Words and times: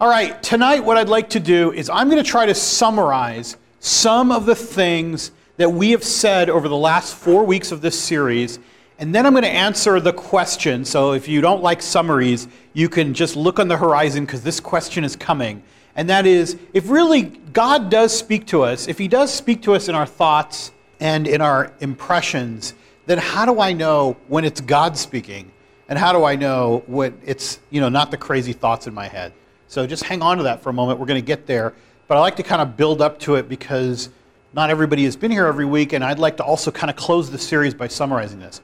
All 0.00 0.08
right, 0.08 0.40
tonight 0.44 0.84
what 0.84 0.96
I'd 0.96 1.08
like 1.08 1.30
to 1.30 1.40
do 1.40 1.72
is 1.72 1.90
I'm 1.90 2.08
going 2.08 2.22
to 2.22 2.30
try 2.30 2.46
to 2.46 2.54
summarize 2.54 3.56
some 3.80 4.30
of 4.30 4.46
the 4.46 4.54
things 4.54 5.32
that 5.56 5.72
we 5.72 5.90
have 5.90 6.04
said 6.04 6.48
over 6.48 6.68
the 6.68 6.76
last 6.76 7.16
four 7.16 7.44
weeks 7.44 7.72
of 7.72 7.80
this 7.80 7.98
series, 7.98 8.60
and 9.00 9.12
then 9.12 9.26
I'm 9.26 9.32
going 9.32 9.42
to 9.42 9.48
answer 9.48 9.98
the 9.98 10.12
question. 10.12 10.84
So 10.84 11.14
if 11.14 11.26
you 11.26 11.40
don't 11.40 11.64
like 11.64 11.82
summaries, 11.82 12.46
you 12.74 12.88
can 12.88 13.12
just 13.12 13.34
look 13.34 13.58
on 13.58 13.66
the 13.66 13.76
horizon 13.76 14.24
because 14.24 14.44
this 14.44 14.60
question 14.60 15.02
is 15.02 15.16
coming. 15.16 15.64
And 15.96 16.08
that 16.10 16.26
is 16.26 16.56
if 16.72 16.88
really 16.88 17.22
God 17.22 17.90
does 17.90 18.16
speak 18.16 18.46
to 18.48 18.62
us, 18.62 18.86
if 18.86 18.98
He 18.98 19.08
does 19.08 19.34
speak 19.34 19.62
to 19.62 19.74
us 19.74 19.88
in 19.88 19.96
our 19.96 20.06
thoughts 20.06 20.70
and 21.00 21.26
in 21.26 21.40
our 21.40 21.72
impressions, 21.80 22.72
then 23.06 23.18
how 23.18 23.44
do 23.46 23.60
I 23.60 23.72
know 23.72 24.16
when 24.28 24.44
it's 24.44 24.60
God 24.60 24.96
speaking? 24.96 25.50
And 25.88 25.98
how 25.98 26.12
do 26.12 26.22
I 26.22 26.36
know 26.36 26.84
when 26.86 27.20
it's, 27.26 27.58
you 27.70 27.80
know, 27.80 27.88
not 27.88 28.12
the 28.12 28.16
crazy 28.16 28.52
thoughts 28.52 28.86
in 28.86 28.94
my 28.94 29.08
head? 29.08 29.32
So 29.68 29.86
just 29.86 30.02
hang 30.02 30.22
on 30.22 30.38
to 30.38 30.42
that 30.44 30.62
for 30.62 30.70
a 30.70 30.72
moment. 30.72 30.98
We're 30.98 31.06
going 31.06 31.20
to 31.20 31.26
get 31.26 31.46
there. 31.46 31.74
But 32.08 32.16
I 32.16 32.20
like 32.20 32.36
to 32.36 32.42
kind 32.42 32.62
of 32.62 32.76
build 32.76 33.02
up 33.02 33.20
to 33.20 33.34
it 33.34 33.48
because 33.48 34.08
not 34.54 34.70
everybody 34.70 35.04
has 35.04 35.14
been 35.14 35.30
here 35.30 35.46
every 35.46 35.66
week, 35.66 35.92
and 35.92 36.02
I'd 36.02 36.18
like 36.18 36.38
to 36.38 36.42
also 36.42 36.70
kind 36.70 36.90
of 36.90 36.96
close 36.96 37.30
the 37.30 37.38
series 37.38 37.74
by 37.74 37.86
summarizing 37.86 38.40
this. 38.40 38.62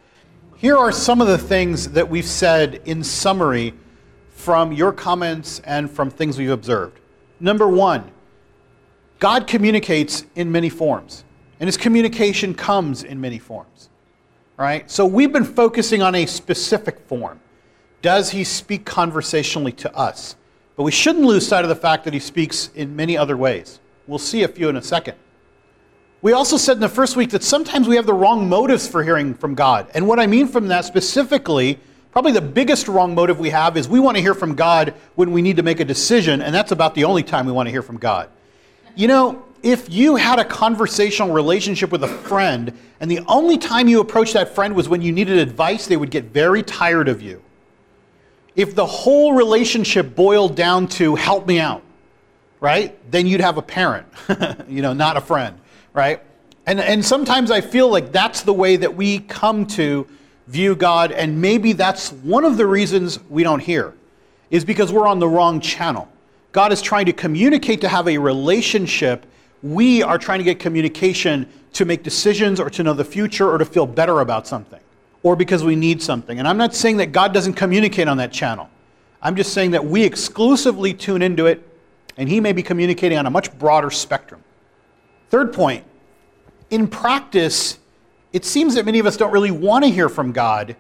Here 0.56 0.76
are 0.78 0.90
some 0.90 1.20
of 1.20 1.26
the 1.28 1.36
things 1.36 1.90
that 1.90 2.08
we've 2.08 2.26
said 2.26 2.80
in 2.86 3.04
summary 3.04 3.74
from 4.30 4.72
your 4.72 4.92
comments 4.92 5.60
and 5.60 5.90
from 5.90 6.10
things 6.10 6.38
we've 6.38 6.50
observed. 6.50 7.00
Number 7.38 7.68
one, 7.68 8.10
God 9.18 9.46
communicates 9.46 10.24
in 10.34 10.50
many 10.50 10.70
forms, 10.70 11.24
and 11.60 11.68
his 11.68 11.76
communication 11.76 12.54
comes 12.54 13.04
in 13.04 13.20
many 13.20 13.38
forms. 13.38 13.90
Right? 14.56 14.90
So 14.90 15.04
we've 15.04 15.32
been 15.32 15.44
focusing 15.44 16.00
on 16.00 16.14
a 16.14 16.24
specific 16.24 17.00
form. 17.00 17.40
Does 18.00 18.30
he 18.30 18.44
speak 18.44 18.86
conversationally 18.86 19.72
to 19.72 19.94
us? 19.94 20.36
But 20.76 20.82
we 20.82 20.90
shouldn't 20.90 21.24
lose 21.24 21.46
sight 21.46 21.64
of 21.64 21.68
the 21.68 21.76
fact 21.76 22.04
that 22.04 22.12
he 22.12 22.20
speaks 22.20 22.70
in 22.74 22.96
many 22.96 23.16
other 23.16 23.36
ways. 23.36 23.80
We'll 24.06 24.18
see 24.18 24.42
a 24.42 24.48
few 24.48 24.68
in 24.68 24.76
a 24.76 24.82
second. 24.82 25.16
We 26.20 26.32
also 26.32 26.56
said 26.56 26.74
in 26.74 26.80
the 26.80 26.88
first 26.88 27.16
week 27.16 27.30
that 27.30 27.42
sometimes 27.42 27.86
we 27.86 27.96
have 27.96 28.06
the 28.06 28.14
wrong 28.14 28.48
motives 28.48 28.88
for 28.88 29.04
hearing 29.04 29.34
from 29.34 29.54
God. 29.54 29.88
And 29.94 30.08
what 30.08 30.18
I 30.18 30.26
mean 30.26 30.48
from 30.48 30.68
that 30.68 30.84
specifically, 30.84 31.78
probably 32.12 32.32
the 32.32 32.40
biggest 32.40 32.88
wrong 32.88 33.14
motive 33.14 33.38
we 33.38 33.50
have 33.50 33.76
is 33.76 33.88
we 33.88 34.00
want 34.00 34.16
to 34.16 34.22
hear 34.22 34.34
from 34.34 34.54
God 34.54 34.94
when 35.14 35.32
we 35.32 35.42
need 35.42 35.58
to 35.58 35.62
make 35.62 35.80
a 35.80 35.84
decision, 35.84 36.40
and 36.40 36.54
that's 36.54 36.72
about 36.72 36.94
the 36.94 37.04
only 37.04 37.22
time 37.22 37.46
we 37.46 37.52
want 37.52 37.66
to 37.66 37.70
hear 37.70 37.82
from 37.82 37.98
God. 37.98 38.30
You 38.96 39.06
know, 39.06 39.44
if 39.62 39.90
you 39.92 40.16
had 40.16 40.38
a 40.38 40.44
conversational 40.44 41.30
relationship 41.30 41.92
with 41.92 42.02
a 42.04 42.08
friend, 42.08 42.72
and 43.00 43.10
the 43.10 43.20
only 43.26 43.58
time 43.58 43.86
you 43.86 44.00
approached 44.00 44.32
that 44.32 44.54
friend 44.54 44.74
was 44.74 44.88
when 44.88 45.02
you 45.02 45.12
needed 45.12 45.38
advice, 45.38 45.86
they 45.86 45.96
would 45.96 46.10
get 46.10 46.24
very 46.24 46.62
tired 46.62 47.08
of 47.08 47.20
you 47.20 47.43
if 48.56 48.74
the 48.74 48.86
whole 48.86 49.34
relationship 49.34 50.14
boiled 50.14 50.54
down 50.54 50.86
to 50.86 51.14
help 51.14 51.46
me 51.46 51.58
out, 51.58 51.82
right? 52.60 52.98
Then 53.10 53.26
you'd 53.26 53.40
have 53.40 53.58
a 53.58 53.62
parent, 53.62 54.06
you 54.68 54.80
know, 54.80 54.92
not 54.92 55.16
a 55.16 55.20
friend, 55.20 55.58
right? 55.92 56.22
And, 56.66 56.80
and 56.80 57.04
sometimes 57.04 57.50
I 57.50 57.60
feel 57.60 57.88
like 57.88 58.12
that's 58.12 58.42
the 58.42 58.52
way 58.52 58.76
that 58.76 58.94
we 58.94 59.20
come 59.20 59.66
to 59.68 60.06
view 60.46 60.76
God, 60.76 61.10
and 61.10 61.40
maybe 61.40 61.72
that's 61.72 62.12
one 62.12 62.44
of 62.44 62.56
the 62.56 62.66
reasons 62.66 63.18
we 63.28 63.42
don't 63.42 63.60
hear, 63.60 63.94
is 64.50 64.64
because 64.64 64.92
we're 64.92 65.06
on 65.06 65.18
the 65.18 65.28
wrong 65.28 65.60
channel. 65.60 66.08
God 66.52 66.72
is 66.72 66.80
trying 66.80 67.06
to 67.06 67.12
communicate 67.12 67.80
to 67.80 67.88
have 67.88 68.06
a 68.06 68.16
relationship. 68.18 69.26
We 69.62 70.02
are 70.02 70.18
trying 70.18 70.38
to 70.38 70.44
get 70.44 70.60
communication 70.60 71.48
to 71.72 71.84
make 71.84 72.04
decisions 72.04 72.60
or 72.60 72.70
to 72.70 72.82
know 72.84 72.92
the 72.92 73.04
future 73.04 73.50
or 73.50 73.58
to 73.58 73.64
feel 73.64 73.86
better 73.86 74.20
about 74.20 74.46
something 74.46 74.80
or 75.24 75.34
because 75.34 75.64
we 75.64 75.74
need 75.74 76.00
something. 76.00 76.38
And 76.38 76.46
I'm 76.46 76.58
not 76.58 76.74
saying 76.74 76.98
that 76.98 77.10
God 77.10 77.34
doesn't 77.34 77.54
communicate 77.54 78.06
on 78.06 78.18
that 78.18 78.30
channel. 78.30 78.70
I'm 79.20 79.34
just 79.34 79.52
saying 79.52 79.72
that 79.72 79.84
we 79.84 80.04
exclusively 80.04 80.94
tune 80.94 81.22
into 81.22 81.46
it, 81.46 81.66
and 82.16 82.28
He 82.28 82.38
may 82.38 82.52
be 82.52 82.62
communicating 82.62 83.18
on 83.18 83.26
a 83.26 83.30
much 83.30 83.58
broader 83.58 83.90
spectrum. 83.90 84.44
Third 85.30 85.52
point 85.52 85.84
in 86.70 86.86
practice, 86.86 87.78
it 88.32 88.44
seems 88.44 88.74
that 88.74 88.84
many 88.84 88.98
of 88.98 89.06
us 89.06 89.16
don't 89.16 89.32
really 89.32 89.50
want 89.50 89.84
to 89.84 89.90
hear 89.90 90.08
from 90.08 90.30
God 90.30 90.76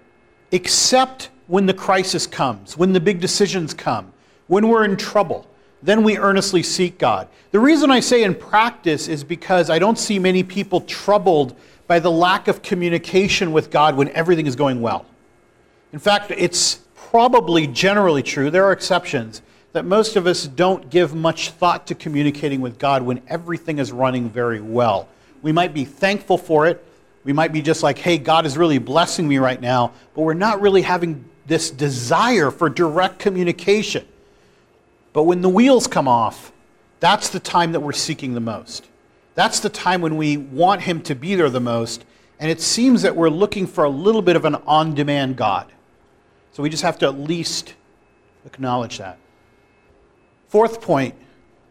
except 0.52 1.30
when 1.46 1.66
the 1.66 1.74
crisis 1.74 2.26
comes, 2.26 2.76
when 2.76 2.92
the 2.92 3.00
big 3.00 3.20
decisions 3.20 3.74
come, 3.74 4.12
when 4.46 4.68
we're 4.68 4.84
in 4.84 4.96
trouble. 4.96 5.46
Then 5.82 6.02
we 6.02 6.16
earnestly 6.16 6.62
seek 6.62 6.98
God. 6.98 7.28
The 7.50 7.60
reason 7.60 7.90
I 7.90 8.00
say 8.00 8.22
in 8.24 8.34
practice 8.34 9.08
is 9.08 9.22
because 9.22 9.68
I 9.68 9.78
don't 9.78 9.98
see 9.98 10.18
many 10.18 10.42
people 10.42 10.80
troubled 10.82 11.54
by 11.86 11.98
the 11.98 12.10
lack 12.10 12.48
of 12.48 12.62
communication 12.62 13.52
with 13.52 13.70
God 13.70 13.96
when 13.96 14.08
everything 14.10 14.46
is 14.46 14.56
going 14.56 14.80
well. 14.80 15.06
In 15.92 15.98
fact, 15.98 16.30
it's 16.30 16.80
probably 16.94 17.66
generally 17.66 18.22
true, 18.22 18.50
there 18.50 18.64
are 18.64 18.72
exceptions, 18.72 19.42
that 19.72 19.84
most 19.84 20.16
of 20.16 20.26
us 20.26 20.46
don't 20.46 20.88
give 20.90 21.14
much 21.14 21.50
thought 21.50 21.86
to 21.88 21.94
communicating 21.94 22.60
with 22.60 22.78
God 22.78 23.02
when 23.02 23.20
everything 23.28 23.78
is 23.78 23.92
running 23.92 24.30
very 24.30 24.60
well. 24.60 25.08
We 25.42 25.52
might 25.52 25.74
be 25.74 25.84
thankful 25.84 26.38
for 26.38 26.66
it. 26.66 26.84
We 27.24 27.32
might 27.32 27.52
be 27.52 27.62
just 27.62 27.82
like, 27.82 27.98
hey, 27.98 28.18
God 28.18 28.46
is 28.46 28.56
really 28.56 28.78
blessing 28.78 29.26
me 29.26 29.38
right 29.38 29.60
now, 29.60 29.92
but 30.14 30.22
we're 30.22 30.34
not 30.34 30.60
really 30.60 30.82
having 30.82 31.24
this 31.46 31.70
desire 31.70 32.50
for 32.50 32.68
direct 32.68 33.18
communication. 33.18 34.06
But 35.12 35.24
when 35.24 35.42
the 35.42 35.48
wheels 35.48 35.86
come 35.86 36.08
off, 36.08 36.52
that's 37.00 37.28
the 37.28 37.40
time 37.40 37.72
that 37.72 37.80
we're 37.80 37.92
seeking 37.92 38.34
the 38.34 38.40
most. 38.40 38.88
That's 39.34 39.60
the 39.60 39.68
time 39.68 40.00
when 40.00 40.16
we 40.16 40.36
want 40.36 40.82
Him 40.82 41.02
to 41.02 41.14
be 41.14 41.34
there 41.34 41.50
the 41.50 41.60
most. 41.60 42.04
And 42.38 42.50
it 42.50 42.60
seems 42.60 43.02
that 43.02 43.16
we're 43.16 43.30
looking 43.30 43.66
for 43.66 43.84
a 43.84 43.88
little 43.88 44.22
bit 44.22 44.36
of 44.36 44.44
an 44.44 44.56
on 44.66 44.94
demand 44.94 45.36
God. 45.36 45.72
So 46.52 46.62
we 46.62 46.70
just 46.70 46.82
have 46.82 46.98
to 46.98 47.06
at 47.06 47.18
least 47.18 47.74
acknowledge 48.46 48.98
that. 48.98 49.18
Fourth 50.48 50.80
point 50.80 51.14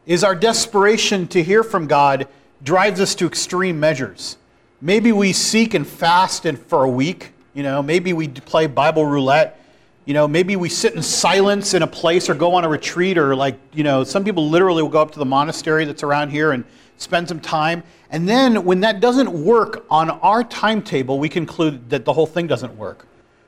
is 0.05 0.23
our 0.23 0.35
desperation 0.35 1.27
to 1.29 1.41
hear 1.41 1.63
from 1.63 1.87
God 1.87 2.27
drives 2.63 2.99
us 2.99 3.15
to 3.15 3.25
extreme 3.25 3.79
measures. 3.79 4.37
Maybe 4.81 5.11
we 5.13 5.31
seek 5.31 5.73
and 5.73 5.87
fast 5.87 6.45
and 6.45 6.59
for 6.59 6.83
a 6.83 6.89
week, 6.89 7.31
you 7.53 7.63
know, 7.63 7.81
maybe 7.81 8.11
we 8.11 8.27
play 8.27 8.67
Bible 8.67 9.05
roulette. 9.05 9.62
You 10.05 10.13
know, 10.13 10.27
maybe 10.27 10.55
we 10.55 10.67
sit 10.67 10.95
in 10.95 11.01
silence 11.01 11.73
in 11.73 11.81
a 11.81 11.87
place 11.87 12.29
or 12.29 12.35
go 12.35 12.55
on 12.55 12.65
a 12.65 12.69
retreat 12.69 13.17
or 13.17 13.35
like, 13.35 13.57
you 13.73 13.83
know, 13.83 14.03
some 14.03 14.23
people 14.23 14.49
literally 14.49 14.81
will 14.81 14.89
go 14.89 15.01
up 15.01 15.11
to 15.11 15.19
the 15.19 15.25
monastery 15.25 15.85
that's 15.85 16.03
around 16.03 16.29
here 16.29 16.51
and 16.51 16.65
spend 16.97 17.27
some 17.29 17.39
time. 17.39 17.83
And 18.09 18.27
then 18.27 18.65
when 18.65 18.81
that 18.81 18.99
doesn't 18.99 19.31
work 19.31 19.85
on 19.89 20.09
our 20.09 20.43
timetable, 20.43 21.19
we 21.19 21.29
conclude 21.29 21.89
that 21.89 22.03
the 22.05 22.13
whole 22.13 22.27
thing 22.27 22.47
doesn't 22.47 22.77
work, 22.77 23.07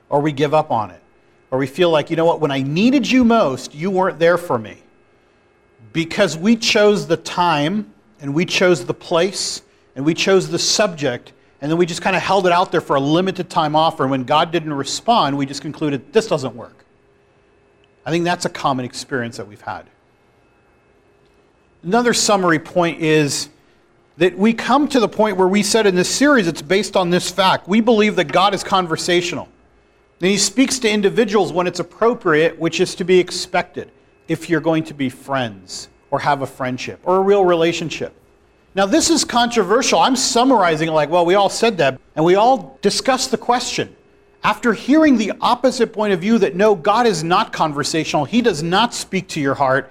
or 0.09 0.21
we 0.21 0.31
give 0.31 0.53
up 0.53 0.71
on 0.71 0.91
it, 0.91 1.01
or 1.51 1.59
we 1.59 1.67
feel 1.67 1.89
like, 1.89 2.09
you 2.09 2.15
know 2.15 2.25
what, 2.25 2.39
when 2.39 2.51
I 2.51 2.61
needed 2.61 3.09
you 3.09 3.23
most, 3.23 3.75
you 3.75 3.91
weren't 3.91 4.17
there 4.17 4.37
for 4.37 4.57
me. 4.57 4.77
Because 5.93 6.37
we 6.37 6.55
chose 6.55 7.05
the 7.05 7.17
time, 7.17 7.93
and 8.21 8.33
we 8.33 8.45
chose 8.45 8.85
the 8.85 8.93
place, 8.93 9.61
and 9.95 10.03
we 10.03 10.13
chose 10.13 10.49
the 10.49 10.59
subject, 10.59 11.33
and 11.65 11.71
then 11.71 11.79
we 11.79 11.87
just 11.87 12.03
kind 12.03 12.15
of 12.15 12.21
held 12.21 12.45
it 12.45 12.51
out 12.51 12.71
there 12.71 12.79
for 12.79 12.95
a 12.95 12.99
limited 12.99 13.49
time 13.49 13.75
offer. 13.75 14.03
And 14.03 14.11
when 14.11 14.23
God 14.23 14.51
didn't 14.51 14.73
respond, 14.73 15.35
we 15.35 15.47
just 15.47 15.63
concluded 15.63 16.13
this 16.13 16.27
doesn't 16.27 16.55
work. 16.55 16.85
I 18.05 18.11
think 18.11 18.23
that's 18.23 18.45
a 18.45 18.51
common 18.51 18.85
experience 18.85 19.37
that 19.37 19.47
we've 19.47 19.61
had. 19.61 19.87
Another 21.81 22.13
summary 22.13 22.59
point 22.59 23.01
is 23.01 23.49
that 24.17 24.37
we 24.37 24.53
come 24.53 24.87
to 24.89 24.99
the 24.99 25.07
point 25.07 25.37
where 25.37 25.47
we 25.47 25.63
said 25.63 25.87
in 25.87 25.95
this 25.95 26.07
series 26.07 26.47
it's 26.47 26.61
based 26.61 26.95
on 26.95 27.09
this 27.09 27.31
fact. 27.31 27.67
We 27.67 27.81
believe 27.81 28.15
that 28.17 28.31
God 28.31 28.53
is 28.53 28.63
conversational. 28.63 29.49
And 30.21 30.29
he 30.29 30.37
speaks 30.37 30.77
to 30.77 30.87
individuals 30.87 31.51
when 31.51 31.65
it's 31.65 31.79
appropriate, 31.79 32.59
which 32.59 32.79
is 32.79 32.93
to 32.93 33.03
be 33.03 33.17
expected 33.17 33.89
if 34.27 34.51
you're 34.51 34.61
going 34.61 34.83
to 34.83 34.93
be 34.93 35.09
friends 35.09 35.89
or 36.11 36.19
have 36.19 36.43
a 36.43 36.47
friendship 36.47 36.99
or 37.05 37.17
a 37.17 37.21
real 37.21 37.43
relationship. 37.43 38.13
Now, 38.75 38.85
this 38.85 39.09
is 39.09 39.23
controversial. 39.23 39.99
I'm 39.99 40.17
summarizing 40.17 40.89
it 40.89 40.91
like, 40.91 41.09
well, 41.09 41.25
we 41.25 41.35
all 41.35 41.49
said 41.49 41.77
that, 41.77 41.97
and 42.13 42.25
we 42.25 42.35
all 42.35 42.77
discussed 42.81 43.31
the 43.31 43.37
question. 43.37 43.95
After 44.43 44.73
hearing 44.73 45.17
the 45.17 45.31
opposite 45.39 45.93
point 45.93 46.11
of 46.11 46.19
view 46.19 46.37
that 46.39 46.55
no, 46.57 46.75
God 46.75 47.07
is 47.07 47.23
not 47.23 47.53
conversational, 47.53 48.25
He 48.25 48.41
does 48.41 48.61
not 48.61 48.93
speak 48.93 49.29
to 49.29 49.39
your 49.39 49.55
heart, 49.55 49.89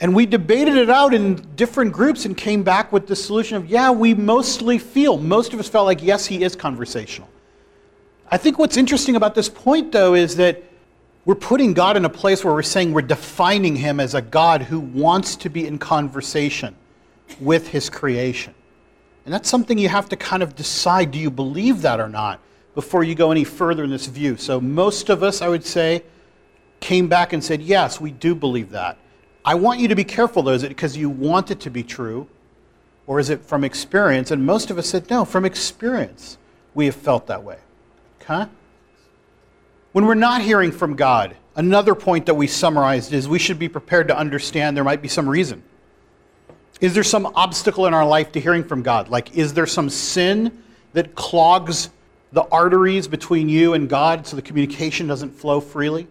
and 0.00 0.14
we 0.14 0.24
debated 0.24 0.76
it 0.76 0.88
out 0.88 1.12
in 1.12 1.34
different 1.54 1.92
groups 1.92 2.24
and 2.24 2.34
came 2.34 2.62
back 2.62 2.92
with 2.92 3.06
the 3.06 3.14
solution 3.14 3.58
of, 3.58 3.66
yeah, 3.66 3.90
we 3.90 4.14
mostly 4.14 4.78
feel, 4.78 5.18
most 5.18 5.52
of 5.52 5.60
us 5.60 5.68
felt 5.68 5.84
like, 5.84 6.02
yes, 6.02 6.24
he 6.24 6.42
is 6.42 6.56
conversational. 6.56 7.28
I 8.30 8.38
think 8.38 8.58
what's 8.58 8.78
interesting 8.78 9.16
about 9.16 9.34
this 9.34 9.50
point, 9.50 9.92
though, 9.92 10.14
is 10.14 10.36
that 10.36 10.64
we're 11.26 11.34
putting 11.34 11.74
God 11.74 11.98
in 11.98 12.06
a 12.06 12.10
place 12.10 12.42
where 12.42 12.54
we're 12.54 12.62
saying 12.62 12.94
we're 12.94 13.02
defining 13.02 13.76
him 13.76 14.00
as 14.00 14.14
a 14.14 14.22
God 14.22 14.62
who 14.62 14.80
wants 14.80 15.36
to 15.36 15.50
be 15.50 15.66
in 15.66 15.78
conversation 15.78 16.74
with 17.40 17.68
his 17.68 17.90
creation. 17.90 18.54
And 19.24 19.32
that's 19.32 19.48
something 19.48 19.78
you 19.78 19.88
have 19.88 20.08
to 20.08 20.16
kind 20.16 20.42
of 20.42 20.56
decide 20.56 21.10
do 21.10 21.18
you 21.18 21.30
believe 21.30 21.82
that 21.82 22.00
or 22.00 22.08
not 22.08 22.40
before 22.74 23.04
you 23.04 23.14
go 23.14 23.30
any 23.30 23.44
further 23.44 23.84
in 23.84 23.90
this 23.90 24.06
view. 24.06 24.36
So, 24.36 24.60
most 24.60 25.10
of 25.10 25.22
us, 25.22 25.42
I 25.42 25.48
would 25.48 25.64
say, 25.64 26.02
came 26.80 27.08
back 27.08 27.32
and 27.32 27.44
said, 27.44 27.62
yes, 27.62 28.00
we 28.00 28.10
do 28.10 28.34
believe 28.34 28.70
that. 28.70 28.98
I 29.44 29.54
want 29.54 29.80
you 29.80 29.88
to 29.88 29.94
be 29.94 30.04
careful, 30.04 30.42
though. 30.42 30.52
Is 30.52 30.62
it 30.62 30.68
because 30.68 30.96
you 30.96 31.10
want 31.10 31.50
it 31.50 31.60
to 31.60 31.70
be 31.70 31.82
true? 31.82 32.28
Or 33.06 33.20
is 33.20 33.30
it 33.30 33.44
from 33.44 33.62
experience? 33.64 34.30
And 34.30 34.44
most 34.46 34.70
of 34.70 34.78
us 34.78 34.88
said, 34.88 35.10
no, 35.10 35.24
from 35.24 35.44
experience. 35.44 36.38
We 36.74 36.86
have 36.86 36.94
felt 36.94 37.26
that 37.26 37.42
way. 37.42 37.58
Okay? 38.20 38.50
When 39.92 40.06
we're 40.06 40.14
not 40.14 40.40
hearing 40.40 40.72
from 40.72 40.96
God, 40.96 41.36
Another 41.54 41.94
point 41.94 42.26
that 42.26 42.34
we 42.34 42.46
summarized 42.46 43.12
is 43.12 43.28
we 43.28 43.38
should 43.38 43.58
be 43.58 43.68
prepared 43.68 44.08
to 44.08 44.16
understand 44.16 44.76
there 44.76 44.84
might 44.84 45.02
be 45.02 45.08
some 45.08 45.28
reason. 45.28 45.62
Is 46.82 46.94
there 46.94 47.04
some 47.04 47.26
obstacle 47.36 47.86
in 47.86 47.94
our 47.94 48.04
life 48.04 48.32
to 48.32 48.40
hearing 48.40 48.64
from 48.64 48.82
God? 48.82 49.08
Like, 49.08 49.36
is 49.36 49.54
there 49.54 49.68
some 49.68 49.88
sin 49.88 50.64
that 50.94 51.14
clogs 51.14 51.90
the 52.32 52.42
arteries 52.48 53.06
between 53.06 53.48
you 53.48 53.74
and 53.74 53.88
God 53.88 54.26
so 54.26 54.34
the 54.34 54.42
communication 54.42 55.06
doesn't 55.06 55.30
flow 55.30 55.60
freely? 55.60 56.08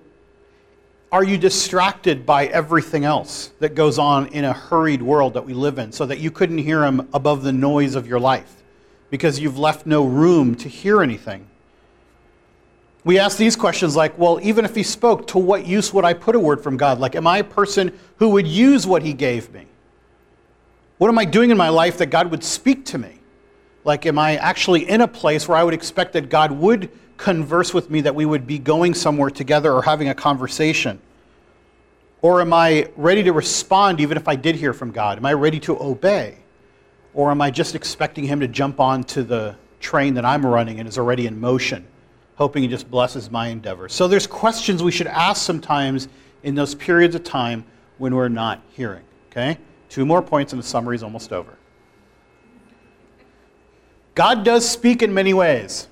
Are 1.11 1.25
you 1.25 1.37
distracted 1.37 2.25
by 2.25 2.45
everything 2.45 3.03
else 3.03 3.51
that 3.59 3.75
goes 3.75 3.99
on 3.99 4.27
in 4.27 4.45
a 4.45 4.53
hurried 4.53 5.01
world 5.01 5.33
that 5.33 5.45
we 5.45 5.53
live 5.53 5.77
in 5.77 5.91
so 5.91 6.05
that 6.05 6.19
you 6.19 6.31
couldn't 6.31 6.59
hear 6.59 6.85
Him 6.85 7.09
above 7.13 7.43
the 7.43 7.51
noise 7.51 7.95
of 7.95 8.07
your 8.07 8.21
life 8.21 8.63
because 9.09 9.41
you've 9.41 9.59
left 9.59 9.85
no 9.85 10.05
room 10.05 10.55
to 10.55 10.69
hear 10.69 11.03
anything? 11.03 11.47
We 13.03 13.19
ask 13.19 13.37
these 13.37 13.57
questions 13.57 13.97
like, 13.97 14.17
well, 14.17 14.39
even 14.41 14.63
if 14.63 14.73
He 14.73 14.83
spoke, 14.83 15.27
to 15.27 15.37
what 15.37 15.67
use 15.67 15.93
would 15.93 16.05
I 16.05 16.13
put 16.13 16.33
a 16.33 16.39
word 16.39 16.63
from 16.63 16.77
God? 16.77 16.97
Like, 16.97 17.15
am 17.15 17.27
I 17.27 17.39
a 17.39 17.43
person 17.43 17.91
who 18.19 18.29
would 18.29 18.47
use 18.47 18.87
what 18.87 19.03
He 19.03 19.11
gave 19.11 19.51
me? 19.51 19.65
What 21.01 21.09
am 21.09 21.17
I 21.17 21.25
doing 21.25 21.49
in 21.49 21.57
my 21.57 21.69
life 21.69 21.97
that 21.97 22.11
God 22.11 22.29
would 22.29 22.43
speak 22.43 22.85
to 22.85 22.99
me? 22.99 23.17
Like, 23.83 24.05
am 24.05 24.19
I 24.19 24.35
actually 24.35 24.87
in 24.87 25.01
a 25.01 25.07
place 25.07 25.47
where 25.47 25.57
I 25.57 25.63
would 25.63 25.73
expect 25.73 26.13
that 26.13 26.29
God 26.29 26.51
would 26.51 26.91
converse 27.17 27.73
with 27.73 27.89
me, 27.89 28.01
that 28.01 28.13
we 28.13 28.23
would 28.23 28.45
be 28.45 28.59
going 28.59 28.93
somewhere 28.93 29.31
together 29.31 29.73
or 29.73 29.81
having 29.81 30.09
a 30.09 30.13
conversation? 30.13 31.01
Or 32.21 32.39
am 32.39 32.53
I 32.53 32.87
ready 32.95 33.23
to 33.23 33.33
respond 33.33 33.99
even 33.99 34.15
if 34.15 34.27
I 34.27 34.35
did 34.35 34.55
hear 34.55 34.73
from 34.73 34.91
God? 34.91 35.17
Am 35.17 35.25
I 35.25 35.33
ready 35.33 35.59
to 35.61 35.81
obey? 35.81 36.37
Or 37.15 37.31
am 37.31 37.41
I 37.41 37.49
just 37.49 37.73
expecting 37.73 38.25
Him 38.25 38.39
to 38.39 38.47
jump 38.47 38.79
onto 38.79 39.23
the 39.23 39.55
train 39.79 40.13
that 40.13 40.23
I'm 40.23 40.45
running 40.45 40.79
and 40.79 40.87
is 40.87 40.99
already 40.99 41.25
in 41.25 41.39
motion, 41.39 41.83
hoping 42.35 42.61
He 42.61 42.67
just 42.67 42.91
blesses 42.91 43.31
my 43.31 43.47
endeavor? 43.47 43.89
So 43.89 44.07
there's 44.07 44.27
questions 44.27 44.83
we 44.83 44.91
should 44.91 45.07
ask 45.07 45.41
sometimes 45.41 46.09
in 46.43 46.53
those 46.53 46.75
periods 46.75 47.15
of 47.15 47.23
time 47.23 47.63
when 47.97 48.13
we're 48.13 48.29
not 48.29 48.61
hearing. 48.73 49.03
Okay? 49.31 49.57
Two 49.91 50.05
more 50.05 50.21
points 50.21 50.53
and 50.53 50.61
the 50.61 50.65
summary 50.65 50.95
is 50.95 51.03
almost 51.03 51.33
over. 51.33 51.53
God 54.15 54.45
does 54.45 54.67
speak 54.67 55.03
in 55.03 55.13
many 55.13 55.33
ways. 55.33 55.89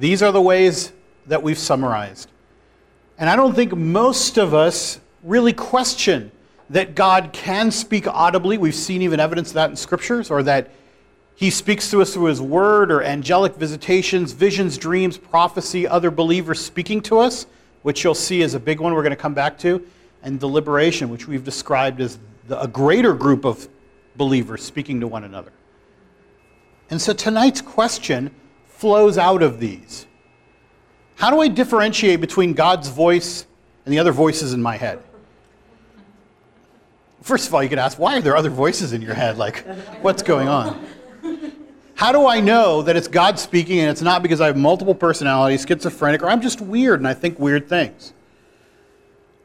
These 0.00 0.20
are 0.20 0.32
the 0.32 0.42
ways 0.42 0.92
that 1.28 1.44
we've 1.44 1.56
summarized. 1.56 2.28
And 3.16 3.30
I 3.30 3.36
don't 3.36 3.54
think 3.54 3.72
most 3.72 4.36
of 4.36 4.52
us 4.52 4.98
really 5.22 5.52
question 5.52 6.32
that 6.70 6.96
God 6.96 7.30
can 7.32 7.70
speak 7.70 8.08
audibly. 8.08 8.58
We've 8.58 8.74
seen 8.74 9.00
even 9.02 9.20
evidence 9.20 9.50
of 9.50 9.54
that 9.54 9.70
in 9.70 9.76
scriptures, 9.76 10.28
or 10.28 10.42
that 10.42 10.72
he 11.36 11.50
speaks 11.50 11.88
to 11.92 12.02
us 12.02 12.14
through 12.14 12.24
his 12.24 12.40
word, 12.40 12.90
or 12.90 13.00
angelic 13.04 13.54
visitations, 13.54 14.32
visions, 14.32 14.76
dreams, 14.76 15.16
prophecy, 15.18 15.86
other 15.86 16.10
believers 16.10 16.58
speaking 16.58 17.00
to 17.02 17.20
us, 17.20 17.46
which 17.82 18.02
you'll 18.02 18.12
see 18.12 18.42
is 18.42 18.54
a 18.54 18.60
big 18.60 18.80
one 18.80 18.92
we're 18.92 19.02
going 19.02 19.10
to 19.10 19.16
come 19.16 19.34
back 19.34 19.56
to, 19.58 19.86
and 20.24 20.40
deliberation, 20.40 21.10
which 21.10 21.28
we've 21.28 21.44
described 21.44 22.00
as 22.00 22.18
the, 22.46 22.60
a 22.60 22.68
greater 22.68 23.14
group 23.14 23.44
of 23.44 23.68
believers 24.16 24.62
speaking 24.62 25.00
to 25.00 25.06
one 25.06 25.24
another. 25.24 25.52
And 26.90 27.00
so 27.00 27.12
tonight's 27.12 27.60
question 27.60 28.34
flows 28.66 29.18
out 29.18 29.42
of 29.42 29.58
these. 29.58 30.06
How 31.16 31.30
do 31.30 31.40
I 31.40 31.48
differentiate 31.48 32.20
between 32.20 32.52
God's 32.52 32.88
voice 32.88 33.46
and 33.84 33.92
the 33.92 33.98
other 33.98 34.12
voices 34.12 34.52
in 34.52 34.62
my 34.62 34.76
head? 34.76 35.02
First 37.22 37.48
of 37.48 37.54
all, 37.54 37.62
you 37.62 37.68
could 37.68 37.78
ask, 37.78 37.98
why 37.98 38.18
are 38.18 38.20
there 38.20 38.36
other 38.36 38.50
voices 38.50 38.92
in 38.92 39.02
your 39.02 39.14
head? 39.14 39.36
Like, 39.36 39.66
what's 40.02 40.22
going 40.22 40.46
on? 40.46 40.86
How 41.96 42.12
do 42.12 42.26
I 42.26 42.40
know 42.40 42.82
that 42.82 42.94
it's 42.94 43.08
God 43.08 43.38
speaking 43.38 43.80
and 43.80 43.90
it's 43.90 44.02
not 44.02 44.22
because 44.22 44.40
I 44.40 44.46
have 44.46 44.56
multiple 44.56 44.94
personalities, 44.94 45.64
schizophrenic, 45.66 46.22
or 46.22 46.28
I'm 46.28 46.42
just 46.42 46.60
weird 46.60 47.00
and 47.00 47.08
I 47.08 47.14
think 47.14 47.38
weird 47.38 47.68
things? 47.68 48.12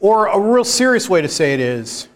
Or 0.01 0.27
a 0.27 0.37
real 0.37 0.65
serious 0.65 1.09
way 1.09 1.21
to 1.21 1.29
say 1.29 1.53
it 1.53 1.61
is 1.61 2.09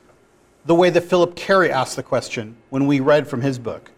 the 0.66 0.76
way 0.76 0.90
that 0.90 1.02
Phillip 1.02 1.36
Cary 1.36 1.72
asked 1.72 1.96
the 1.96 2.04
question 2.04 2.56
when 2.70 2.88
we 2.88 3.00
read 3.00 3.28
from 3.28 3.42
his 3.42 3.60
book. 3.60 3.92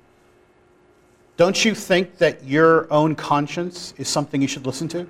Don't 1.37 1.63
you 1.63 1.73
think 1.75 2.17
that 2.17 2.43
your 2.43 2.91
own 2.91 3.15
conscience 3.15 3.93
is 3.97 4.07
something 4.07 4.41
you 4.41 4.47
should 4.47 4.65
listen 4.65 4.87
to? 4.89 5.07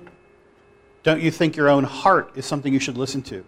Don't 1.02 1.22
you 1.22 1.30
think 1.30 1.56
your 1.56 1.68
own 1.68 1.84
heart 1.84 2.32
is 2.34 2.44
something 2.44 2.72
you 2.72 2.80
should 2.80 2.98
listen 2.98 3.22
to? 3.22 3.44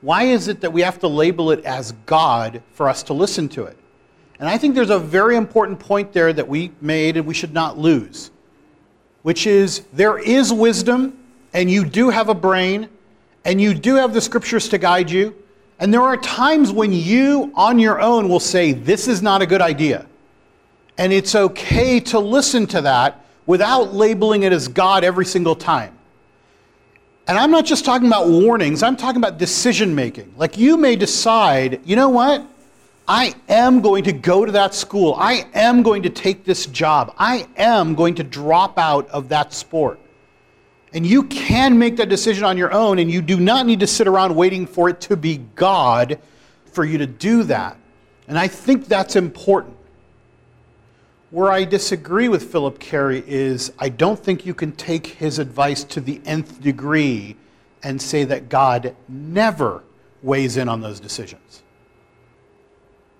Why 0.00 0.24
is 0.24 0.48
it 0.48 0.60
that 0.60 0.72
we 0.72 0.82
have 0.82 0.98
to 0.98 1.08
label 1.08 1.50
it 1.52 1.64
as 1.64 1.92
God 2.06 2.62
for 2.72 2.88
us 2.88 3.02
to 3.04 3.14
listen 3.14 3.48
to 3.50 3.64
it? 3.64 3.78
And 4.38 4.48
I 4.48 4.58
think 4.58 4.74
there's 4.74 4.90
a 4.90 4.98
very 4.98 5.36
important 5.36 5.78
point 5.78 6.12
there 6.12 6.32
that 6.32 6.46
we 6.46 6.72
made 6.80 7.16
and 7.16 7.24
we 7.24 7.34
should 7.34 7.54
not 7.54 7.78
lose, 7.78 8.30
which 9.22 9.46
is 9.46 9.84
there 9.92 10.18
is 10.18 10.52
wisdom, 10.52 11.18
and 11.52 11.70
you 11.70 11.84
do 11.84 12.10
have 12.10 12.28
a 12.28 12.34
brain, 12.34 12.88
and 13.44 13.60
you 13.60 13.74
do 13.74 13.94
have 13.94 14.12
the 14.12 14.20
scriptures 14.20 14.68
to 14.70 14.78
guide 14.78 15.10
you. 15.10 15.34
And 15.80 15.92
there 15.92 16.02
are 16.02 16.16
times 16.16 16.70
when 16.70 16.92
you, 16.92 17.52
on 17.54 17.78
your 17.78 18.00
own, 18.00 18.28
will 18.28 18.40
say, 18.40 18.72
This 18.72 19.08
is 19.08 19.22
not 19.22 19.42
a 19.42 19.46
good 19.46 19.60
idea. 19.60 20.06
And 20.96 21.12
it's 21.12 21.34
okay 21.34 21.98
to 22.00 22.18
listen 22.18 22.66
to 22.68 22.80
that 22.82 23.24
without 23.46 23.94
labeling 23.94 24.44
it 24.44 24.52
as 24.52 24.68
God 24.68 25.04
every 25.04 25.26
single 25.26 25.56
time. 25.56 25.96
And 27.26 27.38
I'm 27.38 27.50
not 27.50 27.64
just 27.64 27.84
talking 27.84 28.06
about 28.06 28.28
warnings, 28.28 28.82
I'm 28.82 28.96
talking 28.96 29.16
about 29.16 29.38
decision 29.38 29.94
making. 29.94 30.32
Like 30.36 30.58
you 30.58 30.76
may 30.76 30.94
decide, 30.94 31.80
you 31.84 31.96
know 31.96 32.10
what? 32.10 32.46
I 33.06 33.34
am 33.48 33.82
going 33.82 34.04
to 34.04 34.12
go 34.12 34.46
to 34.46 34.52
that 34.52 34.74
school. 34.74 35.14
I 35.18 35.46
am 35.52 35.82
going 35.82 36.02
to 36.04 36.10
take 36.10 36.44
this 36.44 36.66
job. 36.66 37.14
I 37.18 37.46
am 37.56 37.94
going 37.94 38.14
to 38.14 38.22
drop 38.22 38.78
out 38.78 39.08
of 39.10 39.28
that 39.28 39.52
sport. 39.52 40.00
And 40.94 41.04
you 41.04 41.24
can 41.24 41.76
make 41.76 41.96
that 41.96 42.08
decision 42.08 42.44
on 42.44 42.56
your 42.56 42.72
own, 42.72 43.00
and 43.00 43.10
you 43.10 43.20
do 43.20 43.38
not 43.40 43.66
need 43.66 43.80
to 43.80 43.86
sit 43.86 44.06
around 44.06 44.34
waiting 44.36 44.64
for 44.64 44.88
it 44.88 45.00
to 45.02 45.16
be 45.16 45.38
God 45.56 46.20
for 46.66 46.84
you 46.84 46.98
to 46.98 47.06
do 47.06 47.42
that. 47.42 47.76
And 48.28 48.38
I 48.38 48.46
think 48.46 48.86
that's 48.86 49.16
important. 49.16 49.76
Where 51.30 51.50
I 51.50 51.64
disagree 51.64 52.28
with 52.28 52.50
Phillip 52.50 52.78
Cary 52.78 53.24
is 53.26 53.72
I 53.76 53.88
don't 53.88 54.18
think 54.18 54.46
you 54.46 54.54
can 54.54 54.70
take 54.70 55.06
his 55.08 55.40
advice 55.40 55.82
to 55.84 56.00
the 56.00 56.20
nth 56.24 56.62
degree 56.62 57.36
and 57.82 58.00
say 58.00 58.22
that 58.24 58.48
God 58.48 58.94
never 59.08 59.82
weighs 60.22 60.56
in 60.56 60.68
on 60.68 60.80
those 60.80 61.00
decisions. 61.00 61.64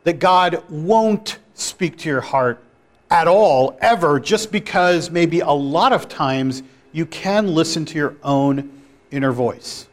That 0.04 0.20
God 0.20 0.62
won't 0.70 1.38
speak 1.54 1.98
to 1.98 2.08
your 2.08 2.20
heart 2.20 2.62
at 3.10 3.26
all, 3.26 3.76
ever, 3.80 4.20
just 4.20 4.52
because 4.52 5.10
maybe 5.10 5.40
a 5.40 5.50
lot 5.50 5.92
of 5.92 6.08
times 6.08 6.62
you 6.94 7.04
can 7.04 7.48
listen 7.48 7.84
to 7.84 7.98
your 7.98 8.14
own 8.22 8.70
inner 9.10 9.32
voice. 9.32 9.88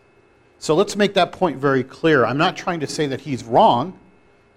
So 0.60 0.76
let's 0.76 0.96
make 0.96 1.16
that 1.16 1.32
point 1.32 1.58
very 1.58 1.84
clear. 1.84 2.24
I'm 2.24 2.38
not 2.38 2.56
trying 2.56 2.80
to 2.82 2.88
say 2.88 3.08
that 3.08 3.22
he's 3.22 3.44
wrong. 3.44 3.98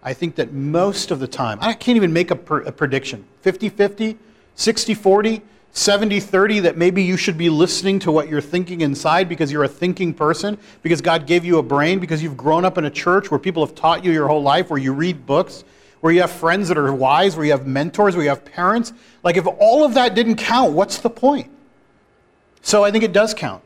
I 0.03 0.13
think 0.13 0.35
that 0.35 0.53
most 0.53 1.11
of 1.11 1.19
the 1.19 1.27
time, 1.27 1.59
I 1.63 1.73
can't 1.73 1.97
even 1.97 2.13
make 2.13 2.31
a, 2.31 2.37
per, 2.37 2.61
a 2.61 2.71
prediction 2.71 3.25
50 3.41 3.71
50, 3.71 4.19
60 4.55 4.95
40, 4.95 5.43
70 5.73 6.21
30, 6.21 6.61
that 6.61 6.77
maybe 6.77 7.03
you 7.03 7.17
should 7.17 7.39
be 7.39 7.49
listening 7.49 7.99
to 8.01 8.13
what 8.13 8.29
you're 8.29 8.43
thinking 8.43 8.83
inside 8.83 9.27
because 9.27 9.51
you're 9.51 9.65
a 9.65 9.69
thinking 9.69 10.13
person, 10.13 10.59
because 10.83 11.01
God 11.01 11.27
gave 11.27 11.47
you 11.47 11.57
a 11.57 11.63
brain, 11.63 11.99
because 11.99 12.23
you've 12.23 12.37
grown 12.37 12.67
up 12.67 12.77
in 12.77 12.85
a 12.85 12.91
church 12.91 13.31
where 13.31 13.41
people 13.41 13.65
have 13.65 13.75
taught 13.75 14.05
you 14.05 14.13
your 14.13 14.29
whole 14.29 14.43
life, 14.43 14.69
where 14.69 14.79
you 14.79 14.93
read 14.93 15.25
books, 15.25 15.65
where 16.01 16.13
you 16.13 16.21
have 16.21 16.31
friends 16.31 16.69
that 16.69 16.77
are 16.77 16.93
wise, 16.93 17.37
where 17.37 17.47
you 17.47 17.53
have 17.53 17.67
mentors, 17.67 18.15
where 18.15 18.25
you 18.25 18.29
have 18.29 18.45
parents. 18.45 18.93
Like, 19.23 19.39
if 19.39 19.47
all 19.47 19.83
of 19.83 19.95
that 19.95 20.15
didn't 20.15 20.37
count, 20.37 20.75
what's 20.75 20.99
the 20.99 21.09
point? 21.09 21.51
So 22.65 22.83
I 22.83 22.91
think 22.91 23.05
it 23.05 23.13
does 23.13 23.35
count. 23.35 23.63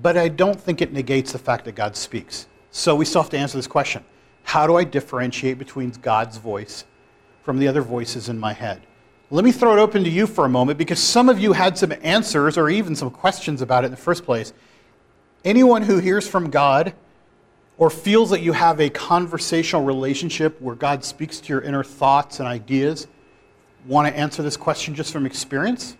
But 0.00 0.16
I 0.16 0.28
don't 0.28 0.58
think 0.58 0.80
it 0.80 0.92
negates 0.92 1.32
the 1.32 1.38
fact 1.38 1.66
that 1.66 1.74
God 1.74 1.94
speaks. 1.94 2.48
So 2.70 2.96
we 2.96 3.04
still 3.04 3.22
have 3.22 3.30
to 3.30 3.38
answer 3.38 3.56
this 3.56 3.68
question 3.68 4.02
how 4.42 4.66
do 4.66 4.76
I 4.76 4.84
differentiate 4.84 5.58
between 5.58 5.90
God's 5.90 6.38
voice 6.38 6.84
from 7.42 7.58
the 7.58 7.68
other 7.68 7.82
voices 7.82 8.28
in 8.28 8.38
my 8.38 8.52
head? 8.52 8.82
Let 9.30 9.44
me 9.44 9.52
throw 9.52 9.76
it 9.76 9.80
open 9.80 10.04
to 10.04 10.10
you 10.10 10.26
for 10.26 10.46
a 10.46 10.48
moment 10.48 10.78
because 10.78 10.98
some 10.98 11.28
of 11.28 11.38
you 11.38 11.52
had 11.52 11.76
some 11.76 11.92
answers 12.02 12.56
or 12.56 12.68
even 12.70 12.96
some 12.96 13.10
questions 13.10 13.62
about 13.62 13.84
it 13.84 13.86
in 13.86 13.90
the 13.90 13.96
first 13.98 14.24
place. 14.24 14.52
Anyone 15.44 15.82
who 15.82 15.98
hears 15.98 16.26
from 16.26 16.50
God 16.50 16.94
or 17.76 17.90
feels 17.90 18.30
that 18.30 18.40
you 18.40 18.52
have 18.52 18.80
a 18.80 18.88
conversational 18.88 19.84
relationship 19.84 20.60
where 20.60 20.74
God 20.74 21.04
speaks 21.04 21.40
to 21.40 21.48
your 21.52 21.60
inner 21.60 21.84
thoughts 21.84 22.38
and 22.38 22.48
ideas, 22.48 23.06
want 23.86 24.08
to 24.08 24.18
answer 24.18 24.42
this 24.42 24.56
question 24.56 24.94
just 24.94 25.12
from 25.12 25.26
experience? 25.26 25.96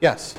Yes. 0.00 0.34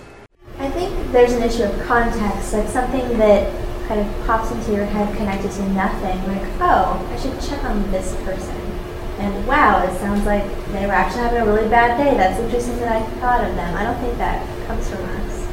I 0.59 0.69
think 0.69 0.94
there's 1.11 1.33
an 1.33 1.43
issue 1.43 1.63
of 1.63 1.79
context, 1.85 2.53
like 2.53 2.67
something 2.67 3.17
that 3.17 3.51
kind 3.87 4.01
of 4.01 4.25
pops 4.25 4.51
into 4.51 4.73
your 4.73 4.85
head 4.85 5.15
connected 5.15 5.51
to 5.51 5.69
nothing, 5.69 6.17
like, 6.27 6.43
oh, 6.59 6.99
I 7.11 7.15
should 7.17 7.39
check 7.41 7.63
on 7.63 7.91
this 7.91 8.15
person. 8.23 8.55
And 9.17 9.47
wow, 9.47 9.83
it 9.85 9.97
sounds 9.99 10.25
like 10.25 10.43
they 10.73 10.85
were 10.85 10.91
actually 10.91 11.21
having 11.21 11.41
a 11.41 11.45
really 11.45 11.69
bad 11.69 11.97
day. 11.97 12.17
That's 12.17 12.39
interesting 12.39 12.77
that 12.79 12.91
I 12.91 13.05
thought 13.19 13.47
of 13.47 13.55
them. 13.55 13.75
I 13.75 13.83
don't 13.83 13.99
think 14.01 14.17
that 14.17 14.45
comes 14.67 14.89
from 14.89 15.03
us. 15.05 15.47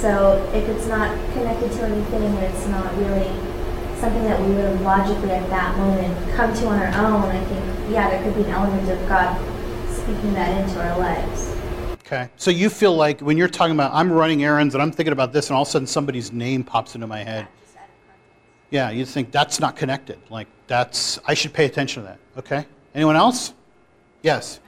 So 0.00 0.48
if 0.54 0.68
it's 0.68 0.86
not 0.86 1.10
connected 1.32 1.72
to 1.72 1.82
anything, 1.84 2.22
and 2.22 2.38
it's 2.38 2.66
not 2.68 2.94
really 2.98 3.34
something 3.98 4.22
that 4.24 4.40
we 4.40 4.54
would 4.54 4.64
have 4.64 4.80
logically 4.82 5.32
at 5.32 5.48
that 5.50 5.76
moment 5.76 6.14
come 6.36 6.54
to 6.54 6.66
on 6.68 6.78
our 6.78 6.94
own, 7.04 7.24
I 7.24 7.44
think, 7.46 7.90
yeah, 7.90 8.08
there 8.10 8.22
could 8.22 8.36
be 8.36 8.44
an 8.44 8.50
element 8.50 8.88
of 8.88 9.08
God 9.08 9.34
speaking 9.90 10.34
that 10.34 10.56
into 10.62 10.80
our 10.80 10.96
lives. 10.98 11.57
Okay. 12.10 12.30
So 12.36 12.50
you 12.50 12.70
feel 12.70 12.96
like 12.96 13.20
when 13.20 13.36
you're 13.36 13.48
talking 13.48 13.74
about, 13.74 13.92
I'm 13.92 14.10
running 14.10 14.42
errands 14.42 14.74
and 14.74 14.80
I'm 14.80 14.90
thinking 14.90 15.12
about 15.12 15.34
this, 15.34 15.50
and 15.50 15.56
all 15.56 15.62
of 15.62 15.68
a 15.68 15.70
sudden 15.70 15.86
somebody's 15.86 16.32
name 16.32 16.64
pops 16.64 16.94
into 16.94 17.06
my 17.06 17.22
head. 17.22 17.46
Yeah, 18.70 18.88
you 18.88 19.04
think 19.04 19.30
that's 19.30 19.60
not 19.60 19.76
connected. 19.76 20.18
Like 20.30 20.48
that's 20.68 21.18
I 21.26 21.34
should 21.34 21.52
pay 21.52 21.66
attention 21.66 22.02
to 22.02 22.08
that. 22.08 22.18
Okay. 22.38 22.64
Anyone 22.94 23.14
else? 23.16 23.52
Yes. 24.22 24.60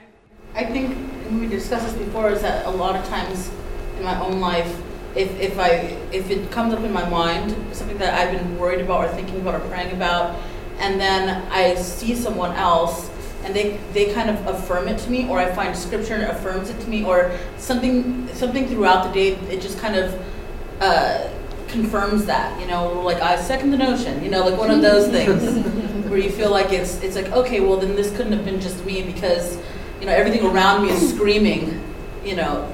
I 0.53 0.65
think 0.65 0.95
we 1.31 1.47
discussed 1.47 1.87
this 1.87 1.95
before. 1.95 2.29
Is 2.29 2.43
that 2.43 2.67
a 2.67 2.69
lot 2.69 2.95
of 2.95 3.03
times 3.07 3.49
in 3.97 4.03
my 4.03 4.19
own 4.19 4.39
life, 4.39 4.79
if, 5.15 5.31
if 5.39 5.57
I 5.57 5.97
if 6.11 6.29
it 6.29 6.51
comes 6.51 6.75
up 6.75 6.83
in 6.83 6.93
my 6.93 7.09
mind, 7.09 7.55
something 7.75 7.97
that 7.97 8.13
I've 8.13 8.37
been 8.37 8.59
worried 8.59 8.81
about 8.81 9.05
or 9.05 9.07
thinking 9.15 9.41
about 9.41 9.55
or 9.55 9.67
praying 9.67 9.93
about, 9.93 10.39
and 10.77 11.01
then 11.01 11.47
I 11.51 11.73
see 11.73 12.13
someone 12.13 12.51
else 12.51 13.09
and 13.43 13.55
they, 13.55 13.77
they 13.93 14.13
kind 14.13 14.29
of 14.29 14.47
affirm 14.47 14.87
it 14.87 14.99
to 14.99 15.09
me, 15.09 15.27
or 15.27 15.39
I 15.39 15.51
find 15.53 15.75
scripture 15.75 16.15
and 16.15 16.23
affirms 16.23 16.69
it 16.69 16.79
to 16.81 16.89
me, 16.89 17.03
or 17.03 17.31
something 17.57 18.27
something 18.33 18.67
throughout 18.67 19.07
the 19.07 19.13
day, 19.13 19.29
it 19.53 19.61
just 19.61 19.79
kind 19.79 19.95
of 19.95 20.21
uh, 20.79 21.29
confirms 21.67 22.25
that, 22.25 22.59
you 22.59 22.67
know, 22.67 23.01
like 23.01 23.21
I 23.21 23.35
second 23.41 23.71
the 23.71 23.77
notion, 23.77 24.23
you 24.23 24.29
know, 24.29 24.45
like 24.45 24.59
one 24.59 24.71
of 24.71 24.81
those 24.81 25.07
things 25.09 25.65
where 26.09 26.19
you 26.19 26.29
feel 26.29 26.51
like 26.51 26.71
it's 26.71 27.01
it's 27.01 27.15
like 27.15 27.31
okay, 27.31 27.61
well 27.61 27.77
then 27.77 27.95
this 27.95 28.15
couldn't 28.15 28.33
have 28.33 28.45
been 28.45 28.59
just 28.59 28.83
me 28.85 29.01
because 29.01 29.57
you 29.99 30.05
know 30.05 30.11
everything 30.11 30.45
around 30.45 30.83
me 30.83 30.89
is 30.89 31.13
screaming, 31.13 31.81
you 32.23 32.35
know, 32.35 32.71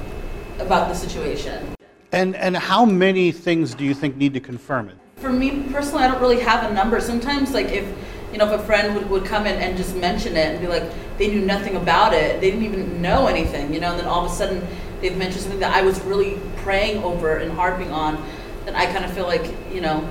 about 0.59 0.89
the 0.89 0.95
situation. 0.95 1.75
And 2.11 2.35
and 2.35 2.57
how 2.57 2.85
many 2.85 3.31
things 3.31 3.75
do 3.75 3.83
you 3.83 3.93
think 3.93 4.17
need 4.17 4.33
to 4.33 4.39
confirm 4.39 4.89
it? 4.89 4.97
For 5.17 5.31
me 5.31 5.63
personally, 5.71 6.03
I 6.03 6.07
don't 6.07 6.21
really 6.21 6.39
have 6.39 6.69
a 6.69 6.73
number. 6.73 6.99
Sometimes, 6.99 7.53
like 7.53 7.67
if 7.67 7.85
you 8.31 8.37
know, 8.37 8.51
if 8.51 8.59
a 8.59 8.63
friend 8.63 8.95
would, 8.95 9.09
would 9.09 9.25
come 9.25 9.45
in 9.45 9.55
and 9.55 9.77
just 9.77 9.95
mention 9.95 10.35
it 10.35 10.47
and 10.53 10.61
be 10.61 10.67
like, 10.67 10.83
they 11.17 11.27
knew 11.29 11.41
nothing 11.41 11.75
about 11.75 12.13
it, 12.13 12.41
they 12.41 12.51
didn't 12.51 12.65
even 12.65 13.01
know 13.01 13.27
anything, 13.27 13.73
you 13.73 13.79
know, 13.79 13.91
and 13.91 13.99
then 13.99 14.07
all 14.07 14.25
of 14.25 14.31
a 14.31 14.33
sudden 14.33 14.65
they've 15.01 15.17
mentioned 15.17 15.41
something 15.41 15.59
that 15.59 15.73
I 15.73 15.81
was 15.81 15.99
really 16.01 16.39
praying 16.57 17.03
over 17.03 17.37
and 17.37 17.51
harping 17.51 17.91
on, 17.91 18.23
then 18.65 18.75
I 18.75 18.85
kind 18.87 19.05
of 19.05 19.13
feel 19.13 19.25
like, 19.25 19.53
you 19.71 19.81
know, 19.81 20.07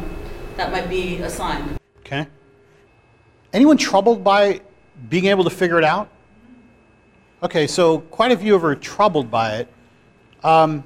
that 0.57 0.73
might 0.73 0.89
be 0.89 1.19
a 1.19 1.31
sign. 1.31 1.77
Okay. 2.01 2.27
Anyone 3.53 3.77
troubled 3.77 4.25
by 4.25 4.61
being 5.09 5.27
able 5.27 5.45
to 5.45 5.51
figure 5.51 5.79
it 5.79 5.85
out? 5.85 6.09
Okay, 7.43 7.67
so 7.67 7.99
quite 8.01 8.33
a 8.33 8.37
few 8.37 8.55
of 8.55 8.63
you 8.63 8.69
are 8.69 8.75
troubled 8.75 9.31
by 9.31 9.57
it. 9.57 9.69
Um, 10.43 10.85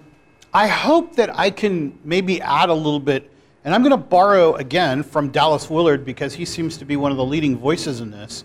I 0.53 0.67
hope 0.67 1.15
that 1.17 1.37
I 1.39 1.51
can 1.51 1.97
maybe 2.05 2.41
add 2.43 2.71
a 2.71 2.75
little 2.75 2.99
bit 2.99 3.31
and 3.65 3.75
I'm 3.75 3.83
going 3.83 3.91
to 3.91 3.97
borrow 3.97 4.55
again 4.55 5.03
from 5.03 5.31
Dallas 5.31 5.69
Willard 5.69 6.05
because 6.05 6.35
he 6.35 6.45
seems 6.45 6.79
to 6.79 6.85
be 6.85 6.97
one 6.97 7.11
of 7.11 7.19
the 7.19 7.25
leading 7.25 7.57
voices 7.57 8.01
in 8.01 8.11
this. 8.11 8.45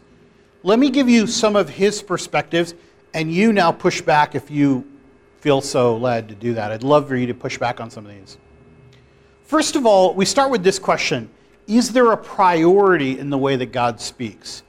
Let 0.64 0.80
me 0.80 0.90
give 0.90 1.08
you 1.08 1.28
some 1.28 1.56
of 1.56 1.70
his 1.70 2.02
perspectives, 2.02 2.74
and 3.14 3.32
you 3.32 3.54
now 3.54 3.72
push 3.72 4.02
back 4.02 4.36
if 4.36 4.52
you 4.52 4.86
feel 5.40 5.62
so 5.62 5.96
led 5.96 6.28
to 6.28 6.36
do 6.36 6.56
that. 6.56 6.72
I'd 6.72 6.84
love 6.84 7.08
for 7.08 7.16
you 7.16 7.28
to 7.28 7.34
push 7.34 7.58
back 7.58 7.80
on 7.80 7.90
some 7.90 8.06
of 8.06 8.12
these. 8.12 8.38
First 9.44 9.76
of 9.76 9.86
all, 9.86 10.14
we 10.14 10.26
start 10.26 10.50
with 10.52 10.64
this 10.64 10.80
question 10.80 11.30
Is 11.68 11.94
there 11.94 12.12
a 12.12 12.18
priority 12.18 13.20
in 13.20 13.30
the 13.30 13.38
way 13.38 13.56
that 13.56 13.68
God 13.68 14.02
speaks? 14.02 14.64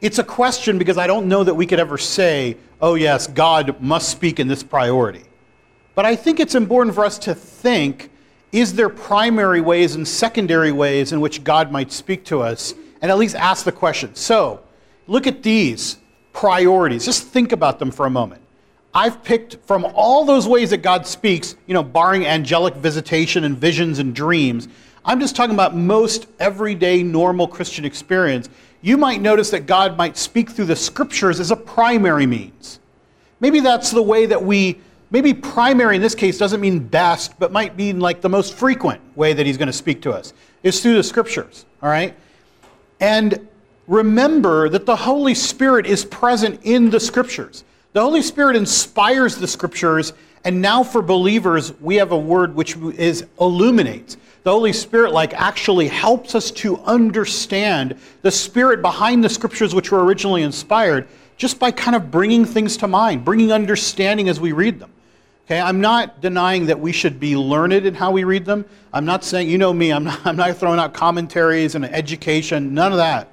It's 0.00 0.18
a 0.18 0.24
question 0.24 0.78
because 0.78 0.96
I 0.96 1.06
don't 1.06 1.28
know 1.28 1.44
that 1.44 1.54
we 1.54 1.66
could 1.66 1.78
ever 1.80 1.98
say, 1.98 2.56
oh, 2.80 2.94
yes, 2.94 3.26
God 3.26 3.80
must 3.82 4.08
speak 4.08 4.40
in 4.40 4.48
this 4.48 4.62
priority. 4.62 5.24
But 5.94 6.06
I 6.06 6.16
think 6.16 6.40
it's 6.40 6.54
important 6.54 6.94
for 6.94 7.04
us 7.04 7.18
to 7.18 7.34
think 7.34 8.09
is 8.52 8.74
there 8.74 8.88
primary 8.88 9.60
ways 9.60 9.94
and 9.94 10.06
secondary 10.06 10.72
ways 10.72 11.12
in 11.12 11.20
which 11.20 11.44
God 11.44 11.70
might 11.70 11.92
speak 11.92 12.24
to 12.26 12.40
us? 12.40 12.74
And 13.02 13.10
at 13.10 13.18
least 13.18 13.36
ask 13.36 13.64
the 13.64 13.72
question. 13.72 14.14
So, 14.14 14.60
look 15.06 15.26
at 15.26 15.42
these 15.42 15.96
priorities. 16.32 17.04
Just 17.04 17.24
think 17.24 17.52
about 17.52 17.78
them 17.78 17.90
for 17.90 18.06
a 18.06 18.10
moment. 18.10 18.42
I've 18.92 19.22
picked 19.22 19.56
from 19.66 19.86
all 19.94 20.24
those 20.24 20.48
ways 20.48 20.70
that 20.70 20.78
God 20.78 21.06
speaks, 21.06 21.54
you 21.66 21.74
know, 21.74 21.82
barring 21.82 22.26
angelic 22.26 22.74
visitation 22.74 23.44
and 23.44 23.56
visions 23.56 24.00
and 24.00 24.14
dreams, 24.14 24.68
I'm 25.04 25.20
just 25.20 25.34
talking 25.34 25.54
about 25.54 25.74
most 25.74 26.26
everyday 26.38 27.02
normal 27.02 27.48
Christian 27.48 27.84
experience. 27.84 28.48
You 28.82 28.96
might 28.96 29.20
notice 29.20 29.50
that 29.50 29.66
God 29.66 29.96
might 29.96 30.16
speak 30.16 30.50
through 30.50 30.66
the 30.66 30.76
scriptures 30.76 31.40
as 31.40 31.50
a 31.50 31.56
primary 31.56 32.26
means. 32.26 32.80
Maybe 33.40 33.60
that's 33.60 33.90
the 33.90 34.02
way 34.02 34.26
that 34.26 34.42
we 34.42 34.78
maybe 35.10 35.34
primary 35.34 35.96
in 35.96 36.02
this 36.02 36.14
case 36.14 36.38
doesn't 36.38 36.60
mean 36.60 36.78
best, 36.78 37.38
but 37.38 37.52
might 37.52 37.76
mean 37.76 38.00
like 38.00 38.20
the 38.20 38.28
most 38.28 38.54
frequent 38.54 39.00
way 39.16 39.32
that 39.32 39.46
he's 39.46 39.56
going 39.56 39.66
to 39.66 39.72
speak 39.72 40.02
to 40.02 40.12
us 40.12 40.32
is 40.62 40.80
through 40.80 40.94
the 40.94 41.02
scriptures, 41.02 41.66
all 41.82 41.88
right? 41.88 42.14
And 43.00 43.48
remember 43.86 44.68
that 44.68 44.86
the 44.86 44.96
Holy 44.96 45.34
Spirit 45.34 45.86
is 45.86 46.04
present 46.04 46.60
in 46.62 46.90
the 46.90 47.00
scriptures. 47.00 47.64
The 47.92 48.00
Holy 48.00 48.22
Spirit 48.22 48.56
inspires 48.56 49.36
the 49.36 49.48
scriptures, 49.48 50.12
and 50.44 50.62
now 50.62 50.84
for 50.84 51.02
believers, 51.02 51.72
we 51.80 51.96
have 51.96 52.12
a 52.12 52.18
word 52.18 52.54
which 52.54 52.76
is 52.76 53.26
illuminates. 53.40 54.16
The 54.42 54.50
Holy 54.52 54.72
Spirit, 54.72 55.12
like, 55.12 55.34
actually 55.34 55.88
helps 55.88 56.34
us 56.34 56.50
to 56.52 56.78
understand 56.78 57.96
the 58.22 58.30
spirit 58.30 58.80
behind 58.80 59.24
the 59.24 59.28
scriptures 59.28 59.74
which 59.74 59.90
were 59.90 60.04
originally 60.04 60.42
inspired 60.42 61.08
just 61.36 61.58
by 61.58 61.70
kind 61.70 61.96
of 61.96 62.10
bringing 62.10 62.44
things 62.44 62.76
to 62.78 62.86
mind, 62.86 63.24
bringing 63.24 63.50
understanding 63.50 64.28
as 64.28 64.38
we 64.38 64.52
read 64.52 64.78
them. 64.78 64.90
Okay, 65.50 65.60
I'm 65.60 65.80
not 65.80 66.20
denying 66.20 66.66
that 66.66 66.78
we 66.78 66.92
should 66.92 67.18
be 67.18 67.34
learned 67.34 67.72
in 67.72 67.92
how 67.92 68.12
we 68.12 68.22
read 68.22 68.44
them. 68.44 68.64
I'm 68.92 69.04
not 69.04 69.24
saying, 69.24 69.50
you 69.50 69.58
know 69.58 69.72
me, 69.72 69.90
I'm 69.90 70.04
not, 70.04 70.20
I'm 70.24 70.36
not 70.36 70.56
throwing 70.56 70.78
out 70.78 70.94
commentaries 70.94 71.74
and 71.74 71.84
education, 71.84 72.72
none 72.72 72.92
of 72.92 72.98
that. 72.98 73.32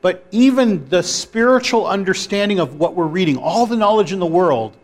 But 0.00 0.26
even 0.32 0.88
the 0.88 1.04
spiritual 1.04 1.86
understanding 1.86 2.58
of 2.58 2.80
what 2.80 2.96
we're 2.96 3.06
reading, 3.06 3.36
all 3.36 3.66
the 3.66 3.76
knowledge 3.76 4.12
in 4.12 4.18
the 4.18 4.26
world, 4.26 4.76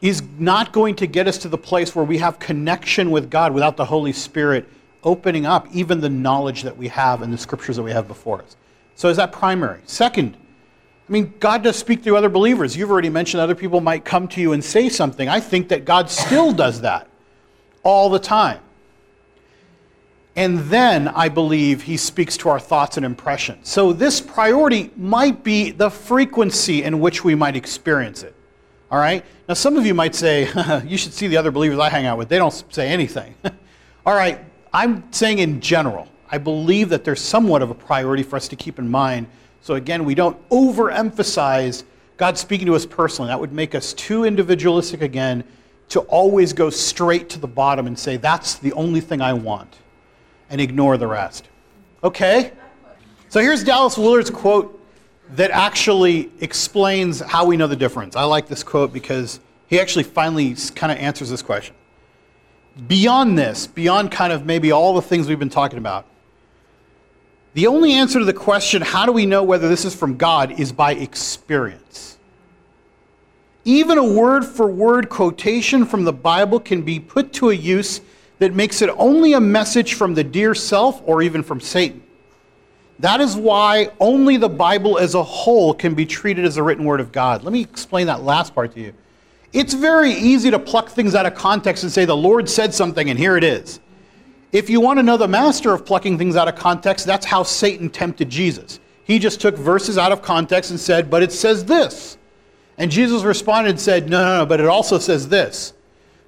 is 0.00 0.22
not 0.38 0.72
going 0.72 0.94
to 0.96 1.08
get 1.08 1.26
us 1.26 1.36
to 1.38 1.48
the 1.48 1.58
place 1.58 1.96
where 1.96 2.04
we 2.04 2.18
have 2.18 2.38
connection 2.38 3.10
with 3.10 3.28
God 3.28 3.52
without 3.52 3.76
the 3.76 3.84
Holy 3.84 4.12
Spirit 4.12 4.68
opening 5.02 5.46
up 5.46 5.66
even 5.72 6.00
the 6.00 6.08
knowledge 6.08 6.62
that 6.62 6.76
we 6.76 6.86
have 6.86 7.22
in 7.22 7.32
the 7.32 7.38
scriptures 7.38 7.74
that 7.74 7.82
we 7.82 7.90
have 7.90 8.06
before 8.06 8.40
us. 8.40 8.56
So 8.94 9.08
is 9.08 9.16
that 9.16 9.32
primary? 9.32 9.80
Second, 9.86 10.36
I 11.12 11.14
mean, 11.14 11.34
God 11.40 11.62
does 11.62 11.76
speak 11.76 12.02
through 12.02 12.16
other 12.16 12.30
believers. 12.30 12.74
You've 12.74 12.90
already 12.90 13.10
mentioned 13.10 13.42
other 13.42 13.54
people 13.54 13.82
might 13.82 14.02
come 14.02 14.28
to 14.28 14.40
you 14.40 14.54
and 14.54 14.64
say 14.64 14.88
something. 14.88 15.28
I 15.28 15.40
think 15.40 15.68
that 15.68 15.84
God 15.84 16.08
still 16.08 16.52
does 16.52 16.80
that 16.80 17.06
all 17.82 18.08
the 18.08 18.18
time. 18.18 18.60
And 20.36 20.60
then 20.60 21.08
I 21.08 21.28
believe 21.28 21.82
he 21.82 21.98
speaks 21.98 22.38
to 22.38 22.48
our 22.48 22.58
thoughts 22.58 22.96
and 22.96 23.04
impressions. 23.04 23.68
So 23.68 23.92
this 23.92 24.22
priority 24.22 24.90
might 24.96 25.44
be 25.44 25.70
the 25.70 25.90
frequency 25.90 26.82
in 26.82 26.98
which 26.98 27.22
we 27.22 27.34
might 27.34 27.56
experience 27.56 28.22
it. 28.22 28.34
All 28.90 28.98
right? 28.98 29.22
Now, 29.46 29.52
some 29.52 29.76
of 29.76 29.84
you 29.84 29.92
might 29.92 30.14
say, 30.14 30.48
you 30.86 30.96
should 30.96 31.12
see 31.12 31.26
the 31.26 31.36
other 31.36 31.50
believers 31.50 31.78
I 31.78 31.90
hang 31.90 32.06
out 32.06 32.16
with. 32.16 32.30
They 32.30 32.38
don't 32.38 32.64
say 32.72 32.88
anything. 32.88 33.34
All 34.06 34.14
right, 34.14 34.42
I'm 34.72 35.12
saying 35.12 35.40
in 35.40 35.60
general, 35.60 36.08
I 36.30 36.38
believe 36.38 36.88
that 36.88 37.04
there's 37.04 37.20
somewhat 37.20 37.60
of 37.60 37.68
a 37.68 37.74
priority 37.74 38.22
for 38.22 38.36
us 38.36 38.48
to 38.48 38.56
keep 38.56 38.78
in 38.78 38.90
mind 38.90 39.26
so 39.62 39.74
again, 39.74 40.04
we 40.04 40.14
don't 40.14 40.36
overemphasize 40.50 41.84
God 42.16 42.36
speaking 42.36 42.66
to 42.66 42.74
us 42.74 42.84
personally. 42.84 43.28
That 43.28 43.40
would 43.40 43.52
make 43.52 43.74
us 43.74 43.94
too 43.94 44.24
individualistic 44.24 45.02
again 45.02 45.44
to 45.90 46.00
always 46.00 46.52
go 46.52 46.68
straight 46.68 47.28
to 47.30 47.38
the 47.38 47.46
bottom 47.46 47.86
and 47.86 47.98
say, 47.98 48.16
that's 48.16 48.56
the 48.56 48.72
only 48.72 49.00
thing 49.00 49.20
I 49.20 49.32
want, 49.32 49.76
and 50.50 50.60
ignore 50.60 50.96
the 50.96 51.06
rest. 51.06 51.48
Okay? 52.02 52.52
So 53.28 53.40
here's 53.40 53.62
Dallas 53.62 53.96
Willard's 53.96 54.30
quote 54.30 54.78
that 55.30 55.50
actually 55.50 56.30
explains 56.40 57.20
how 57.20 57.46
we 57.46 57.56
know 57.56 57.66
the 57.66 57.76
difference. 57.76 58.16
I 58.16 58.24
like 58.24 58.48
this 58.48 58.62
quote 58.62 58.92
because 58.92 59.40
he 59.68 59.80
actually 59.80 60.04
finally 60.04 60.56
kind 60.74 60.92
of 60.92 60.98
answers 60.98 61.30
this 61.30 61.40
question. 61.40 61.74
Beyond 62.88 63.38
this, 63.38 63.66
beyond 63.66 64.10
kind 64.10 64.32
of 64.32 64.44
maybe 64.44 64.72
all 64.72 64.94
the 64.94 65.02
things 65.02 65.28
we've 65.28 65.38
been 65.38 65.48
talking 65.48 65.78
about, 65.78 66.06
the 67.54 67.66
only 67.66 67.92
answer 67.92 68.18
to 68.18 68.24
the 68.24 68.32
question, 68.32 68.82
how 68.82 69.04
do 69.04 69.12
we 69.12 69.26
know 69.26 69.42
whether 69.42 69.68
this 69.68 69.84
is 69.84 69.94
from 69.94 70.16
God, 70.16 70.58
is 70.58 70.72
by 70.72 70.94
experience. 70.94 72.18
Even 73.64 73.98
a 73.98 74.04
word 74.04 74.44
for 74.44 74.66
word 74.66 75.08
quotation 75.08 75.84
from 75.84 76.04
the 76.04 76.12
Bible 76.12 76.58
can 76.58 76.82
be 76.82 76.98
put 76.98 77.32
to 77.34 77.50
a 77.50 77.54
use 77.54 78.00
that 78.38 78.54
makes 78.54 78.82
it 78.82 78.90
only 78.96 79.34
a 79.34 79.40
message 79.40 79.94
from 79.94 80.14
the 80.14 80.24
dear 80.24 80.54
self 80.54 81.00
or 81.06 81.22
even 81.22 81.42
from 81.42 81.60
Satan. 81.60 82.02
That 82.98 83.20
is 83.20 83.36
why 83.36 83.90
only 84.00 84.36
the 84.36 84.48
Bible 84.48 84.98
as 84.98 85.14
a 85.14 85.22
whole 85.22 85.74
can 85.74 85.94
be 85.94 86.06
treated 86.06 86.44
as 86.44 86.56
a 86.56 86.62
written 86.62 86.84
word 86.84 87.00
of 87.00 87.12
God. 87.12 87.44
Let 87.44 87.52
me 87.52 87.60
explain 87.60 88.06
that 88.06 88.22
last 88.22 88.54
part 88.54 88.74
to 88.74 88.80
you. 88.80 88.94
It's 89.52 89.74
very 89.74 90.12
easy 90.12 90.50
to 90.50 90.58
pluck 90.58 90.88
things 90.88 91.14
out 91.14 91.26
of 91.26 91.34
context 91.34 91.82
and 91.82 91.92
say, 91.92 92.04
the 92.04 92.16
Lord 92.16 92.48
said 92.48 92.72
something 92.72 93.10
and 93.10 93.18
here 93.18 93.36
it 93.36 93.44
is. 93.44 93.80
If 94.52 94.68
you 94.68 94.80
want 94.80 94.98
to 94.98 95.02
know 95.02 95.16
the 95.16 95.28
master 95.28 95.72
of 95.72 95.86
plucking 95.86 96.18
things 96.18 96.36
out 96.36 96.46
of 96.46 96.56
context, 96.56 97.06
that's 97.06 97.24
how 97.24 97.42
Satan 97.42 97.88
tempted 97.88 98.28
Jesus. 98.28 98.80
He 99.04 99.18
just 99.18 99.40
took 99.40 99.56
verses 99.56 99.96
out 99.96 100.12
of 100.12 100.22
context 100.22 100.70
and 100.70 100.78
said, 100.78 101.10
But 101.10 101.22
it 101.22 101.32
says 101.32 101.64
this. 101.64 102.18
And 102.76 102.90
Jesus 102.90 103.22
responded 103.22 103.70
and 103.70 103.80
said, 103.80 104.08
No, 104.08 104.22
no, 104.22 104.38
no, 104.38 104.46
but 104.46 104.60
it 104.60 104.66
also 104.66 104.98
says 104.98 105.28
this. 105.28 105.72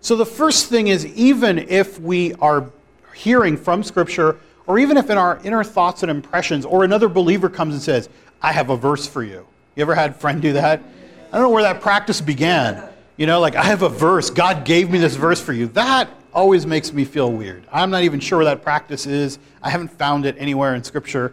So 0.01 0.17
the 0.17 0.27
first 0.27 0.69
thing 0.69 0.89
is, 0.89 1.07
even 1.07 1.59
if 1.59 2.01
we 2.01 2.35
are 2.35 2.71
hearing 3.15 3.57
from 3.57 3.83
Scripture, 3.83 4.39
or 4.67 4.79
even 4.79 4.97
if 4.97 5.11
in 5.11 5.19
our 5.19 5.41
inner 5.45 5.63
thoughts 5.63 6.03
and 6.03 6.11
impressions, 6.11 6.65
or 6.65 6.85
another 6.85 7.09
believer 7.09 7.51
comes 7.51 7.75
and 7.75 7.83
says, 7.83 8.09
I 8.43 8.53
have 8.53 8.71
a 8.71 8.77
verse 8.77 9.07
for 9.07 9.23
you. 9.23 9.47
You 9.77 9.83
ever 9.83 9.95
had 9.95 10.11
a 10.11 10.15
friend 10.15 10.41
do 10.41 10.55
that? 10.55 10.83
I 11.31 11.39
don't 11.39 11.43
know 11.43 11.51
where 11.51 11.63
that 11.63 11.81
practice 11.81 12.21
began. 12.21 12.83
You 13.17 13.27
know, 13.27 13.41
like, 13.41 13.55
I 13.55 13.65
have 13.65 13.83
a 13.83 13.89
verse. 13.89 14.31
God 14.31 14.65
gave 14.65 14.91
me 14.91 14.99
this 14.99 15.17
verse 15.17 15.41
for 15.41 15.53
you. 15.53 15.69
That 15.69 16.09
always 16.35 16.67
makes 16.67 16.93
me 16.93 17.05
feel 17.05 17.33
weird. 17.33 17.67
I'm 17.73 17.91
not 17.91 18.03
even 18.03 18.21
sure 18.21 18.39
where 18.39 18.45
that 18.47 18.63
practice 18.63 19.07
is. 19.07 19.39
I 19.63 19.71
haven't 19.71 19.89
found 19.89 20.27
it 20.27 20.37
anywhere 20.39 20.75
in 20.75 20.83
Scripture. 20.83 21.33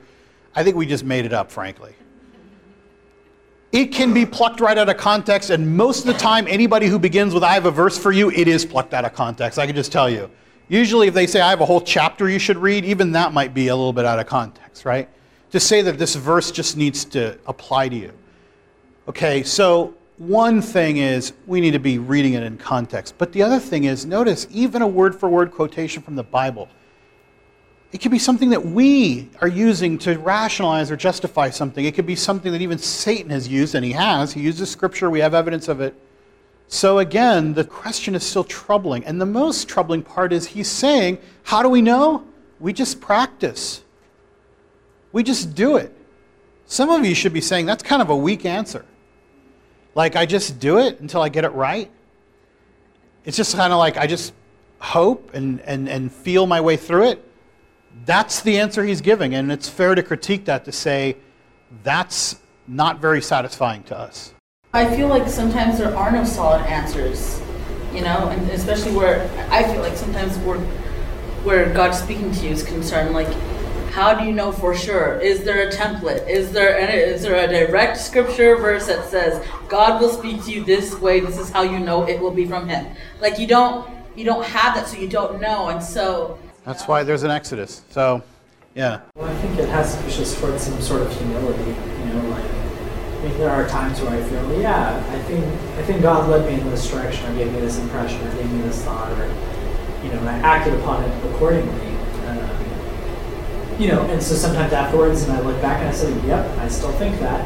I 0.55 0.63
think 0.63 0.75
we 0.75 0.85
just 0.85 1.03
made 1.03 1.25
it 1.25 1.33
up, 1.33 1.51
frankly. 1.51 1.95
It 3.71 3.87
can 3.87 4.13
be 4.13 4.25
plucked 4.25 4.59
right 4.59 4.77
out 4.77 4.89
of 4.89 4.97
context, 4.97 5.49
and 5.49 5.77
most 5.77 6.01
of 6.01 6.07
the 6.07 6.19
time, 6.19 6.45
anybody 6.47 6.87
who 6.87 6.99
begins 6.99 7.33
with, 7.33 7.43
I 7.43 7.53
have 7.53 7.65
a 7.65 7.71
verse 7.71 7.97
for 7.97 8.11
you, 8.11 8.29
it 8.31 8.47
is 8.49 8.65
plucked 8.65 8.93
out 8.93 9.05
of 9.05 9.13
context. 9.13 9.57
I 9.57 9.65
can 9.65 9.75
just 9.75 9.91
tell 9.91 10.09
you. 10.09 10.29
Usually, 10.67 11.07
if 11.07 11.13
they 11.13 11.27
say, 11.27 11.39
I 11.41 11.49
have 11.49 11.61
a 11.61 11.65
whole 11.65 11.81
chapter 11.81 12.29
you 12.29 12.39
should 12.39 12.57
read, 12.57 12.83
even 12.85 13.13
that 13.13 13.33
might 13.33 13.53
be 13.53 13.69
a 13.69 13.75
little 13.75 13.93
bit 13.93 14.05
out 14.05 14.19
of 14.19 14.27
context, 14.27 14.83
right? 14.83 15.09
To 15.51 15.59
say 15.59 15.81
that 15.81 15.97
this 15.97 16.15
verse 16.15 16.51
just 16.51 16.75
needs 16.75 17.05
to 17.05 17.37
apply 17.47 17.89
to 17.89 17.95
you. 17.95 18.13
Okay, 19.07 19.43
so 19.43 19.93
one 20.27 20.61
thing 20.61 20.97
is 20.97 21.33
we 21.47 21.61
need 21.61 21.71
to 21.71 21.79
be 21.79 21.97
reading 21.97 22.33
it 22.33 22.43
in 22.43 22.57
context. 22.57 23.15
But 23.17 23.31
the 23.31 23.41
other 23.43 23.59
thing 23.59 23.85
is, 23.85 24.05
notice, 24.05 24.47
even 24.51 24.81
a 24.81 24.87
word 24.87 25.15
for 25.15 25.29
word 25.29 25.51
quotation 25.51 26.01
from 26.03 26.15
the 26.15 26.23
Bible 26.23 26.69
it 27.91 27.99
could 27.99 28.11
be 28.11 28.19
something 28.19 28.49
that 28.51 28.65
we 28.65 29.29
are 29.41 29.47
using 29.47 29.97
to 29.99 30.17
rationalize 30.17 30.89
or 30.89 30.95
justify 30.95 31.49
something. 31.49 31.83
It 31.83 31.93
could 31.93 32.05
be 32.05 32.15
something 32.15 32.51
that 32.53 32.61
even 32.61 32.77
Satan 32.77 33.29
has 33.31 33.47
used, 33.47 33.75
and 33.75 33.83
he 33.83 33.91
has. 33.91 34.31
He 34.31 34.41
uses 34.41 34.69
scripture, 34.69 35.09
we 35.09 35.19
have 35.19 35.33
evidence 35.33 35.67
of 35.67 35.81
it. 35.81 35.93
So 36.67 36.99
again, 36.99 37.53
the 37.53 37.65
question 37.65 38.15
is 38.15 38.23
still 38.23 38.45
troubling. 38.45 39.03
And 39.03 39.19
the 39.19 39.25
most 39.25 39.67
troubling 39.67 40.03
part 40.03 40.31
is 40.31 40.47
he's 40.47 40.69
saying, 40.69 41.17
How 41.43 41.61
do 41.61 41.67
we 41.67 41.81
know? 41.81 42.25
We 42.61 42.71
just 42.71 43.01
practice, 43.01 43.83
we 45.11 45.23
just 45.23 45.53
do 45.53 45.75
it. 45.75 45.93
Some 46.67 46.89
of 46.89 47.05
you 47.05 47.13
should 47.13 47.33
be 47.33 47.41
saying, 47.41 47.65
That's 47.65 47.83
kind 47.83 48.01
of 48.01 48.09
a 48.09 48.15
weak 48.15 48.45
answer. 48.45 48.85
Like, 49.95 50.15
I 50.15 50.25
just 50.25 50.59
do 50.59 50.79
it 50.79 50.99
until 50.99 51.21
I 51.21 51.29
get 51.29 51.43
it 51.43 51.49
right. 51.49 51.89
It's 53.25 53.37
just 53.37 53.55
kind 53.55 53.71
of 53.71 53.79
like 53.79 53.97
I 53.97 54.07
just 54.07 54.33
hope 54.79 55.33
and, 55.33 55.59
and, 55.61 55.87
and 55.87 56.11
feel 56.11 56.47
my 56.47 56.59
way 56.61 56.77
through 56.77 57.09
it. 57.09 57.27
That's 58.05 58.41
the 58.41 58.57
answer 58.57 58.83
he's 58.83 59.01
giving, 59.01 59.35
and 59.35 59.51
it's 59.51 59.69
fair 59.69 59.93
to 59.95 60.01
critique 60.01 60.45
that 60.45 60.65
to 60.65 60.71
say 60.71 61.17
that's 61.83 62.39
not 62.67 62.99
very 62.99 63.21
satisfying 63.21 63.83
to 63.83 63.97
us. 63.97 64.33
I 64.73 64.95
feel 64.95 65.07
like 65.07 65.27
sometimes 65.27 65.77
there 65.77 65.95
are 65.95 66.11
no 66.11 66.23
solid 66.23 66.61
answers, 66.61 67.41
you 67.93 68.01
know, 68.01 68.29
and 68.29 68.49
especially 68.51 68.95
where 68.95 69.29
I 69.51 69.63
feel 69.71 69.81
like 69.81 69.97
sometimes 69.97 70.37
where 70.39 70.59
where 71.43 71.73
God's 71.73 71.99
speaking 71.99 72.31
to 72.31 72.45
you 72.45 72.51
is 72.51 72.63
concerned, 72.63 73.13
like 73.13 73.27
how 73.91 74.13
do 74.13 74.25
you 74.25 74.31
know 74.31 74.51
for 74.51 74.73
sure? 74.73 75.19
Is 75.19 75.43
there 75.43 75.67
a 75.67 75.71
template? 75.71 76.27
Is 76.27 76.51
there 76.51 76.79
an, 76.79 76.89
is 76.89 77.21
there 77.21 77.35
a 77.35 77.47
direct 77.47 77.97
scripture 77.97 78.55
verse 78.55 78.87
that 78.87 79.05
says 79.09 79.45
God 79.67 80.01
will 80.01 80.09
speak 80.09 80.43
to 80.45 80.51
you 80.51 80.63
this 80.63 80.97
way? 80.99 81.19
This 81.19 81.37
is 81.37 81.49
how 81.49 81.63
you 81.63 81.79
know 81.79 82.07
it 82.07 82.19
will 82.19 82.31
be 82.31 82.45
from 82.45 82.67
Him. 82.69 82.95
Like 83.19 83.37
you 83.37 83.47
don't 83.47 83.89
you 84.15 84.25
don't 84.25 84.45
have 84.45 84.75
that, 84.75 84.87
so 84.87 84.97
you 84.97 85.07
don't 85.07 85.41
know, 85.41 85.69
and 85.69 85.83
so 85.83 86.39
that's 86.63 86.87
why 86.87 87.03
there's 87.03 87.23
an 87.23 87.31
Exodus. 87.31 87.81
So, 87.89 88.21
yeah. 88.75 89.01
Well, 89.15 89.29
I 89.29 89.35
think 89.41 89.57
it 89.57 89.69
has 89.69 89.95
to 89.95 90.03
push 90.03 90.19
us 90.19 90.39
towards 90.39 90.63
some 90.63 90.79
sort 90.81 91.01
of 91.01 91.17
humility. 91.17 91.71
You 91.71 92.13
know, 92.13 92.29
like 92.29 92.45
I 92.45 93.23
mean, 93.23 93.37
there 93.37 93.49
are 93.49 93.67
times 93.67 93.99
where 94.01 94.11
I 94.11 94.23
feel, 94.23 94.61
yeah, 94.61 95.03
I 95.09 95.19
think 95.23 95.45
I 95.77 95.83
think 95.83 96.01
God 96.01 96.29
led 96.29 96.45
me 96.45 96.59
in 96.59 96.69
this 96.69 96.89
direction, 96.89 97.29
or 97.31 97.35
gave 97.35 97.51
me 97.51 97.59
this 97.59 97.77
impression, 97.79 98.25
or 98.25 98.35
gave 98.35 98.51
me 98.51 98.61
this 98.61 98.81
thought, 98.83 99.11
or 99.19 99.25
you 100.03 100.11
know, 100.13 100.19
and 100.19 100.29
I 100.29 100.37
acted 100.39 100.73
upon 100.75 101.03
it 101.03 101.25
accordingly. 101.33 101.90
You 103.81 103.87
know, 103.87 104.03
and 104.11 104.21
so 104.21 104.35
sometimes 104.35 104.73
afterwards, 104.73 105.23
and 105.23 105.31
I 105.31 105.39
look 105.39 105.59
back 105.59 105.79
and 105.79 105.89
I 105.89 105.91
say, 105.91 106.13
yep, 106.27 106.45
I 106.59 106.67
still 106.67 106.91
think 106.91 107.19
that. 107.19 107.41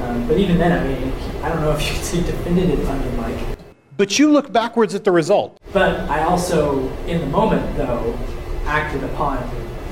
Um, 0.00 0.26
but 0.26 0.38
even 0.38 0.56
then, 0.56 0.72
I 0.72 0.82
mean, 0.82 1.12
I 1.42 1.50
don't 1.50 1.60
know 1.60 1.70
if 1.72 1.86
you 1.86 1.92
could 1.92 2.02
say 2.02 2.22
definitive 2.22 2.88
under 2.88 3.10
like. 3.18 3.58
But 3.98 4.18
you 4.18 4.32
look 4.32 4.50
backwards 4.50 4.94
at 4.94 5.04
the 5.04 5.12
result. 5.12 5.60
But 5.74 6.00
I 6.08 6.22
also, 6.22 6.88
in 7.04 7.20
the 7.20 7.26
moment, 7.26 7.76
though, 7.76 8.18
acted 8.64 9.04
upon 9.04 9.36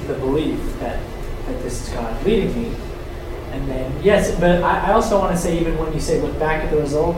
the 0.07 0.15
belief 0.15 0.59
that, 0.79 1.03
that 1.49 1.63
this 1.63 1.87
is 1.87 1.93
God 1.93 2.25
leading 2.25 2.63
me. 2.63 2.75
And 3.51 3.69
then, 3.69 4.03
yes, 4.03 4.35
but 4.41 4.63
I, 4.63 4.89
I 4.89 4.93
also 4.93 5.19
want 5.19 5.37
to 5.37 5.39
say, 5.39 5.61
even 5.61 5.77
when 5.77 5.93
you 5.93 6.01
say 6.01 6.19
look 6.19 6.39
back 6.39 6.65
at 6.65 6.71
the 6.71 6.79
result, 6.79 7.15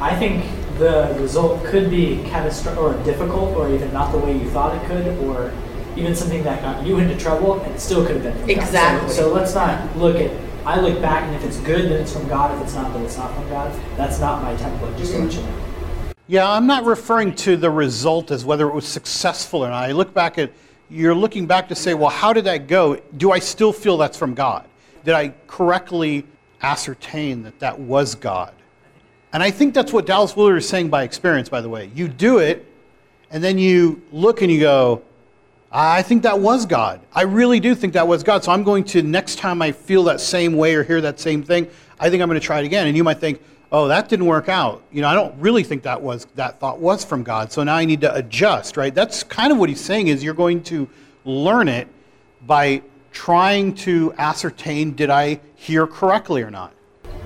I 0.00 0.16
think 0.16 0.46
the 0.78 1.14
result 1.20 1.62
could 1.66 1.90
be 1.90 2.22
catastrophic 2.24 2.82
or 2.82 2.94
difficult 3.04 3.54
or 3.54 3.70
even 3.70 3.92
not 3.92 4.12
the 4.12 4.18
way 4.18 4.32
you 4.32 4.48
thought 4.48 4.74
it 4.82 4.86
could 4.88 5.06
or 5.26 5.52
even 5.98 6.14
something 6.14 6.42
that 6.44 6.62
got 6.62 6.86
you 6.86 6.98
into 6.98 7.16
trouble 7.16 7.60
and 7.60 7.74
it 7.74 7.80
still 7.80 8.06
could 8.06 8.16
have 8.16 8.22
been 8.22 8.38
from 8.38 8.50
exactly. 8.50 9.08
God. 9.08 9.10
So, 9.10 9.22
so 9.22 9.32
let's 9.32 9.54
not 9.54 9.96
look 9.96 10.16
at, 10.16 10.30
I 10.64 10.80
look 10.80 11.00
back 11.02 11.24
and 11.24 11.34
if 11.34 11.44
it's 11.44 11.58
good, 11.58 11.90
then 11.90 12.00
it's 12.00 12.12
from 12.12 12.28
God. 12.28 12.56
If 12.56 12.64
it's 12.64 12.74
not, 12.74 12.92
then 12.92 13.02
it's 13.04 13.16
not 13.16 13.34
from 13.34 13.48
God. 13.48 13.80
That's 13.96 14.20
not 14.20 14.42
my 14.42 14.54
template, 14.54 14.96
just 14.98 15.12
mm-hmm. 15.12 15.28
to 15.28 15.34
let 15.34 15.34
you 15.34 15.42
know. 15.42 16.12
Yeah, 16.26 16.50
I'm 16.50 16.66
not 16.66 16.84
referring 16.84 17.34
to 17.36 17.56
the 17.56 17.70
result 17.70 18.30
as 18.30 18.44
whether 18.44 18.68
it 18.68 18.74
was 18.74 18.86
successful 18.86 19.64
or 19.64 19.70
not. 19.70 19.84
I 19.84 19.92
look 19.92 20.12
back 20.12 20.38
at 20.38 20.52
you're 20.90 21.14
looking 21.14 21.46
back 21.46 21.68
to 21.68 21.74
say, 21.74 21.94
well, 21.94 22.10
how 22.10 22.32
did 22.32 22.44
that 22.44 22.66
go? 22.66 22.96
Do 23.16 23.32
I 23.32 23.38
still 23.38 23.72
feel 23.72 23.96
that's 23.98 24.16
from 24.16 24.34
God? 24.34 24.66
Did 25.04 25.14
I 25.14 25.34
correctly 25.46 26.26
ascertain 26.62 27.42
that 27.42 27.58
that 27.60 27.78
was 27.78 28.14
God? 28.14 28.54
And 29.32 29.42
I 29.42 29.50
think 29.50 29.74
that's 29.74 29.92
what 29.92 30.06
Dallas 30.06 30.34
Willard 30.34 30.58
is 30.58 30.68
saying 30.68 30.88
by 30.88 31.02
experience, 31.02 31.48
by 31.48 31.60
the 31.60 31.68
way. 31.68 31.90
You 31.94 32.08
do 32.08 32.38
it, 32.38 32.66
and 33.30 33.44
then 33.44 33.58
you 33.58 34.02
look 34.12 34.40
and 34.40 34.50
you 34.50 34.60
go, 34.60 35.02
I 35.70 36.00
think 36.02 36.22
that 36.22 36.40
was 36.40 36.64
God. 36.64 37.00
I 37.12 37.22
really 37.22 37.60
do 37.60 37.74
think 37.74 37.92
that 37.92 38.08
was 38.08 38.22
God. 38.22 38.42
So 38.42 38.52
I'm 38.52 38.62
going 38.62 38.84
to, 38.84 39.02
next 39.02 39.36
time 39.36 39.60
I 39.60 39.72
feel 39.72 40.04
that 40.04 40.20
same 40.20 40.56
way 40.56 40.74
or 40.74 40.82
hear 40.82 41.00
that 41.02 41.20
same 41.20 41.42
thing, 41.42 41.68
I 42.00 42.08
think 42.08 42.22
I'm 42.22 42.28
going 42.28 42.40
to 42.40 42.46
try 42.46 42.60
it 42.60 42.64
again. 42.64 42.86
And 42.86 42.96
you 42.96 43.04
might 43.04 43.18
think, 43.18 43.42
oh, 43.70 43.88
that 43.88 44.08
didn't 44.08 44.24
work 44.24 44.48
out. 44.48 44.82
You 44.90 45.02
know, 45.02 45.08
I 45.08 45.14
don't 45.14 45.38
really 45.38 45.62
think 45.62 45.82
that 45.82 46.00
was 46.00 46.26
that 46.36 46.58
thought 46.58 46.78
was 46.78 47.04
from 47.04 47.22
God. 47.22 47.52
So 47.52 47.62
now 47.64 47.76
I 47.76 47.84
need 47.84 48.00
to 48.00 48.14
adjust, 48.14 48.78
right? 48.78 48.94
That's 48.94 49.22
kind 49.22 49.52
of 49.52 49.58
what 49.58 49.68
he's 49.68 49.80
saying 49.80 50.08
is 50.08 50.24
you're 50.24 50.32
going 50.32 50.62
to 50.64 50.88
learn 51.26 51.68
it 51.68 51.86
by 52.46 52.82
trying 53.12 53.74
to 53.74 54.14
ascertain 54.16 54.94
did 54.94 55.10
I 55.10 55.40
hear 55.54 55.86
correctly 55.86 56.42
or 56.42 56.50
not. 56.50 56.72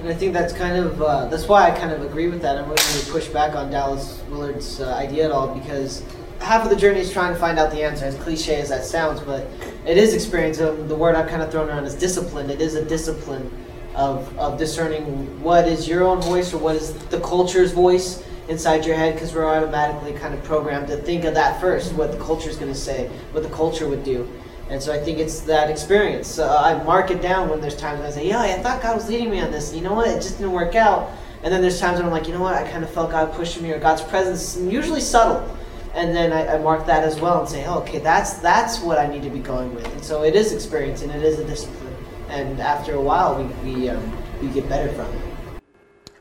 And 0.00 0.09
I 0.09 0.14
think 0.14 0.33
that's 0.33 0.52
kind 0.52 0.76
of 0.76 1.00
uh, 1.00 1.26
that's 1.26 1.46
why 1.46 1.70
I 1.70 1.78
kind 1.78 1.92
of 1.92 2.02
agree 2.02 2.26
with 2.26 2.42
that. 2.42 2.59
I'm 2.59 2.64
going 2.64 2.76
to 2.76 3.12
push 3.12 3.28
back 3.28 3.55
on 3.55 3.70
Dallas 3.70 4.20
Willard's 4.31 4.81
uh, 4.81 4.92
idea 4.94 5.26
at 5.26 5.31
all 5.31 5.55
because 5.55 6.02
half 6.42 6.64
of 6.64 6.70
the 6.70 6.76
journey 6.76 7.00
is 7.00 7.12
trying 7.12 7.33
to 7.33 7.38
find 7.38 7.59
out 7.59 7.70
the 7.70 7.83
answer, 7.83 8.05
as 8.05 8.16
cliche 8.16 8.61
as 8.61 8.68
that 8.68 8.85
sounds, 8.85 9.20
but 9.20 9.46
it 9.87 9.96
is 9.96 10.12
experience. 10.12 10.61
Um, 10.61 10.88
the 10.88 10.94
word 10.94 11.14
I've 11.14 11.28
kind 11.28 11.42
of 11.42 11.50
thrown 11.50 11.68
around 11.68 11.85
is 11.85 11.94
discipline. 11.94 12.50
It 12.50 12.61
is 12.61 12.74
a 12.74 12.85
discipline 12.85 13.50
of, 13.94 14.37
of 14.38 14.59
discerning 14.59 15.40
what 15.42 15.68
is 15.68 15.87
your 15.88 16.05
own 16.05 16.20
voice 16.20 16.52
or 16.52 16.59
what 16.59 16.76
is 16.76 16.94
the 17.09 17.20
culture's 17.20 17.72
voice 17.72 18.24
inside 18.48 18.85
your 18.85 18.96
head 18.96 19.14
because 19.14 19.35
we're 19.35 19.48
automatically 19.48 20.12
kind 20.12 20.35
of 20.35 20.42
programmed 20.42 20.88
to 20.88 20.96
think 20.96 21.24
of 21.24 21.35
that 21.35 21.61
first, 21.61 21.92
what 21.94 22.11
the 22.11 22.18
culture 22.18 22.50
is 22.50 22.57
going 22.57 22.72
to 22.72 22.78
say, 22.78 23.09
what 23.31 23.42
the 23.42 23.50
culture 23.50 23.88
would 23.88 24.02
do. 24.05 24.28
And 24.68 24.83
so 24.83 24.92
I 24.92 24.98
think 24.98 25.18
it's 25.18 25.40
that 25.40 25.70
experience. 25.70 26.38
Uh, 26.38 26.57
I 26.57 26.83
mark 26.83 27.11
it 27.11 27.20
down 27.20 27.48
when 27.50 27.61
there's 27.61 27.76
times 27.76 28.00
I 28.00 28.11
say, 28.11 28.28
yeah, 28.28 28.40
I 28.40 28.55
thought 28.62 28.83
God 28.83 28.96
was 28.96 29.09
leading 29.09 29.31
me 29.31 29.40
on 29.40 29.50
this. 29.50 29.74
You 29.74 29.83
know 29.83 29.94
what? 29.94 30.09
It 30.09 30.22
just 30.22 30.38
didn't 30.38 30.52
work 30.52 30.74
out. 30.74 31.11
And 31.42 31.52
then 31.52 31.61
there's 31.61 31.78
times 31.78 31.98
when 31.98 32.07
I'm 32.07 32.12
like, 32.12 32.26
you 32.26 32.33
know 32.33 32.40
what? 32.40 32.55
I 32.55 32.68
kind 32.68 32.83
of 32.83 32.90
felt 32.90 33.11
God 33.11 33.33
pushing 33.35 33.62
me 33.62 33.72
or 33.72 33.78
God's 33.78 34.02
presence, 34.02 34.57
usually 34.57 35.00
subtle. 35.00 35.57
And 35.94 36.14
then 36.16 36.33
I, 36.33 36.55
I 36.55 36.59
mark 36.59 36.87
that 36.87 37.05
as 37.05 37.20
well 37.20 37.40
and 37.40 37.48
say, 37.48 37.64
oh, 37.66 37.81
okay, 37.81 37.98
that's 37.98 38.35
that's 38.35 38.81
what 38.81 38.98
I 38.98 39.07
need 39.07 39.22
to 39.22 39.31
be 39.31 39.40
going 39.40 39.74
with. 39.74 39.87
And 39.92 40.02
so 40.02 40.24
it 40.24 40.35
is 40.35 40.52
experience 40.52 41.02
and 41.02 41.11
it 41.11 41.22
is 41.22 41.38
a 41.38 41.44
discipline 41.44 41.92
and 42.33 42.61
after 42.61 42.94
a 42.94 43.00
while, 43.00 43.37
we 43.37 43.74
we, 43.74 43.88
um, 43.90 44.12
we 44.40 44.48
get 44.48 44.66
better 44.68 44.90
from 44.94 45.07
it. 45.14 45.61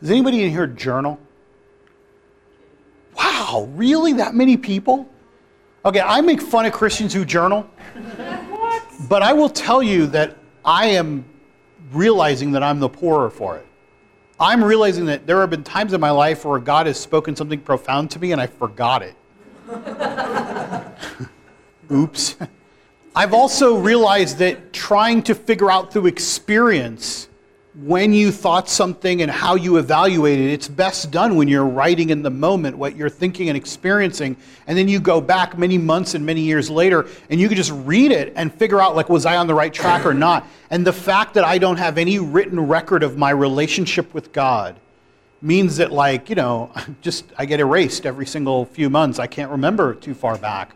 Does 0.02 0.12
anybody 0.12 0.44
in 0.44 0.52
here 0.52 0.68
journal? 0.68 1.18
Wow, 3.16 3.70
really? 3.76 4.14
That 4.14 4.36
many 4.36 4.58
people? 4.58 5.10
Okay, 5.86 6.02
I 6.02 6.20
make 6.20 6.42
fun 6.42 6.66
of 6.66 6.74
Christians 6.74 7.14
who 7.14 7.24
journal. 7.24 7.64
What? 8.50 8.84
But 9.08 9.24
I 9.24 9.32
will 9.32 9.50
tell 9.50 9.82
you 9.82 10.06
that 10.08 10.38
I 10.66 10.88
am 10.88 11.24
realizing 11.94 12.52
that 12.52 12.62
I'm 12.62 12.80
the 12.80 12.90
poorer 12.90 13.30
for 13.30 13.58
it. 13.58 13.66
I'm 14.38 14.64
realizing 14.64 15.06
that 15.06 15.26
there 15.26 15.40
have 15.40 15.50
been 15.50 15.64
times 15.64 15.94
in 15.94 16.02
my 16.02 16.12
life 16.12 16.44
where 16.44 16.60
God 16.60 16.88
has 16.88 17.00
spoken 17.00 17.36
something 17.36 17.60
profound 17.60 18.12
to 18.12 18.20
me 18.20 18.32
and 18.32 18.42
I 18.42 18.48
forgot 18.48 19.02
it. 19.02 19.16
Oops. 21.92 22.36
I've 23.16 23.34
also 23.34 23.78
realized 23.78 24.38
that 24.38 24.72
trying 24.72 25.24
to 25.24 25.36
figure 25.36 25.70
out 25.70 25.92
through 25.92 26.08
experience 26.08 27.28
when 27.74 28.12
you 28.12 28.32
thought 28.32 28.68
something 28.68 29.22
and 29.22 29.32
how 29.32 29.56
you 29.56 29.78
evaluated 29.78 30.48
it, 30.48 30.54
it's 30.54 30.68
best 30.68 31.10
done 31.10 31.36
when 31.36 31.48
you're 31.48 31.66
writing 31.66 32.10
in 32.10 32.22
the 32.22 32.30
moment 32.30 32.78
what 32.78 32.98
you're 32.98 33.10
thinking 33.10 33.48
and 33.48 33.58
experiencing. 33.58 34.36
And 34.68 34.78
then 34.78 34.90
you 34.90 35.00
go 35.00 35.22
back 35.22 35.58
many 35.58 35.78
months 35.78 36.14
and 36.14 36.26
many 36.26 36.42
years 36.42 36.70
later 36.70 37.08
and 37.30 37.40
you 37.40 37.48
can 37.48 37.56
just 37.56 37.72
read 37.72 38.12
it 38.12 38.34
and 38.36 38.54
figure 38.54 38.82
out, 38.82 38.96
like, 38.96 39.08
was 39.08 39.26
I 39.26 39.38
on 39.38 39.48
the 39.48 39.54
right 39.54 39.74
track 39.74 40.06
or 40.06 40.14
not? 40.14 40.46
And 40.70 40.86
the 40.86 40.94
fact 40.94 41.34
that 41.36 41.46
I 41.46 41.58
don't 41.58 41.78
have 41.78 41.98
any 41.98 42.20
written 42.20 42.60
record 42.60 43.04
of 43.04 43.18
my 43.18 43.30
relationship 43.30 44.14
with 44.14 44.34
God 44.34 44.78
means 45.42 45.78
that, 45.78 45.92
like, 45.92 46.30
you 46.30 46.36
know, 46.36 46.72
just 47.02 47.26
I 47.38 47.46
get 47.46 47.60
erased 47.60 48.06
every 48.06 48.26
single 48.26 48.66
few 48.66 48.90
months. 48.90 49.20
I 49.20 49.28
can't 49.28 49.52
remember 49.52 49.94
too 49.94 50.14
far 50.14 50.38
back 50.38 50.76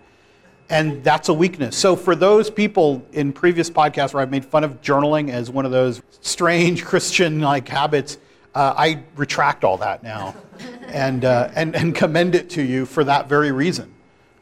and 0.70 1.04
that's 1.04 1.30
a 1.30 1.34
weakness. 1.34 1.78
So 1.78 1.96
for 1.96 2.16
those 2.16 2.50
people 2.50 3.06
in 3.14 3.34
previous 3.34 3.70
podcasts 3.70 4.14
where 4.14 4.22
I've 4.22 4.32
made 4.32 4.46
fun 4.46 4.64
of 4.64 4.82
journaling 4.82 5.30
as 5.30 5.50
one 5.50 5.66
of 5.66 5.72
those 5.72 6.02
strange 6.22 6.84
Christian 6.86 7.40
like 7.40 7.68
habits, 7.68 8.18
uh, 8.54 8.74
I 8.76 9.04
retract 9.16 9.64
all 9.64 9.78
that 9.78 10.02
now, 10.02 10.34
and, 10.88 11.26
uh, 11.26 11.52
and 11.56 11.76
and 11.76 11.94
commend 11.94 12.36
it 12.36 12.50
to 12.52 12.64
you 12.64 12.86
for 12.86 13.04
that 13.04 13.28
very 13.28 13.52
reason. 13.52 13.94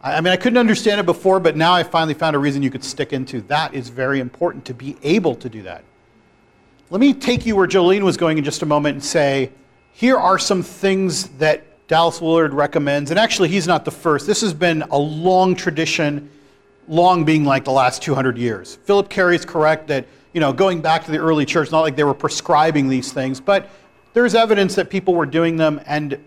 I 0.01 0.15
I 0.15 0.21
mean, 0.21 0.31
I 0.31 0.37
couldn't 0.37 0.59
understand 0.59 0.99
it 0.99 1.05
before, 1.05 1.39
but 1.39 1.57
now 1.57 1.73
I 1.73 1.83
finally 1.83 2.13
found 2.13 2.35
a 2.35 2.39
reason 2.39 2.61
you 2.61 2.69
could 2.69 2.83
stick 2.83 3.11
into. 3.11 3.41
That 3.41 3.73
is 3.73 3.89
very 3.89 4.19
important 4.19 4.65
to 4.65 4.73
be 4.73 4.97
able 5.01 5.35
to 5.35 5.49
do 5.49 5.63
that. 5.63 5.83
Let 6.89 7.01
me 7.01 7.13
take 7.13 7.45
you 7.45 7.55
where 7.55 7.67
Jolene 7.67 8.03
was 8.03 8.17
going 8.17 8.37
in 8.37 8.43
just 8.43 8.61
a 8.61 8.67
moment 8.67 8.93
and 8.93 9.03
say, 9.03 9.51
here 9.93 10.17
are 10.17 10.37
some 10.39 10.63
things 10.63 11.29
that 11.37 11.87
Dallas 11.87 12.19
Willard 12.19 12.53
recommends. 12.53 13.11
And 13.11 13.19
actually, 13.19 13.49
he's 13.49 13.67
not 13.67 13.85
the 13.85 13.91
first. 13.91 14.25
This 14.25 14.41
has 14.41 14.53
been 14.53 14.81
a 14.83 14.97
long 14.97 15.55
tradition, 15.55 16.29
long 16.87 17.23
being 17.23 17.45
like 17.45 17.63
the 17.63 17.71
last 17.71 18.01
200 18.01 18.37
years. 18.37 18.79
Phillip 18.85 19.09
Cary 19.09 19.35
is 19.35 19.45
correct 19.45 19.87
that, 19.87 20.05
you 20.33 20.41
know, 20.41 20.51
going 20.51 20.81
back 20.81 21.05
to 21.05 21.11
the 21.11 21.19
early 21.19 21.45
church, 21.45 21.71
not 21.71 21.81
like 21.81 21.95
they 21.95 22.03
were 22.03 22.13
prescribing 22.13 22.89
these 22.89 23.13
things, 23.13 23.39
but 23.39 23.69
there's 24.13 24.33
evidence 24.33 24.75
that 24.75 24.89
people 24.89 25.13
were 25.13 25.25
doing 25.25 25.57
them. 25.57 25.79
And 25.85 26.17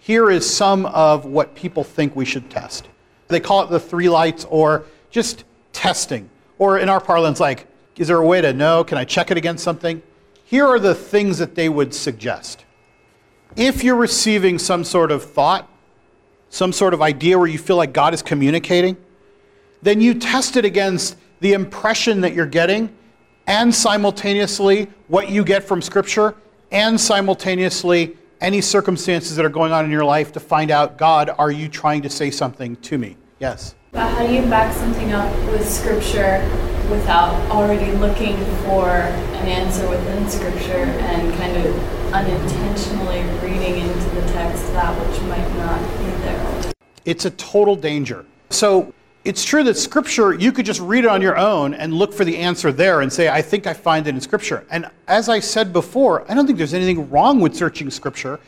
here 0.00 0.30
is 0.30 0.48
some 0.48 0.86
of 0.86 1.24
what 1.24 1.54
people 1.54 1.84
think 1.84 2.16
we 2.16 2.24
should 2.24 2.50
test. 2.50 2.88
They 3.28 3.40
call 3.40 3.62
it 3.62 3.70
the 3.70 3.80
three 3.80 4.08
lights 4.08 4.44
or 4.50 4.84
just 5.10 5.44
testing. 5.72 6.28
Or 6.58 6.78
in 6.78 6.88
our 6.88 7.00
parlance, 7.00 7.40
like, 7.40 7.66
is 7.96 8.08
there 8.08 8.18
a 8.18 8.26
way 8.26 8.40
to 8.40 8.52
know? 8.52 8.82
Can 8.82 8.98
I 8.98 9.04
check 9.04 9.30
it 9.30 9.36
against 9.36 9.62
something? 9.62 10.02
Here 10.44 10.66
are 10.66 10.78
the 10.78 10.94
things 10.94 11.38
that 11.38 11.54
they 11.54 11.68
would 11.68 11.94
suggest. 11.94 12.63
If 13.56 13.84
you're 13.84 13.96
receiving 13.96 14.58
some 14.58 14.82
sort 14.82 15.12
of 15.12 15.22
thought, 15.22 15.70
some 16.50 16.72
sort 16.72 16.92
of 16.92 17.00
idea 17.00 17.38
where 17.38 17.46
you 17.46 17.58
feel 17.58 17.76
like 17.76 17.92
God 17.92 18.12
is 18.12 18.20
communicating, 18.20 18.96
then 19.82 20.00
you 20.00 20.14
test 20.14 20.56
it 20.56 20.64
against 20.64 21.16
the 21.40 21.52
impression 21.52 22.20
that 22.22 22.34
you're 22.34 22.46
getting 22.46 22.94
and 23.46 23.72
simultaneously 23.72 24.88
what 25.06 25.30
you 25.30 25.44
get 25.44 25.62
from 25.62 25.82
Scripture 25.82 26.34
and 26.72 27.00
simultaneously 27.00 28.16
any 28.40 28.60
circumstances 28.60 29.36
that 29.36 29.44
are 29.44 29.50
going 29.50 29.72
on 29.72 29.84
in 29.84 29.90
your 29.90 30.04
life 30.04 30.32
to 30.32 30.40
find 30.40 30.70
out 30.70 30.98
God, 30.98 31.30
are 31.38 31.52
you 31.52 31.68
trying 31.68 32.02
to 32.02 32.10
say 32.10 32.30
something 32.30 32.74
to 32.76 32.98
me? 32.98 33.16
Yes. 33.38 33.74
But 33.92 34.08
how 34.08 34.26
do 34.26 34.34
you 34.34 34.42
back 34.42 34.74
something 34.74 35.12
up 35.12 35.32
with 35.50 35.68
scripture 35.68 36.42
without 36.90 37.34
already 37.50 37.92
looking 37.98 38.36
for 38.64 38.88
an 38.88 39.46
answer 39.46 39.88
within 39.88 40.28
scripture 40.28 40.72
and 40.72 41.32
kind 41.34 41.56
of 41.56 42.03
unintentionally 42.14 43.22
reading 43.42 43.80
into 43.80 44.08
the 44.10 44.20
text 44.32 44.72
that 44.72 44.94
which 45.00 45.20
might 45.22 45.48
not 45.56 45.80
be 45.98 46.04
there? 46.22 46.72
It's 47.04 47.24
a 47.24 47.30
total 47.30 47.74
danger. 47.74 48.24
So 48.50 48.94
it's 49.24 49.44
true 49.44 49.64
that 49.64 49.76
scripture, 49.76 50.32
you 50.32 50.52
could 50.52 50.64
just 50.64 50.80
read 50.80 51.04
it 51.04 51.08
on 51.08 51.20
your 51.20 51.36
own 51.36 51.74
and 51.74 51.92
look 51.92 52.12
for 52.12 52.24
the 52.24 52.36
answer 52.36 52.70
there 52.70 53.00
and 53.00 53.12
say, 53.12 53.28
I 53.28 53.42
think 53.42 53.66
I 53.66 53.72
find 53.72 54.06
it 54.06 54.14
in 54.14 54.20
scripture. 54.20 54.64
And 54.70 54.88
as 55.08 55.28
I 55.28 55.40
said 55.40 55.72
before, 55.72 56.30
I 56.30 56.34
don't 56.34 56.46
think 56.46 56.56
there's 56.56 56.72
anything 56.72 57.10
wrong 57.10 57.40
with 57.40 57.56
searching 57.56 57.90
scripture, 57.90 58.38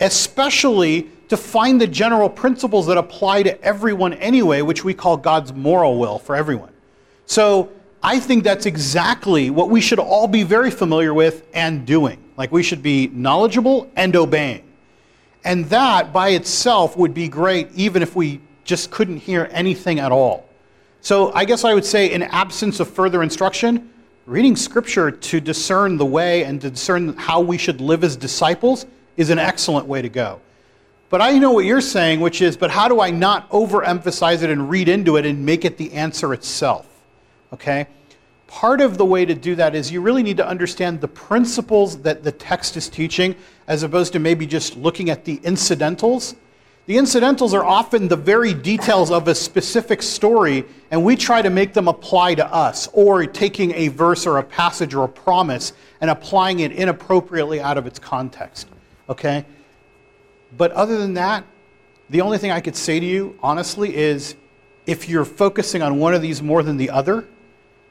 especially 0.00 1.10
to 1.28 1.36
find 1.36 1.78
the 1.78 1.86
general 1.86 2.30
principles 2.30 2.86
that 2.86 2.96
apply 2.96 3.42
to 3.42 3.62
everyone 3.62 4.14
anyway, 4.14 4.62
which 4.62 4.82
we 4.82 4.94
call 4.94 5.18
God's 5.18 5.52
moral 5.52 5.98
will 5.98 6.18
for 6.18 6.34
everyone. 6.34 6.72
So 7.26 7.70
I 8.02 8.18
think 8.18 8.44
that's 8.44 8.64
exactly 8.64 9.50
what 9.50 9.68
we 9.68 9.82
should 9.82 9.98
all 9.98 10.26
be 10.26 10.42
very 10.42 10.70
familiar 10.70 11.12
with 11.12 11.46
and 11.52 11.84
doing. 11.84 12.24
Like 12.38 12.52
we 12.52 12.62
should 12.62 12.82
be 12.82 13.08
knowledgeable 13.08 13.90
and 13.96 14.14
obeying. 14.16 14.62
And 15.44 15.66
that 15.66 16.12
by 16.12 16.30
itself 16.30 16.96
would 16.96 17.12
be 17.12 17.28
great 17.28 17.68
even 17.74 18.00
if 18.00 18.14
we 18.14 18.40
just 18.64 18.90
couldn't 18.90 19.18
hear 19.18 19.48
anything 19.50 19.98
at 19.98 20.12
all. 20.12 20.48
So 21.00 21.32
I 21.32 21.44
guess 21.44 21.64
I 21.64 21.74
would 21.74 21.84
say, 21.84 22.12
in 22.12 22.22
absence 22.22 22.80
of 22.80 22.88
further 22.88 23.22
instruction, 23.22 23.90
reading 24.26 24.56
scripture 24.56 25.10
to 25.10 25.40
discern 25.40 25.96
the 25.96 26.06
way 26.06 26.44
and 26.44 26.60
to 26.60 26.70
discern 26.70 27.16
how 27.16 27.40
we 27.40 27.58
should 27.58 27.80
live 27.80 28.04
as 28.04 28.14
disciples 28.14 28.86
is 29.16 29.30
an 29.30 29.38
excellent 29.38 29.86
way 29.86 30.02
to 30.02 30.08
go. 30.08 30.40
But 31.10 31.22
I 31.22 31.38
know 31.38 31.52
what 31.52 31.64
you're 31.64 31.80
saying, 31.80 32.20
which 32.20 32.42
is, 32.42 32.56
but 32.56 32.70
how 32.70 32.86
do 32.86 33.00
I 33.00 33.10
not 33.10 33.48
overemphasize 33.50 34.42
it 34.42 34.50
and 34.50 34.68
read 34.68 34.88
into 34.88 35.16
it 35.16 35.24
and 35.24 35.44
make 35.44 35.64
it 35.64 35.76
the 35.76 35.92
answer 35.92 36.34
itself? 36.34 36.86
Okay? 37.52 37.86
Part 38.48 38.80
of 38.80 38.96
the 38.96 39.04
way 39.04 39.26
to 39.26 39.34
do 39.34 39.54
that 39.56 39.74
is 39.74 39.92
you 39.92 40.00
really 40.00 40.22
need 40.22 40.38
to 40.38 40.48
understand 40.48 41.02
the 41.02 41.06
principles 41.06 41.98
that 41.98 42.24
the 42.24 42.32
text 42.32 42.78
is 42.78 42.88
teaching 42.88 43.36
as 43.66 43.82
opposed 43.82 44.14
to 44.14 44.18
maybe 44.18 44.46
just 44.46 44.74
looking 44.74 45.10
at 45.10 45.26
the 45.26 45.38
incidentals. 45.44 46.34
The 46.86 46.96
incidentals 46.96 47.52
are 47.52 47.62
often 47.62 48.08
the 48.08 48.16
very 48.16 48.54
details 48.54 49.10
of 49.10 49.28
a 49.28 49.34
specific 49.34 50.00
story, 50.02 50.64
and 50.90 51.04
we 51.04 51.14
try 51.14 51.42
to 51.42 51.50
make 51.50 51.74
them 51.74 51.86
apply 51.86 52.36
to 52.36 52.46
us, 52.46 52.88
or 52.94 53.26
taking 53.26 53.74
a 53.74 53.88
verse 53.88 54.26
or 54.26 54.38
a 54.38 54.42
passage 54.42 54.94
or 54.94 55.04
a 55.04 55.08
promise 55.08 55.74
and 56.00 56.10
applying 56.10 56.60
it 56.60 56.72
inappropriately 56.72 57.60
out 57.60 57.76
of 57.76 57.86
its 57.86 57.98
context. 57.98 58.66
Okay? 59.10 59.44
But 60.56 60.72
other 60.72 60.96
than 60.96 61.12
that, 61.14 61.44
the 62.08 62.22
only 62.22 62.38
thing 62.38 62.50
I 62.50 62.60
could 62.60 62.76
say 62.76 62.98
to 62.98 63.04
you, 63.04 63.38
honestly, 63.42 63.94
is 63.94 64.36
if 64.86 65.06
you're 65.06 65.26
focusing 65.26 65.82
on 65.82 65.98
one 65.98 66.14
of 66.14 66.22
these 66.22 66.42
more 66.42 66.62
than 66.62 66.78
the 66.78 66.88
other, 66.88 67.28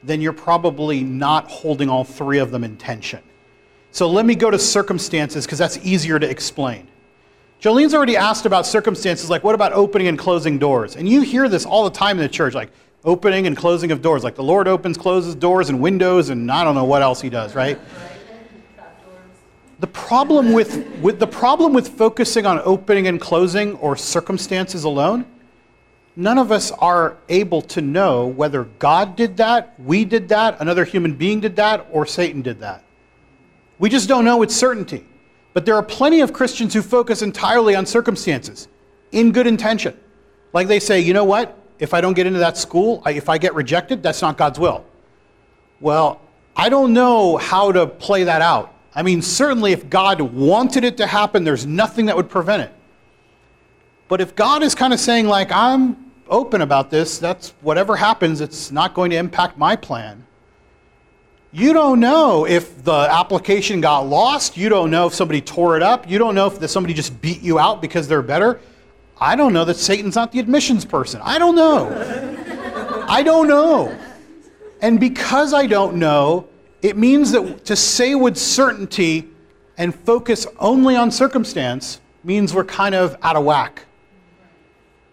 then 0.02 0.20
you're 0.20 0.32
probably 0.32 1.02
not 1.02 1.50
holding 1.50 1.88
all 1.88 2.04
three 2.04 2.38
of 2.38 2.50
them 2.50 2.64
in 2.64 2.76
tension. 2.76 3.20
So 3.90 4.08
let 4.08 4.26
me 4.26 4.34
go 4.34 4.50
to 4.50 4.58
circumstances 4.58 5.46
because 5.46 5.58
that's 5.58 5.78
easier 5.78 6.18
to 6.18 6.28
explain. 6.28 6.86
Jolene's 7.60 7.94
already 7.94 8.16
asked 8.16 8.46
about 8.46 8.66
circumstances 8.66 9.28
like 9.28 9.42
what 9.42 9.54
about 9.54 9.72
opening 9.72 10.06
and 10.06 10.18
closing 10.18 10.58
doors? 10.58 10.96
And 10.96 11.08
you 11.08 11.22
hear 11.22 11.48
this 11.48 11.66
all 11.66 11.84
the 11.84 11.90
time 11.90 12.18
in 12.18 12.22
the 12.22 12.28
church, 12.28 12.54
like 12.54 12.70
opening 13.04 13.46
and 13.46 13.56
closing 13.56 13.90
of 13.90 14.02
doors. 14.02 14.22
Like 14.22 14.36
the 14.36 14.44
Lord 14.44 14.68
opens, 14.68 14.96
closes 14.96 15.34
doors 15.34 15.68
and 15.68 15.80
windows, 15.80 16.28
and 16.28 16.50
I 16.50 16.62
don't 16.62 16.74
know 16.74 16.84
what 16.84 17.02
else 17.02 17.20
he 17.20 17.30
does, 17.30 17.54
right? 17.54 17.78
The 19.80 19.86
problem 19.86 20.52
with, 20.52 20.84
with, 21.00 21.20
the 21.20 21.26
problem 21.26 21.72
with 21.72 21.88
focusing 21.88 22.46
on 22.46 22.60
opening 22.64 23.06
and 23.06 23.20
closing 23.20 23.76
or 23.76 23.96
circumstances 23.96 24.82
alone, 24.82 25.24
none 26.18 26.36
of 26.36 26.50
us 26.50 26.72
are 26.72 27.16
able 27.28 27.62
to 27.62 27.80
know 27.80 28.26
whether 28.26 28.64
God 28.64 29.14
did 29.14 29.36
that, 29.36 29.78
we 29.78 30.04
did 30.04 30.28
that, 30.30 30.60
another 30.60 30.84
human 30.84 31.14
being 31.14 31.38
did 31.38 31.54
that, 31.56 31.86
or 31.92 32.06
Satan 32.06 32.42
did 32.42 32.58
that. 32.58 32.82
We 33.78 33.88
just 33.88 34.08
don't 34.08 34.24
know 34.24 34.36
with 34.36 34.50
certainty. 34.50 35.06
But 35.54 35.64
there 35.64 35.76
are 35.76 35.82
plenty 35.82 36.20
of 36.20 36.32
Christians 36.32 36.74
who 36.74 36.82
focus 36.82 37.22
entirely 37.22 37.76
on 37.76 37.86
circumstances 37.86 38.66
in 39.12 39.30
good 39.30 39.46
intention. 39.46 39.96
Like 40.52 40.66
they 40.66 40.80
say, 40.80 40.98
you 40.98 41.12
know 41.14 41.22
what? 41.22 41.56
If 41.78 41.94
I 41.94 42.00
don't 42.00 42.14
get 42.14 42.26
into 42.26 42.40
that 42.40 42.56
school, 42.56 43.00
if 43.06 43.28
I 43.28 43.38
get 43.38 43.54
rejected, 43.54 44.02
that's 44.02 44.20
not 44.20 44.36
God's 44.36 44.58
will. 44.58 44.84
Well, 45.80 46.20
I 46.56 46.68
don't 46.68 46.92
know 46.92 47.36
how 47.36 47.70
to 47.70 47.86
play 47.86 48.24
that 48.24 48.42
out. 48.42 48.74
I 48.92 49.02
mean, 49.02 49.22
certainly 49.22 49.70
if 49.70 49.88
God 49.88 50.20
wanted 50.20 50.82
it 50.82 50.96
to 50.96 51.06
happen, 51.06 51.44
there's 51.44 51.64
nothing 51.64 52.06
that 52.06 52.16
would 52.16 52.28
prevent 52.28 52.62
it. 52.62 52.72
But 54.08 54.20
if 54.20 54.34
God 54.34 54.64
is 54.64 54.74
kind 54.74 54.92
of 54.92 54.98
saying, 54.98 55.28
like, 55.28 55.52
I'm 55.52 56.07
open 56.30 56.60
about 56.60 56.90
this, 56.90 57.18
that's 57.18 57.50
whatever 57.60 57.96
happens, 57.96 58.40
it's 58.40 58.70
not 58.70 58.94
going 58.94 59.10
to 59.10 59.16
impact 59.16 59.58
my 59.58 59.76
plan. 59.76 60.24
You 61.50 61.72
don't 61.72 61.98
know 61.98 62.46
if 62.46 62.84
the 62.84 62.92
application 62.92 63.80
got 63.80 64.00
lost. 64.00 64.56
You 64.56 64.68
don't 64.68 64.90
know 64.90 65.06
if 65.06 65.14
somebody 65.14 65.40
tore 65.40 65.76
it 65.76 65.82
up. 65.82 66.08
You 66.08 66.18
don't 66.18 66.34
know 66.34 66.46
if 66.46 66.70
somebody 66.70 66.92
just 66.92 67.20
beat 67.22 67.40
you 67.40 67.58
out 67.58 67.80
because 67.80 68.06
they're 68.06 68.22
better. 68.22 68.60
I 69.18 69.34
don't 69.34 69.52
know 69.52 69.64
that 69.64 69.76
Satan's 69.76 70.14
not 70.14 70.30
the 70.30 70.40
admissions 70.40 70.84
person. 70.84 71.20
I 71.24 71.38
don't 71.38 71.56
know. 71.56 73.04
I 73.08 73.22
don't 73.22 73.48
know. 73.48 73.98
And 74.82 75.00
because 75.00 75.54
I 75.54 75.66
don't 75.66 75.96
know, 75.96 76.48
it 76.82 76.96
means 76.96 77.32
that 77.32 77.64
to 77.64 77.74
say 77.74 78.14
with 78.14 78.36
certainty 78.36 79.28
and 79.78 79.94
focus 79.94 80.46
only 80.58 80.96
on 80.96 81.10
circumstance 81.10 82.00
means 82.22 82.52
we're 82.52 82.64
kind 82.64 82.94
of 82.94 83.16
out 83.22 83.36
of 83.36 83.44
whack. 83.44 83.86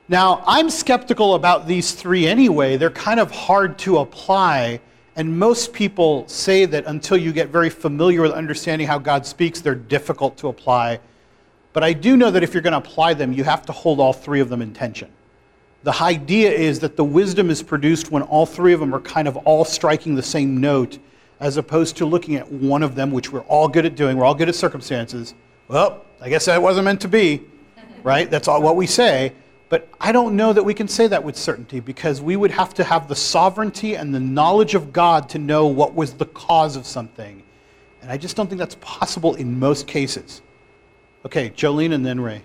Now, 0.07 0.43
I'm 0.45 0.69
skeptical 0.69 1.33
about 1.33 1.67
these 1.67 1.93
three 1.93 2.27
anyway. 2.27 2.77
They're 2.77 2.91
kind 2.91 3.19
of 3.19 3.31
hard 3.31 3.79
to 3.79 3.97
apply, 3.97 4.79
and 5.15 5.39
most 5.39 5.73
people 5.73 6.27
say 6.27 6.65
that 6.65 6.85
until 6.85 7.17
you 7.17 7.33
get 7.33 7.49
very 7.49 7.71
familiar 7.71 8.21
with 8.21 8.31
understanding 8.31 8.87
how 8.87 8.99
God 8.99 9.25
speaks, 9.25 9.61
they're 9.61 9.73
difficult 9.73 10.37
to 10.37 10.49
apply. 10.49 10.99
But 11.73 11.83
I 11.83 11.93
do 11.93 12.15
know 12.17 12.29
that 12.29 12.43
if 12.43 12.53
you're 12.53 12.61
going 12.61 12.73
to 12.73 12.77
apply 12.77 13.15
them, 13.15 13.33
you 13.33 13.43
have 13.45 13.65
to 13.65 13.71
hold 13.71 13.99
all 13.99 14.13
three 14.13 14.41
of 14.41 14.49
them 14.49 14.61
in 14.61 14.73
tension. 14.73 15.09
The 15.81 15.99
idea 15.99 16.51
is 16.51 16.79
that 16.81 16.97
the 16.97 17.03
wisdom 17.03 17.49
is 17.49 17.63
produced 17.63 18.11
when 18.11 18.21
all 18.21 18.45
three 18.45 18.73
of 18.73 18.79
them 18.79 18.93
are 18.93 19.01
kind 19.01 19.27
of 19.27 19.37
all 19.37 19.65
striking 19.65 20.13
the 20.13 20.23
same 20.23 20.61
note 20.61 20.99
as 21.39 21.57
opposed 21.57 21.97
to 21.97 22.05
looking 22.05 22.35
at 22.35 22.51
one 22.51 22.83
of 22.83 22.93
them, 22.93 23.11
which 23.11 23.31
we're 23.31 23.41
all 23.41 23.67
good 23.67 23.85
at 23.87 23.95
doing. 23.95 24.17
We're 24.17 24.25
all 24.25 24.35
good 24.35 24.49
at 24.49 24.55
circumstances. 24.55 25.33
Well, 25.67 26.05
I 26.21 26.29
guess 26.29 26.45
that 26.45 26.61
wasn't 26.61 26.85
meant 26.85 27.01
to 27.01 27.07
be, 27.07 27.43
right? 28.03 28.29
That's 28.29 28.47
all 28.47 28.61
what 28.61 28.75
we 28.75 28.85
say. 28.85 29.33
But 29.67 29.89
I 29.99 30.11
don't 30.11 30.35
know 30.35 30.53
that 30.53 30.63
we 30.63 30.73
can 30.73 30.87
say 30.87 31.07
that 31.07 31.23
with 31.23 31.35
certainty 31.35 31.79
because 31.79 32.21
we 32.21 32.35
would 32.35 32.51
have 32.51 32.73
to 32.75 32.83
have 32.83 33.07
the 33.07 33.15
sovereignty 33.15 33.95
and 33.95 34.13
the 34.13 34.19
knowledge 34.19 34.75
of 34.75 34.93
God 34.93 35.27
to 35.29 35.39
know 35.39 35.65
what 35.65 35.95
was 35.95 36.13
the 36.13 36.25
cause 36.25 36.75
of 36.75 36.85
something. 36.85 37.41
And 38.01 38.11
I 38.11 38.17
just 38.17 38.35
don't 38.35 38.47
think 38.47 38.59
that's 38.59 38.77
possible 38.81 39.33
in 39.33 39.57
most 39.57 39.87
cases. 39.87 40.43
Okay, 41.25 41.49
Jolene 41.49 41.93
and 41.93 42.05
then 42.05 42.21
Ray. 42.21 42.43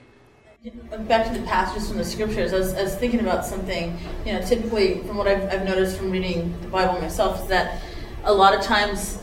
Back 1.06 1.26
to 1.26 1.38
the 1.38 1.46
passages 1.46 1.88
from 1.88 1.98
the 1.98 2.04
scriptures, 2.04 2.52
I 2.52 2.58
was, 2.58 2.74
I 2.74 2.82
was 2.82 2.94
thinking 2.94 3.20
about 3.20 3.44
something, 3.44 3.96
you 4.24 4.32
know, 4.32 4.42
typically 4.42 5.02
from 5.02 5.16
what 5.16 5.26
I've, 5.26 5.42
I've 5.50 5.64
noticed 5.64 5.98
from 5.98 6.10
reading 6.10 6.54
the 6.62 6.68
Bible 6.68 7.00
myself 7.00 7.42
is 7.42 7.48
that 7.48 7.82
a 8.24 8.32
lot 8.32 8.54
of 8.54 8.62
times 8.62 9.18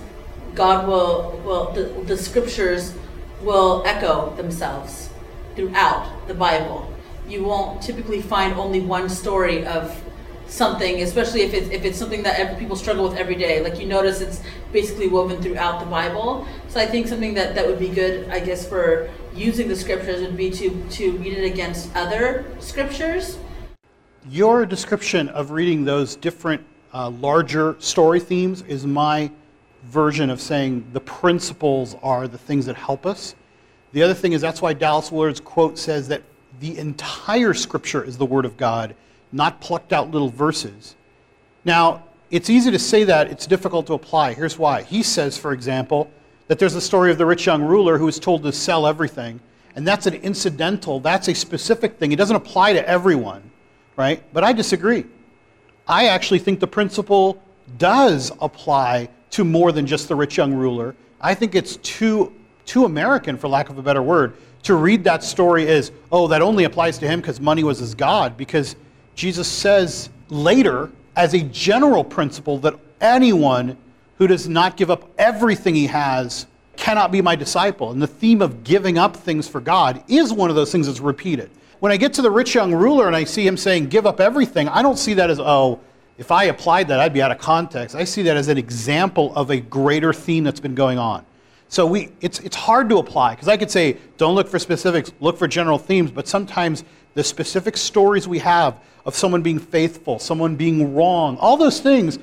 God 0.53 0.87
will, 0.87 1.39
will 1.43 1.71
the, 1.71 1.83
the 2.05 2.17
scriptures 2.17 2.95
will 3.41 3.83
echo 3.85 4.35
themselves 4.35 5.09
throughout 5.55 6.27
the 6.27 6.33
Bible. 6.33 6.91
You 7.27 7.43
won't 7.43 7.81
typically 7.81 8.21
find 8.21 8.53
only 8.53 8.79
one 8.79 9.09
story 9.09 9.65
of 9.65 10.01
something, 10.47 11.01
especially 11.01 11.41
if 11.41 11.53
it's 11.53 11.69
if 11.69 11.83
it's 11.85 11.97
something 11.97 12.23
that 12.23 12.39
every, 12.39 12.55
people 12.55 12.75
struggle 12.75 13.03
with 13.07 13.17
every 13.17 13.35
day. 13.35 13.61
Like 13.61 13.79
you 13.79 13.85
notice, 13.85 14.21
it's 14.21 14.41
basically 14.71 15.07
woven 15.07 15.41
throughout 15.41 15.79
the 15.79 15.85
Bible. 15.85 16.47
So 16.69 16.79
I 16.79 16.85
think 16.85 17.07
something 17.07 17.33
that 17.35 17.55
that 17.55 17.67
would 17.67 17.79
be 17.79 17.89
good, 17.89 18.29
I 18.29 18.39
guess, 18.39 18.67
for 18.67 19.09
using 19.33 19.67
the 19.67 19.75
scriptures 19.75 20.21
would 20.21 20.37
be 20.37 20.49
to 20.51 20.69
to 20.89 21.17
read 21.17 21.37
it 21.37 21.45
against 21.45 21.93
other 21.95 22.45
scriptures. 22.59 23.37
Your 24.29 24.65
description 24.65 25.29
of 25.29 25.51
reading 25.51 25.85
those 25.85 26.15
different 26.15 26.65
uh, 26.93 27.09
larger 27.09 27.75
story 27.79 28.19
themes 28.19 28.61
is 28.63 28.85
my 28.85 29.31
version 29.83 30.29
of 30.29 30.41
saying 30.41 30.85
the 30.91 30.99
principles 30.99 31.95
are 32.03 32.27
the 32.27 32.37
things 32.37 32.65
that 32.65 32.75
help 32.75 33.05
us. 33.05 33.35
The 33.93 34.03
other 34.03 34.13
thing 34.13 34.33
is 34.33 34.41
that's 34.41 34.61
why 34.61 34.73
Dallas 34.73 35.11
Willard's 35.11 35.39
quote 35.39 35.77
says 35.77 36.09
that 36.09 36.21
the 36.59 36.77
entire 36.77 37.53
scripture 37.53 38.03
is 38.03 38.17
the 38.17 38.25
Word 38.25 38.45
of 38.45 38.57
God, 38.57 38.95
not 39.31 39.61
plucked 39.61 39.93
out 39.93 40.11
little 40.11 40.29
verses. 40.29 40.95
Now, 41.65 42.03
it's 42.29 42.49
easy 42.49 42.71
to 42.71 42.79
say 42.79 43.03
that, 43.05 43.29
it's 43.29 43.45
difficult 43.45 43.87
to 43.87 43.93
apply. 43.93 44.33
Here's 44.33 44.57
why. 44.57 44.83
He 44.83 45.03
says, 45.03 45.37
for 45.37 45.53
example, 45.53 46.09
that 46.47 46.59
there's 46.59 46.75
a 46.75 46.81
story 46.81 47.11
of 47.11 47.17
the 47.17 47.25
rich 47.25 47.45
young 47.45 47.61
ruler 47.61 47.97
who 47.97 48.05
was 48.05 48.19
told 48.19 48.43
to 48.43 48.51
sell 48.51 48.87
everything, 48.87 49.39
and 49.75 49.87
that's 49.87 50.07
an 50.07 50.15
incidental, 50.15 50.99
that's 50.99 51.27
a 51.27 51.35
specific 51.35 51.97
thing. 51.97 52.11
It 52.11 52.15
doesn't 52.15 52.35
apply 52.35 52.73
to 52.73 52.87
everyone, 52.87 53.49
right? 53.95 54.23
But 54.33 54.43
I 54.43 54.53
disagree. 54.53 55.05
I 55.87 56.07
actually 56.07 56.39
think 56.39 56.59
the 56.59 56.67
principle 56.67 57.41
does 57.77 58.31
apply 58.41 59.09
to 59.31 59.43
more 59.43 59.71
than 59.71 59.85
just 59.85 60.07
the 60.07 60.15
rich 60.15 60.37
young 60.37 60.53
ruler. 60.53 60.95
I 61.21 61.33
think 61.33 61.53
it's 61.55 61.77
too, 61.77 62.33
too 62.65 62.85
American, 62.85 63.37
for 63.37 63.47
lack 63.47 63.69
of 63.69 63.77
a 63.77 63.81
better 63.81 64.01
word, 64.01 64.35
to 64.63 64.75
read 64.75 65.03
that 65.05 65.23
story 65.23 65.67
is, 65.67 65.91
oh, 66.11 66.27
that 66.27 66.41
only 66.41 66.65
applies 66.65 66.97
to 66.99 67.07
him 67.07 67.21
because 67.21 67.39
money 67.39 67.63
was 67.63 67.79
his 67.79 67.95
God. 67.95 68.37
Because 68.37 68.75
Jesus 69.15 69.47
says 69.47 70.09
later, 70.29 70.91
as 71.15 71.33
a 71.33 71.41
general 71.41 72.03
principle, 72.03 72.57
that 72.59 72.75
anyone 73.01 73.77
who 74.17 74.27
does 74.27 74.47
not 74.47 74.77
give 74.77 74.91
up 74.91 75.09
everything 75.17 75.75
he 75.75 75.87
has 75.87 76.47
cannot 76.75 77.11
be 77.11 77.21
my 77.21 77.35
disciple. 77.35 77.91
And 77.91 78.01
the 78.01 78.07
theme 78.07 78.41
of 78.41 78.63
giving 78.63 78.97
up 78.97 79.15
things 79.15 79.47
for 79.47 79.59
God 79.59 80.03
is 80.07 80.33
one 80.33 80.49
of 80.49 80.55
those 80.55 80.71
things 80.71 80.87
that's 80.87 80.99
repeated. 80.99 81.49
When 81.79 81.91
I 81.91 81.97
get 81.97 82.13
to 82.13 82.21
the 82.21 82.31
rich 82.31 82.55
young 82.55 82.73
ruler 82.73 83.07
and 83.07 83.15
I 83.15 83.23
see 83.23 83.45
him 83.45 83.57
saying, 83.57 83.87
give 83.87 84.05
up 84.05 84.19
everything, 84.19 84.67
I 84.67 84.81
don't 84.81 84.97
see 84.97 85.13
that 85.15 85.29
as, 85.29 85.39
oh, 85.39 85.79
if 86.17 86.31
I 86.31 86.45
applied 86.45 86.87
that, 86.87 86.99
I'd 86.99 87.13
be 87.13 87.21
out 87.21 87.31
of 87.31 87.37
context. 87.37 87.95
I 87.95 88.03
see 88.03 88.23
that 88.23 88.37
as 88.37 88.47
an 88.47 88.57
example 88.57 89.33
of 89.35 89.51
a 89.51 89.59
greater 89.59 90.13
theme 90.13 90.43
that's 90.43 90.59
been 90.59 90.73
going 90.75 90.97
on. 90.97 91.23
So 91.69 91.85
we, 91.85 92.09
it's, 92.21 92.39
it's 92.39 92.55
hard 92.55 92.89
to 92.89 92.97
apply 92.97 93.35
because 93.35 93.47
I 93.47 93.57
could 93.57 93.69
say, 93.69 93.97
don't 94.17 94.35
look 94.35 94.47
for 94.47 94.59
specifics, 94.59 95.11
look 95.19 95.37
for 95.37 95.47
general 95.47 95.77
themes, 95.77 96.11
but 96.11 96.27
sometimes 96.27 96.83
the 97.13 97.23
specific 97.23 97.75
stories 97.75 98.27
we 98.27 98.39
have 98.39 98.79
of 99.05 99.15
someone 99.15 99.41
being 99.41 99.59
faithful, 99.59 100.19
someone 100.19 100.55
being 100.55 100.95
wrong, 100.95 101.37
all 101.37 101.57
those 101.57 101.79
things 101.79 102.19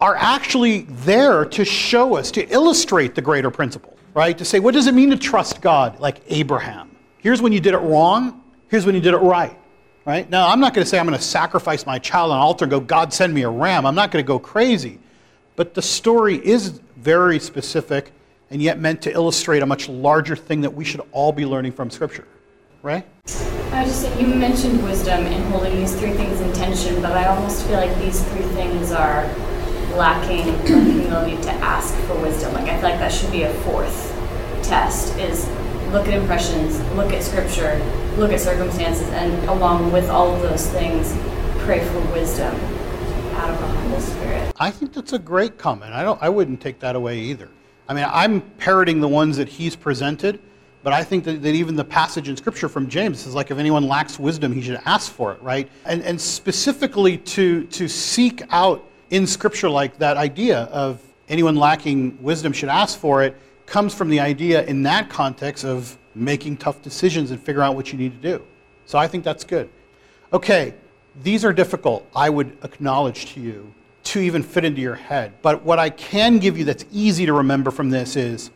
are 0.00 0.16
actually 0.16 0.82
there 0.82 1.44
to 1.44 1.64
show 1.64 2.16
us, 2.16 2.30
to 2.32 2.46
illustrate 2.48 3.14
the 3.14 3.22
greater 3.22 3.50
principle, 3.50 3.96
right? 4.14 4.36
To 4.36 4.44
say, 4.44 4.60
what 4.60 4.74
does 4.74 4.86
it 4.86 4.94
mean 4.94 5.10
to 5.10 5.16
trust 5.16 5.62
God 5.62 5.98
like 5.98 6.20
Abraham? 6.28 6.90
Here's 7.18 7.40
when 7.40 7.52
you 7.52 7.60
did 7.60 7.72
it 7.72 7.78
wrong, 7.78 8.42
here's 8.68 8.84
when 8.84 8.94
you 8.94 9.00
did 9.00 9.14
it 9.14 9.18
right, 9.18 9.58
right? 10.04 10.28
Now, 10.28 10.48
I'm 10.48 10.60
not 10.60 10.74
going 10.74 10.84
to 10.84 10.88
say 10.88 10.98
I'm 10.98 11.06
going 11.06 11.18
to 11.18 11.24
sacrifice 11.24 11.86
my 11.86 11.98
child 11.98 12.30
on 12.30 12.36
an 12.36 12.42
altar 12.42 12.66
and 12.66 12.70
go, 12.70 12.80
God, 12.80 13.12
send 13.12 13.32
me 13.32 13.42
a 13.42 13.48
ram. 13.48 13.86
I'm 13.86 13.94
not 13.94 14.10
going 14.10 14.22
to 14.22 14.26
go 14.26 14.38
crazy. 14.38 14.98
But 15.54 15.72
the 15.72 15.82
story 15.82 16.36
is 16.36 16.80
very 16.96 17.38
specific 17.38 18.12
and 18.50 18.62
yet 18.62 18.78
meant 18.78 19.02
to 19.02 19.12
illustrate 19.12 19.62
a 19.62 19.66
much 19.66 19.88
larger 19.88 20.36
thing 20.36 20.60
that 20.60 20.74
we 20.74 20.84
should 20.84 21.02
all 21.12 21.32
be 21.32 21.44
learning 21.44 21.72
from 21.72 21.90
Scripture, 21.90 22.26
right? 22.82 23.06
I 23.72 23.82
was 23.82 23.90
just 23.90 24.02
saying, 24.02 24.20
you 24.20 24.34
mentioned 24.34 24.82
wisdom 24.84 25.26
and 25.26 25.44
holding 25.52 25.76
these 25.76 25.94
three 25.96 26.12
things 26.12 26.40
in 26.40 26.52
tension, 26.52 27.02
but 27.02 27.12
I 27.12 27.26
almost 27.26 27.66
feel 27.66 27.76
like 27.76 27.96
these 27.98 28.22
three 28.28 28.46
things 28.54 28.92
are 28.92 29.24
lacking 29.96 30.46
the 30.46 30.68
humility 30.68 31.40
to 31.42 31.50
ask 31.52 31.94
for 32.06 32.14
wisdom. 32.20 32.52
Like 32.52 32.68
I 32.68 32.78
feel 32.80 32.90
like 32.90 32.98
that 33.00 33.12
should 33.12 33.32
be 33.32 33.42
a 33.42 33.52
fourth 33.64 34.12
test: 34.62 35.16
is 35.18 35.46
look 35.90 36.06
at 36.06 36.14
impressions, 36.14 36.78
look 36.94 37.12
at 37.12 37.22
scripture, 37.22 37.80
look 38.16 38.32
at 38.32 38.40
circumstances, 38.40 39.08
and 39.10 39.48
along 39.48 39.92
with 39.92 40.08
all 40.08 40.34
of 40.34 40.42
those 40.42 40.66
things, 40.68 41.14
pray 41.64 41.84
for 41.88 42.00
wisdom 42.12 42.54
out 43.34 43.50
of 43.50 43.58
the 43.58 43.66
humble 43.66 44.00
spirit. 44.00 44.52
I 44.58 44.70
think 44.70 44.92
that's 44.92 45.12
a 45.12 45.18
great 45.18 45.58
comment. 45.58 45.92
I 45.92 46.02
don't. 46.02 46.22
I 46.22 46.28
wouldn't 46.28 46.60
take 46.60 46.78
that 46.80 46.96
away 46.96 47.18
either. 47.18 47.48
I 47.88 47.94
mean, 47.94 48.06
I'm 48.10 48.40
parroting 48.40 49.00
the 49.00 49.08
ones 49.08 49.36
that 49.36 49.48
he's 49.48 49.76
presented, 49.76 50.40
but 50.82 50.92
I 50.92 51.04
think 51.04 51.24
that, 51.24 51.42
that 51.42 51.54
even 51.54 51.76
the 51.76 51.84
passage 51.84 52.28
in 52.28 52.36
Scripture 52.36 52.68
from 52.68 52.88
James 52.88 53.26
is 53.26 53.34
like, 53.34 53.50
if 53.50 53.58
anyone 53.58 53.86
lacks 53.86 54.18
wisdom, 54.18 54.52
he 54.52 54.62
should 54.62 54.80
ask 54.84 55.12
for 55.12 55.32
it, 55.32 55.42
right? 55.42 55.68
And, 55.84 56.02
and 56.02 56.20
specifically 56.20 57.18
to, 57.18 57.64
to 57.66 57.88
seek 57.88 58.42
out 58.50 58.84
in 59.10 59.26
Scripture 59.26 59.68
like 59.70 59.98
that 59.98 60.16
idea 60.16 60.62
of 60.64 61.00
anyone 61.28 61.56
lacking 61.56 62.18
wisdom 62.22 62.52
should 62.52 62.68
ask 62.68 62.98
for 62.98 63.22
it 63.22 63.36
comes 63.66 63.94
from 63.94 64.08
the 64.08 64.20
idea 64.20 64.64
in 64.64 64.82
that 64.84 65.10
context 65.10 65.64
of 65.64 65.98
making 66.14 66.56
tough 66.56 66.82
decisions 66.82 67.30
and 67.30 67.40
figure 67.40 67.62
out 67.62 67.74
what 67.74 67.92
you 67.92 67.98
need 67.98 68.20
to 68.20 68.38
do. 68.38 68.44
So 68.86 68.98
I 68.98 69.08
think 69.08 69.24
that's 69.24 69.44
good. 69.44 69.68
Okay, 70.32 70.74
these 71.22 71.44
are 71.44 71.52
difficult, 71.52 72.08
I 72.14 72.30
would 72.30 72.56
acknowledge 72.62 73.34
to 73.34 73.40
you 73.40 73.72
to 74.06 74.20
even 74.20 74.42
fit 74.42 74.64
into 74.64 74.80
your 74.80 74.94
head. 74.94 75.34
But 75.42 75.62
what 75.62 75.78
I 75.78 75.90
can 75.90 76.38
give 76.38 76.56
you 76.56 76.64
that's 76.64 76.84
easy 76.92 77.26
to 77.26 77.32
remember 77.32 77.70
from 77.70 77.90
this 77.90 78.16
is 78.16 78.50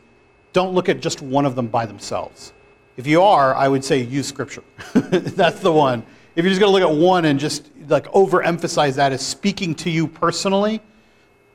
don't 0.53 0.75
look 0.75 0.89
at 0.89 1.01
just 1.01 1.23
one 1.23 1.45
of 1.45 1.55
them 1.55 1.69
by 1.69 1.87
themselves. 1.87 2.53
If 2.97 3.07
you 3.07 3.23
are, 3.23 3.55
I 3.55 3.69
would 3.69 3.85
say 3.85 4.03
use 4.03 4.27
scripture. 4.27 4.65
that's 4.95 5.61
the 5.61 5.73
one. 5.73 6.05
If 6.37 6.45
you're 6.45 6.51
just 6.51 6.61
going 6.61 6.73
to 6.73 6.87
look 6.87 6.91
at 6.91 6.97
one 6.97 7.25
and 7.25 7.39
just 7.39 7.69
like 7.89 8.07
overemphasize 8.13 8.95
that 8.97 9.13
as 9.13 9.27
speaking 9.27 9.75
to 9.77 9.91
you 9.91 10.07
personally, 10.07 10.81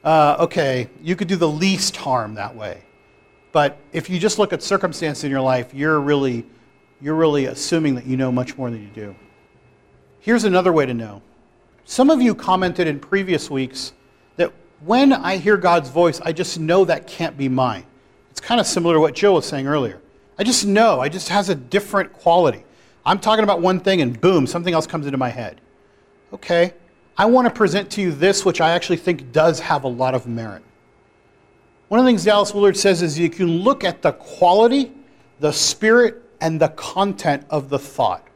uh, 0.03 0.37
okay, 0.39 0.89
you 1.01 1.15
could 1.15 1.27
do 1.27 1.35
the 1.35 1.47
least 1.47 1.95
harm 1.95 2.35
that 2.35 2.55
way. 2.55 2.83
But 3.51 3.79
if 3.93 4.09
you 4.09 4.19
just 4.19 4.37
look 4.37 4.51
at 4.53 4.61
circumstances 4.61 5.23
in 5.23 5.31
your 5.31 5.41
life, 5.41 5.73
you're 5.73 5.99
really, 5.99 6.45
you're 6.99 7.15
really 7.15 7.45
assuming 7.45 7.95
that 7.95 8.05
you 8.05 8.17
know 8.17 8.31
much 8.31 8.57
more 8.57 8.69
than 8.69 8.81
you 8.81 8.89
do. 8.89 9.15
Here's 10.19 10.43
another 10.43 10.73
way 10.73 10.85
to 10.85 10.93
know 10.93 11.21
some 11.85 12.09
of 12.09 12.19
you 12.19 12.33
commented 12.33 12.87
in 12.87 12.99
previous 12.99 13.49
weeks 13.49 13.93
that 14.37 14.51
when 14.81 15.13
I 15.13 15.37
hear 15.37 15.55
God's 15.55 15.89
voice, 15.89 16.19
I 16.19 16.31
just 16.31 16.59
know 16.59 16.83
that 16.85 17.05
can't 17.05 17.37
be 17.37 17.47
mine. 17.47 17.85
It's 18.31 18.41
kind 18.41 18.59
of 18.59 18.65
similar 18.65 18.95
to 18.95 18.99
what 18.99 19.13
Jill 19.13 19.35
was 19.35 19.45
saying 19.45 19.67
earlier. 19.67 20.01
I 20.37 20.43
just 20.43 20.65
know, 20.65 21.03
it 21.03 21.11
just 21.11 21.29
has 21.29 21.49
a 21.49 21.55
different 21.55 22.11
quality. 22.11 22.65
I'm 23.05 23.19
talking 23.19 23.43
about 23.43 23.61
one 23.61 23.79
thing 23.79 24.01
and 24.01 24.19
boom, 24.19 24.47
something 24.47 24.73
else 24.73 24.87
comes 24.87 25.05
into 25.05 25.19
my 25.19 25.29
head. 25.29 25.61
Okay, 26.33 26.73
I 27.17 27.25
want 27.25 27.47
to 27.47 27.53
present 27.53 27.91
to 27.91 28.01
you 28.01 28.11
this, 28.11 28.43
which 28.43 28.59
I 28.59 28.71
actually 28.71 28.97
think 28.97 29.31
does 29.31 29.59
have 29.59 29.83
a 29.83 29.87
lot 29.87 30.15
of 30.15 30.27
merit. 30.27 30.63
One 31.87 31.99
of 31.99 32.05
the 32.05 32.09
things 32.09 32.25
Dallas 32.25 32.51
Willard 32.51 32.75
says 32.75 33.03
is 33.03 33.17
you 33.17 33.29
can 33.29 33.59
look 33.59 33.83
at 33.83 34.01
the 34.01 34.11
quality, 34.13 34.91
the 35.39 35.53
spirit, 35.53 36.23
and 36.41 36.59
the 36.59 36.69
content 36.69 37.45
of 37.51 37.69
the 37.69 37.77
thought. 37.77 38.27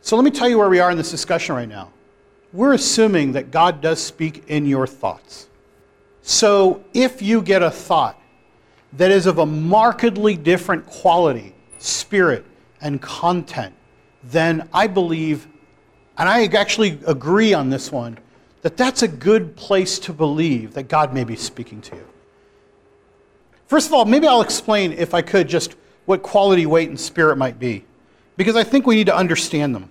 So 0.00 0.16
let 0.16 0.24
me 0.24 0.32
tell 0.32 0.48
you 0.48 0.58
where 0.58 0.68
we 0.68 0.80
are 0.80 0.90
in 0.90 0.96
this 0.96 1.12
discussion 1.12 1.54
right 1.54 1.68
now 1.68 1.92
we're 2.52 2.72
assuming 2.72 3.32
that 3.32 3.50
God 3.50 3.80
does 3.80 4.02
speak 4.02 4.44
in 4.48 4.66
your 4.66 4.86
thoughts. 4.86 5.48
So 6.22 6.84
if 6.94 7.22
you 7.22 7.42
get 7.42 7.62
a 7.62 7.70
thought 7.70 8.20
that 8.94 9.10
is 9.10 9.26
of 9.26 9.38
a 9.38 9.46
markedly 9.46 10.36
different 10.36 10.86
quality, 10.86 11.54
spirit, 11.78 12.44
and 12.80 13.00
content, 13.00 13.74
then 14.24 14.68
I 14.72 14.86
believe, 14.86 15.46
and 16.18 16.28
I 16.28 16.44
actually 16.46 16.98
agree 17.06 17.52
on 17.54 17.70
this 17.70 17.92
one, 17.92 18.18
that 18.62 18.76
that's 18.76 19.02
a 19.02 19.08
good 19.08 19.54
place 19.54 19.98
to 20.00 20.12
believe 20.12 20.74
that 20.74 20.88
God 20.88 21.14
may 21.14 21.24
be 21.24 21.36
speaking 21.36 21.80
to 21.82 21.96
you. 21.96 22.06
First 23.68 23.86
of 23.86 23.92
all, 23.92 24.04
maybe 24.04 24.26
I'll 24.26 24.40
explain, 24.40 24.92
if 24.92 25.14
I 25.14 25.22
could, 25.22 25.48
just 25.48 25.76
what 26.06 26.22
quality, 26.22 26.66
weight, 26.66 26.88
and 26.88 26.98
spirit 26.98 27.36
might 27.36 27.58
be, 27.58 27.84
because 28.36 28.56
I 28.56 28.64
think 28.64 28.86
we 28.86 28.96
need 28.96 29.06
to 29.06 29.16
understand 29.16 29.74
them. 29.74 29.90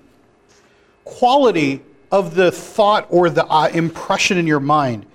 Quality 1.03 1.81
of 2.15 2.33
the 2.33 2.49
thought 2.49 3.05
or 3.09 3.29
the 3.29 3.45
uh, 3.45 3.67
impression 3.73 4.37
in 4.37 4.47
your 4.47 4.61
mind 4.61 5.05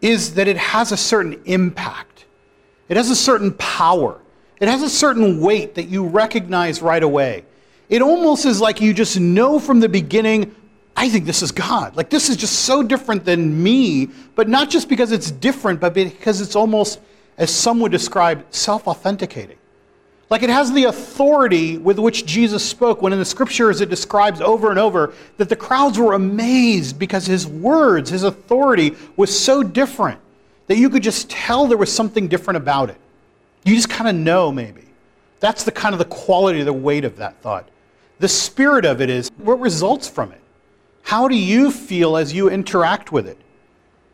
is 0.00 0.34
that 0.34 0.48
it 0.48 0.56
has 0.56 0.92
a 0.92 0.96
certain 0.96 1.38
impact, 1.44 2.24
it 2.88 2.96
has 2.96 3.10
a 3.10 3.16
certain 3.16 3.52
power, 3.52 4.18
it 4.58 4.66
has 4.66 4.82
a 4.82 4.88
certain 4.88 5.40
weight 5.40 5.74
that 5.74 5.84
you 5.84 6.06
recognize 6.06 6.80
right 6.80 7.02
away. 7.02 7.44
It 7.90 8.00
almost 8.00 8.46
is 8.46 8.62
like 8.62 8.80
you 8.80 8.94
just 8.94 9.20
know 9.20 9.58
from 9.58 9.80
the 9.80 9.90
beginning, 9.90 10.54
I 10.96 11.10
think 11.10 11.26
this 11.26 11.42
is 11.42 11.52
God. 11.52 11.96
Like, 11.96 12.08
this 12.08 12.30
is 12.30 12.36
just 12.36 12.60
so 12.60 12.82
different 12.82 13.26
than 13.26 13.62
me, 13.62 14.08
but 14.34 14.48
not 14.48 14.70
just 14.70 14.88
because 14.88 15.12
it's 15.12 15.30
different, 15.30 15.80
but 15.80 15.92
because 15.92 16.40
it's 16.40 16.56
almost, 16.56 16.98
as 17.36 17.54
some 17.54 17.78
would 17.80 17.92
describe, 17.92 18.44
self 18.50 18.88
authenticating. 18.88 19.58
Like 20.30 20.42
it 20.42 20.50
has 20.50 20.72
the 20.72 20.84
authority 20.84 21.78
with 21.78 21.98
which 21.98 22.26
Jesus 22.26 22.62
spoke 22.62 23.00
when 23.00 23.12
in 23.12 23.18
the 23.18 23.24
scriptures 23.24 23.80
it 23.80 23.88
describes 23.88 24.40
over 24.40 24.70
and 24.70 24.78
over 24.78 25.14
that 25.38 25.48
the 25.48 25.56
crowds 25.56 25.98
were 25.98 26.12
amazed 26.12 26.98
because 26.98 27.26
his 27.26 27.46
words, 27.46 28.10
his 28.10 28.24
authority 28.24 28.94
was 29.16 29.36
so 29.36 29.62
different 29.62 30.20
that 30.66 30.76
you 30.76 30.90
could 30.90 31.02
just 31.02 31.30
tell 31.30 31.66
there 31.66 31.78
was 31.78 31.92
something 31.92 32.28
different 32.28 32.58
about 32.58 32.90
it. 32.90 32.98
You 33.64 33.74
just 33.74 33.88
kind 33.88 34.08
of 34.08 34.14
know, 34.14 34.52
maybe. 34.52 34.84
That's 35.40 35.64
the 35.64 35.72
kind 35.72 35.94
of 35.94 35.98
the 35.98 36.04
quality, 36.04 36.62
the 36.62 36.72
weight 36.72 37.04
of 37.04 37.16
that 37.16 37.40
thought. 37.40 37.68
The 38.18 38.28
spirit 38.28 38.84
of 38.84 39.00
it 39.00 39.08
is 39.08 39.30
what 39.38 39.60
results 39.60 40.08
from 40.08 40.32
it. 40.32 40.40
How 41.02 41.26
do 41.26 41.36
you 41.36 41.70
feel 41.70 42.16
as 42.16 42.34
you 42.34 42.50
interact 42.50 43.12
with 43.12 43.26
it? 43.26 43.38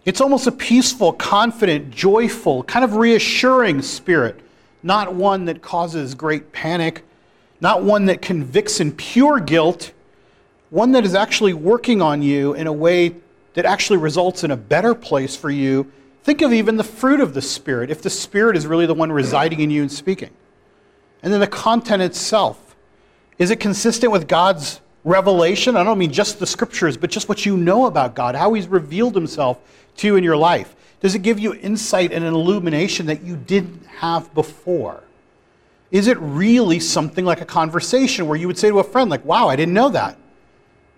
It's 0.05 0.21
almost 0.21 0.47
a 0.47 0.53
peaceful, 0.53 1.13
confident, 1.15 1.91
joyful, 1.91 2.63
kind 2.65 2.85
of 2.85 2.97
reassuring 2.97 3.83
spirit, 3.83 4.39
not 4.85 5.15
one 5.15 5.47
that 5.47 5.63
causes 5.63 6.15
great 6.15 6.53
panic, 6.53 7.03
not 7.61 7.83
one 7.83 8.05
that 8.05 8.21
convicts 8.21 8.79
in 8.79 8.93
pure 8.93 9.41
guilt, 9.41 9.93
one 10.69 10.93
that 10.93 11.05
is 11.05 11.15
actually 11.15 11.55
working 11.55 12.03
on 12.03 12.21
you 12.21 12.53
in 12.53 12.67
a 12.67 12.73
way 12.73 13.17
that 13.55 13.65
actually 13.65 13.97
results 13.97 14.45
in 14.45 14.51
a 14.51 14.57
better 14.57 14.95
place 14.95 15.35
for 15.35 15.51
you. 15.51 15.91
Think 16.23 16.43
of 16.43 16.53
even 16.53 16.77
the 16.77 16.85
fruit 16.85 17.21
of 17.21 17.33
the 17.33 17.41
Spirit, 17.41 17.91
if 17.91 18.03
the 18.03 18.11
Spirit 18.11 18.57
is 18.57 18.67
really 18.67 18.85
the 18.85 18.95
one 18.95 19.11
residing 19.11 19.61
in 19.61 19.71
you 19.71 19.81
and 19.81 19.91
speaking. 19.91 20.31
And 21.23 21.33
then 21.33 21.41
the 21.41 21.47
content 21.47 22.03
itself. 22.03 22.77
Is 23.39 23.51
it 23.51 23.61
consistent 23.61 24.13
with 24.13 24.29
God's 24.29 24.81
revelation? 25.03 25.77
I 25.77 25.85
don't 25.85 25.99
mean 25.99 26.13
just 26.13 26.39
the 26.39 26.47
scriptures, 26.47 26.99
but 26.99 27.11
just 27.11 27.29
what 27.29 27.47
you 27.47 27.57
know 27.57 27.87
about 27.87 28.15
God, 28.15 28.35
how 28.35 28.53
He's 28.53 28.69
revealed 28.69 29.15
Himself 29.15 29.59
to 29.97 30.07
you 30.07 30.17
in 30.17 30.25
your 30.25 30.37
life. 30.37 30.77
Does 31.05 31.15
it 31.15 31.21
give 31.21 31.39
you 31.39 31.53
insight 31.53 32.13
and 32.13 32.25
an 32.25 32.33
illumination 32.33 33.05
that 33.09 33.23
you 33.23 33.37
didn't 33.37 33.85
have 33.99 34.33
before? 34.33 35.03
Is 35.91 36.07
it 36.07 36.17
really 36.19 36.81
something 36.81 37.27
like 37.27 37.43
a 37.43 37.45
conversation 37.45 38.27
where 38.27 38.39
you 38.39 38.47
would 38.47 38.57
say 38.57 38.71
to 38.71 38.79
a 38.79 38.83
friend, 38.83 39.11
like, 39.11 39.23
wow, 39.23 39.49
I 39.49 39.55
didn't 39.55 39.75
know 39.75 39.91
that? 39.91 40.17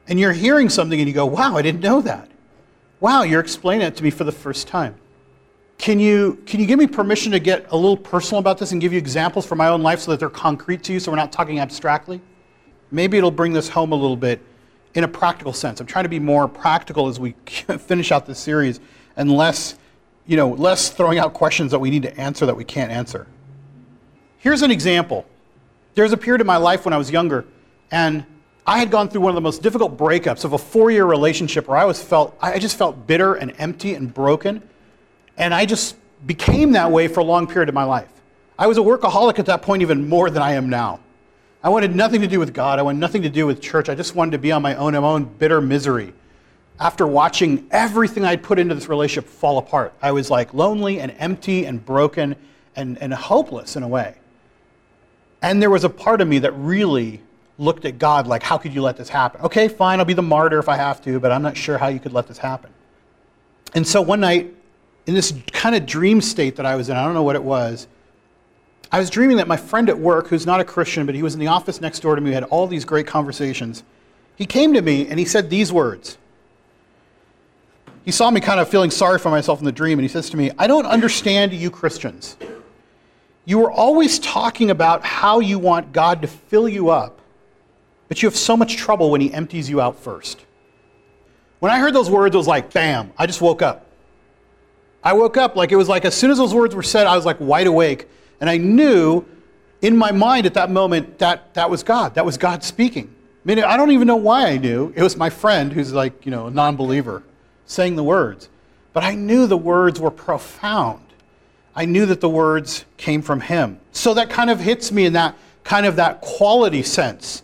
And 0.07 0.21
you're 0.21 0.33
hearing 0.33 0.69
something 0.69 1.01
and 1.01 1.09
you 1.09 1.13
go, 1.13 1.27
wow, 1.27 1.57
I 1.57 1.63
didn't 1.63 1.81
know 1.81 2.01
that. 2.03 2.31
Wow, 3.01 3.25
you're 3.25 3.41
explaining 3.41 3.85
it 3.85 3.97
to 3.97 4.05
me 4.05 4.11
for 4.11 4.23
the 4.23 4.31
first 4.31 4.69
time. 4.69 4.95
Can 5.77 5.99
you, 5.99 6.41
can 6.47 6.61
you 6.61 6.67
give 6.67 6.79
me 6.79 6.87
permission 6.87 7.33
to 7.33 7.41
get 7.41 7.67
a 7.73 7.77
little 7.77 7.97
personal 7.97 8.39
about 8.39 8.59
this 8.59 8.71
and 8.71 8.81
give 8.81 8.93
you 8.93 8.99
examples 8.99 9.45
from 9.45 9.59
my 9.59 9.67
own 9.67 9.83
life 9.83 9.99
so 9.99 10.13
that 10.13 10.21
they're 10.21 10.31
concrete 10.31 10.85
to 10.85 10.93
you 10.93 11.01
so 11.01 11.11
we're 11.11 11.17
not 11.17 11.33
talking 11.33 11.59
abstractly? 11.59 12.21
Maybe 12.93 13.19
it'll 13.19 13.33
bring 13.33 13.53
this 13.53 13.69
home 13.69 13.91
a 13.91 13.97
little 13.97 14.17
bit 14.17 14.41
in 14.95 15.03
a 15.03 15.09
practical 15.09 15.53
sense. 15.53 15.81
I'm 15.81 15.87
trying 15.89 16.05
to 16.05 16.09
be 16.09 16.21
more 16.21 16.47
practical 16.47 17.09
as 17.09 17.19
we 17.19 17.33
finish 17.81 18.13
out 18.13 18.25
this 18.25 18.39
series 18.39 18.79
and 19.17 19.33
less, 19.33 19.75
you 20.27 20.37
know, 20.37 20.51
less 20.51 20.91
throwing 20.91 21.19
out 21.19 21.35
questions 21.35 21.71
that 21.71 21.79
we 21.79 21.91
need 21.91 22.03
to 22.03 22.21
answer 22.21 22.47
that 22.47 22.57
we 22.57 22.65
can't 22.65 22.91
answer. 22.91 23.27
Here's 24.39 24.63
an 24.63 24.71
example. 24.71 25.25
There's 25.95 26.13
a 26.13 26.17
period 26.17 26.41
in 26.41 26.47
my 26.47 26.57
life 26.57 26.85
when 26.85 26.93
I 26.93 26.99
was 26.99 27.11
younger, 27.11 27.45
and 27.91 28.25
I 28.67 28.79
had 28.79 28.91
gone 28.91 29.09
through 29.09 29.21
one 29.21 29.31
of 29.31 29.35
the 29.37 29.41
most 29.41 29.63
difficult 29.63 29.97
breakups 29.97 30.45
of 30.45 30.53
a 30.53 30.59
four-year 30.59 31.05
relationship 31.05 31.69
where 31.69 31.79
I 31.79 31.85
was 31.85 32.03
felt 32.03 32.37
I 32.41 32.59
just 32.59 32.77
felt 32.77 33.07
bitter 33.07 33.35
and 33.35 33.55
empty 33.59 33.95
and 33.95 34.13
broken, 34.13 34.63
and 35.37 35.55
I 35.55 35.65
just 35.67 35.97
became 36.27 36.73
that 36.73 36.91
way 36.91 37.09
for 37.09 37.21
a 37.21 37.25
long 37.25 37.47
period 37.47 37.69
of 37.69 37.75
my 37.75 37.85
life. 37.85 38.09
I 38.59 38.67
was 38.67 38.79
a 38.79 38.81
workaholic 38.81 39.39
at 39.39 39.47
that 39.47 39.63
point 39.63 39.83
even 39.83 40.09
more 40.09 40.31
than 40.31 40.43
I 40.43 40.53
am 40.53 40.69
now. 40.69 41.01
I 41.63 41.69
wanted 41.69 41.95
nothing 41.95 42.21
to 42.21 42.27
do 42.27 42.39
with 42.39 42.55
God. 42.55 42.79
I 42.79 42.83
wanted 42.83 42.99
nothing 42.99 43.23
to 43.23 43.29
do 43.29 43.47
with 43.47 43.61
church. 43.61 43.89
I 43.89 43.95
just 43.95 44.15
wanted 44.15 44.33
to 44.33 44.39
be 44.39 44.53
on 44.53 44.63
my 44.63 44.75
own, 44.77 44.95
my 44.95 44.99
own 44.99 45.25
bitter 45.25 45.61
misery. 45.61 46.13
After 46.79 47.07
watching 47.07 47.67
everything 47.71 48.25
I'd 48.25 48.43
put 48.43 48.59
into 48.59 48.75
this 48.75 48.89
relationship 48.89 49.31
fall 49.31 49.59
apart, 49.59 49.95
I 50.03 50.13
was 50.13 50.31
like 50.31 50.53
lonely 50.53 51.01
and 51.01 51.15
empty 51.19 51.65
and 51.65 51.85
broken 51.85 52.37
and, 52.75 52.99
and 52.99 53.15
hopeless 53.15 53.77
in 53.77 53.83
a 53.83 53.89
way. 53.89 54.17
And 55.41 55.63
there 55.63 55.71
was 55.71 55.85
a 55.85 55.89
part 55.89 56.21
of 56.21 56.29
me 56.29 56.39
that 56.41 56.53
really 56.53 57.23
looked 57.59 57.85
at 57.87 57.99
God 57.99 58.27
like, 58.27 58.43
how 58.43 58.59
could 58.59 58.75
you 58.75 58.83
let 58.83 58.97
this 58.97 59.09
happen? 59.09 59.41
Okay, 59.43 59.69
fine, 59.69 59.99
I'll 59.99 60.05
be 60.05 60.13
the 60.13 60.23
martyr 60.23 60.59
if 60.59 60.69
I 60.69 60.77
have 60.77 61.03
to, 61.05 61.19
but 61.19 61.33
I'm 61.33 61.43
not 61.43 61.57
sure 61.57 61.79
how 61.79 61.89
you 61.89 61.99
could 61.99 62.13
let 62.13 62.27
this 62.27 62.39
happen. 62.39 62.71
And 63.75 63.87
so 63.87 64.03
one 64.03 64.21
night, 64.21 64.53
in 65.07 65.15
this 65.15 65.33
kind 65.53 65.75
of 65.75 65.87
dream 65.87 66.21
state 66.21 66.57
that 66.57 66.67
I 66.67 66.77
was 66.77 66.89
in, 66.89 66.97
I 66.97 67.05
don't 67.05 67.15
know 67.15 67.23
what 67.23 67.37
it 67.37 67.43
was, 67.43 67.87
I 68.93 68.99
was 68.99 69.11
dreaming 69.11 69.39
that 69.39 69.49
my 69.49 69.57
friend 69.57 69.89
at 69.89 69.99
work, 69.99 70.29
who's 70.29 70.47
not 70.47 70.61
a 70.61 70.65
Christian, 70.65 71.07
but 71.07 71.15
he 71.15 71.23
was 71.23 71.35
in 71.35 71.41
the 71.41 71.49
office 71.49 71.81
next 71.81 72.01
door 72.01 72.15
to 72.15 72.21
me, 72.21 72.31
we 72.31 72.35
had 72.35 72.45
all 72.45 72.67
these 72.67 72.85
great 72.85 73.07
conversations. 73.07 73.83
He 74.37 74.47
came 74.47 74.75
to 74.75 74.83
me 74.83 75.09
and 75.09 75.19
he 75.19 75.25
said 75.25 75.51
these 75.51 75.73
words. 75.73 76.19
He 78.07 78.13
saw 78.13 78.31
me 78.31 78.41
kind 78.41 78.61
of 78.61 78.69
feeling 78.69 78.93
sorry 78.93 79.19
for 79.19 79.31
myself 79.31 79.59
in 79.59 79.65
the 79.65 79.73
dream, 79.73 79.99
and 79.99 80.05
he 80.05 80.09
says 80.09 80.31
to 80.31 80.37
me, 80.37 80.53
I 80.57 80.69
don't 80.69 80.87
understand 80.87 81.53
you 81.53 81.73
Christians. 81.73 82.37
You 83.45 83.65
are 83.65 83.71
always 83.71 84.21
talking 84.21 84.71
about 84.71 85.05
how 85.05 85.41
you 85.41 85.59
want 85.59 85.93
God 85.93 86.23
to 86.23 86.29
fill 86.29 86.69
you 86.69 86.91
up, 86.91 87.21
but 88.07 88.23
you 88.23 88.29
have 88.29 88.37
so 88.37 88.57
much 88.57 88.77
trouble 88.77 89.11
when 89.11 89.21
He 89.21 89.35
empties 89.35 89.69
you 89.69 89.81
out 89.81 89.99
first. 89.99 90.47
When 91.59 91.73
I 91.73 91.81
heard 91.81 91.95
those 91.95 92.09
words, 92.09 92.33
it 92.33 92.39
was 92.39 92.47
like, 92.47 92.73
bam, 92.73 93.13
I 93.19 93.27
just 93.27 93.41
woke 93.41 93.61
up. 93.61 93.87
I 95.03 95.13
woke 95.13 95.37
up 95.37 95.57
like 95.57 95.73
it 95.73 95.77
was 95.77 95.89
like 95.89 96.05
as 96.05 96.15
soon 96.15 96.31
as 96.31 96.39
those 96.39 96.55
words 96.55 96.77
were 96.77 96.85
said, 96.85 97.09
I 97.09 97.17
was 97.17 97.27
like 97.27 97.41
wide 97.41 97.67
awake. 97.67 98.09
And 98.41 98.49
I 98.49 98.57
knew 98.57 99.25
in 99.83 99.97
my 99.97 100.13
mind 100.13 100.47
at 100.47 100.55
that 100.55 100.71
moment 100.71 101.19
that 101.19 101.55
that 101.55 101.71
was 101.71 101.83
God. 101.83 102.15
That 102.15 102.25
was 102.25 102.37
God 102.37 102.63
speaking. 102.63 103.13
I 103.45 103.49
mean, 103.49 103.65
I 103.65 103.77
don't 103.77 103.91
even 103.91 104.07
know 104.07 104.17
why 104.17 104.47
I 104.47 104.59
knew. 104.59 104.93
It 104.95 105.03
was 105.03 105.17
my 105.17 105.31
friend 105.31 105.73
who's 105.73 105.93
like, 105.93 106.25
you 106.25 106.31
know, 106.31 106.47
a 106.47 106.51
non 106.53 106.77
believer 106.77 107.25
saying 107.67 107.97
the 107.97 108.05
words. 108.05 108.49
But 108.93 109.05
I 109.05 109.15
knew 109.15 109.47
the 109.47 109.57
words 109.57 110.01
were 110.01 110.11
profound. 110.11 111.03
I 111.75 111.85
knew 111.85 112.07
that 112.07 112.21
the 112.21 112.29
words 112.29 112.87
came 112.97 113.21
from 113.21 113.43
him. 113.43 113.79
So 113.93 114.15
that 114.15 114.31
kind 114.31 114.49
of 114.49 114.59
hits 114.59 114.91
me 114.91 115.05
in 115.05 115.13
that 115.13 115.37
kind 115.63 115.85
of 115.85 115.97
that 115.97 116.23
quality 116.23 116.83
sense. 116.83 117.43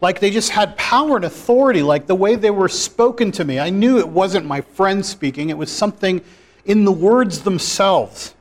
Like 0.00 0.20
they 0.20 0.30
just 0.30 0.50
had 0.50 0.76
power 0.76 1.16
and 1.16 1.24
authority, 1.24 1.82
like 1.82 2.06
the 2.06 2.14
way 2.14 2.34
they 2.34 2.50
were 2.50 2.68
spoken 2.68 3.30
to 3.32 3.44
me. 3.44 3.58
I 3.58 3.70
knew 3.70 3.98
it 3.98 4.08
wasn't 4.08 4.46
my 4.46 4.60
friend 4.60 5.04
speaking, 5.04 5.50
it 5.50 5.58
was 5.58 5.70
something 5.70 6.20
in 6.64 6.84
the 6.84 6.92
words 6.92 7.42
themselves. 7.42 8.34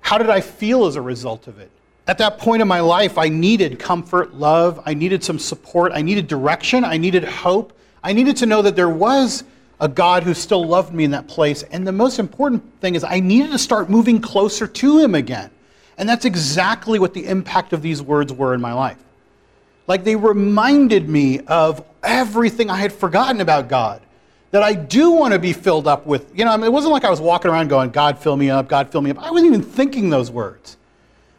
How 0.00 0.18
did 0.18 0.30
I 0.30 0.40
feel 0.40 0.86
as 0.86 0.96
a 0.96 1.02
result 1.02 1.46
of 1.46 1.58
it? 1.58 1.70
At 2.06 2.18
that 2.18 2.38
point 2.38 2.62
in 2.62 2.68
my 2.68 2.80
life, 2.80 3.18
I 3.18 3.28
needed 3.28 3.78
comfort, 3.78 4.34
love, 4.34 4.82
I 4.84 4.94
needed 4.94 5.22
some 5.22 5.38
support, 5.38 5.92
I 5.94 6.02
needed 6.02 6.26
direction, 6.26 6.84
I 6.84 6.96
needed 6.96 7.24
hope. 7.24 7.72
I 8.02 8.12
needed 8.12 8.36
to 8.38 8.46
know 8.46 8.62
that 8.62 8.76
there 8.76 8.88
was 8.88 9.44
a 9.80 9.88
God 9.88 10.22
who 10.22 10.34
still 10.34 10.64
loved 10.64 10.92
me 10.92 11.04
in 11.04 11.10
that 11.12 11.26
place. 11.26 11.62
And 11.64 11.86
the 11.86 11.92
most 11.92 12.18
important 12.18 12.62
thing 12.80 12.94
is, 12.94 13.02
I 13.02 13.20
needed 13.20 13.50
to 13.52 13.58
start 13.58 13.88
moving 13.88 14.20
closer 14.20 14.66
to 14.66 14.98
Him 14.98 15.14
again. 15.14 15.50
And 15.96 16.08
that's 16.08 16.24
exactly 16.24 16.98
what 16.98 17.14
the 17.14 17.26
impact 17.26 17.72
of 17.72 17.82
these 17.82 18.02
words 18.02 18.32
were 18.32 18.54
in 18.54 18.60
my 18.60 18.72
life. 18.72 18.98
Like 19.86 20.04
they 20.04 20.16
reminded 20.16 21.08
me 21.08 21.40
of 21.40 21.84
everything 22.02 22.70
I 22.70 22.76
had 22.76 22.92
forgotten 22.92 23.40
about 23.40 23.68
God. 23.68 24.02
That 24.50 24.62
I 24.62 24.74
do 24.74 25.12
want 25.12 25.32
to 25.32 25.38
be 25.38 25.52
filled 25.52 25.86
up 25.86 26.06
with, 26.06 26.36
you 26.36 26.44
know, 26.44 26.50
I 26.50 26.56
mean, 26.56 26.66
it 26.66 26.72
wasn't 26.72 26.92
like 26.92 27.04
I 27.04 27.10
was 27.10 27.20
walking 27.20 27.50
around 27.50 27.68
going, 27.68 27.90
God, 27.90 28.18
fill 28.18 28.36
me 28.36 28.50
up, 28.50 28.68
God, 28.68 28.90
fill 28.90 29.00
me 29.00 29.10
up. 29.10 29.18
I 29.18 29.30
wasn't 29.30 29.54
even 29.54 29.62
thinking 29.62 30.10
those 30.10 30.30
words. 30.30 30.76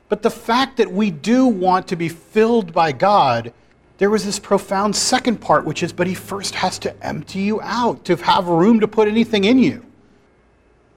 But 0.08 0.22
the 0.22 0.30
fact 0.30 0.78
that 0.78 0.92
we 0.92 1.12
do 1.12 1.46
want 1.46 1.88
to 1.90 1.96
be 1.96 2.08
filled 2.08 2.74
by 2.74 2.94
God 2.94 3.54
there 4.02 4.10
was 4.10 4.26
this 4.26 4.40
profound 4.40 4.96
second 4.96 5.40
part, 5.40 5.64
which 5.64 5.84
is, 5.84 5.94
but 5.94 6.08
he 6.08 6.16
first 6.16 6.56
has 6.56 6.80
to 6.80 7.06
empty 7.06 7.42
you 7.42 7.62
out 7.62 8.04
to 8.04 8.16
have 8.16 8.48
room 8.48 8.80
to 8.80 8.88
put 8.88 9.08
anything 9.08 9.44
in 9.44 9.60
you. 9.60 9.86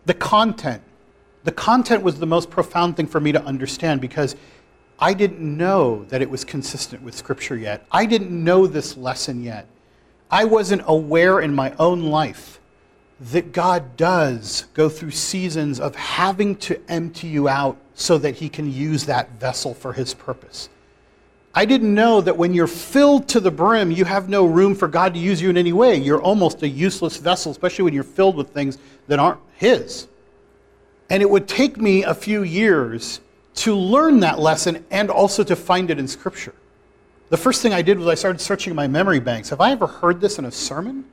The 0.06 0.14
content. 0.14 0.82
The 1.42 1.52
content 1.52 2.02
was 2.02 2.18
the 2.18 2.24
most 2.24 2.48
profound 2.48 2.96
thing 2.96 3.06
for 3.06 3.20
me 3.20 3.30
to 3.32 3.44
understand 3.44 4.00
because 4.00 4.36
I 4.98 5.12
didn't 5.12 5.42
know 5.42 6.04
that 6.04 6.22
it 6.22 6.30
was 6.30 6.46
consistent 6.46 7.02
with 7.02 7.14
Scripture 7.14 7.58
yet. 7.58 7.84
I 7.92 8.06
didn't 8.06 8.30
know 8.30 8.66
this 8.66 8.96
lesson 8.96 9.44
yet. 9.44 9.66
I 10.30 10.46
wasn't 10.46 10.80
aware 10.86 11.40
in 11.40 11.54
my 11.54 11.74
own 11.78 12.04
life 12.04 12.58
that 13.20 13.52
God 13.52 13.98
does 13.98 14.64
go 14.72 14.88
through 14.88 15.10
seasons 15.10 15.78
of 15.78 15.94
having 15.94 16.56
to 16.56 16.80
empty 16.90 17.26
you 17.26 17.50
out 17.50 17.76
so 17.92 18.16
that 18.16 18.36
he 18.36 18.48
can 18.48 18.72
use 18.72 19.04
that 19.04 19.32
vessel 19.32 19.74
for 19.74 19.92
his 19.92 20.14
purpose. 20.14 20.70
I 21.56 21.64
didn't 21.64 21.94
know 21.94 22.20
that 22.20 22.36
when 22.36 22.52
you're 22.52 22.66
filled 22.66 23.28
to 23.28 23.40
the 23.40 23.50
brim, 23.50 23.92
you 23.92 24.04
have 24.04 24.28
no 24.28 24.44
room 24.44 24.74
for 24.74 24.88
God 24.88 25.14
to 25.14 25.20
use 25.20 25.40
you 25.40 25.50
in 25.50 25.56
any 25.56 25.72
way. 25.72 25.96
You're 25.96 26.20
almost 26.20 26.62
a 26.62 26.68
useless 26.68 27.16
vessel, 27.16 27.52
especially 27.52 27.84
when 27.84 27.94
you're 27.94 28.02
filled 28.02 28.36
with 28.36 28.50
things 28.50 28.78
that 29.06 29.20
aren't 29.20 29.38
His. 29.56 30.08
And 31.10 31.22
it 31.22 31.30
would 31.30 31.46
take 31.46 31.76
me 31.76 32.02
a 32.02 32.14
few 32.14 32.42
years 32.42 33.20
to 33.56 33.74
learn 33.74 34.18
that 34.20 34.40
lesson 34.40 34.84
and 34.90 35.10
also 35.10 35.44
to 35.44 35.54
find 35.54 35.90
it 35.90 35.98
in 35.98 36.08
Scripture. 36.08 36.54
The 37.28 37.36
first 37.36 37.62
thing 37.62 37.72
I 37.72 37.82
did 37.82 37.98
was 37.98 38.08
I 38.08 38.14
started 38.14 38.40
searching 38.40 38.74
my 38.74 38.88
memory 38.88 39.20
banks. 39.20 39.50
Have 39.50 39.60
I 39.60 39.70
ever 39.70 39.86
heard 39.86 40.20
this 40.20 40.38
in 40.38 40.44
a 40.46 40.50
sermon? 40.50 41.04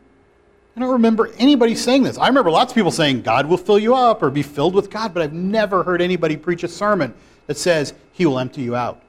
I 0.76 0.80
don't 0.80 0.92
remember 0.92 1.30
anybody 1.38 1.76
saying 1.76 2.02
this. 2.04 2.18
I 2.18 2.28
remember 2.28 2.50
lots 2.50 2.72
of 2.72 2.76
people 2.76 2.92
saying, 2.92 3.22
God 3.22 3.46
will 3.46 3.58
fill 3.58 3.78
you 3.78 3.94
up 3.94 4.24
or 4.24 4.32
be 4.32 4.42
filled 4.42 4.74
with 4.74 4.90
God, 4.90 5.14
but 5.14 5.22
I've 5.22 5.34
never 5.34 5.84
heard 5.84 6.02
anybody 6.02 6.36
preach 6.36 6.64
a 6.64 6.68
sermon 6.68 7.14
that 7.46 7.58
says, 7.58 7.94
He 8.14 8.26
will 8.26 8.40
empty 8.40 8.62
you 8.62 8.76
out. 8.76 9.02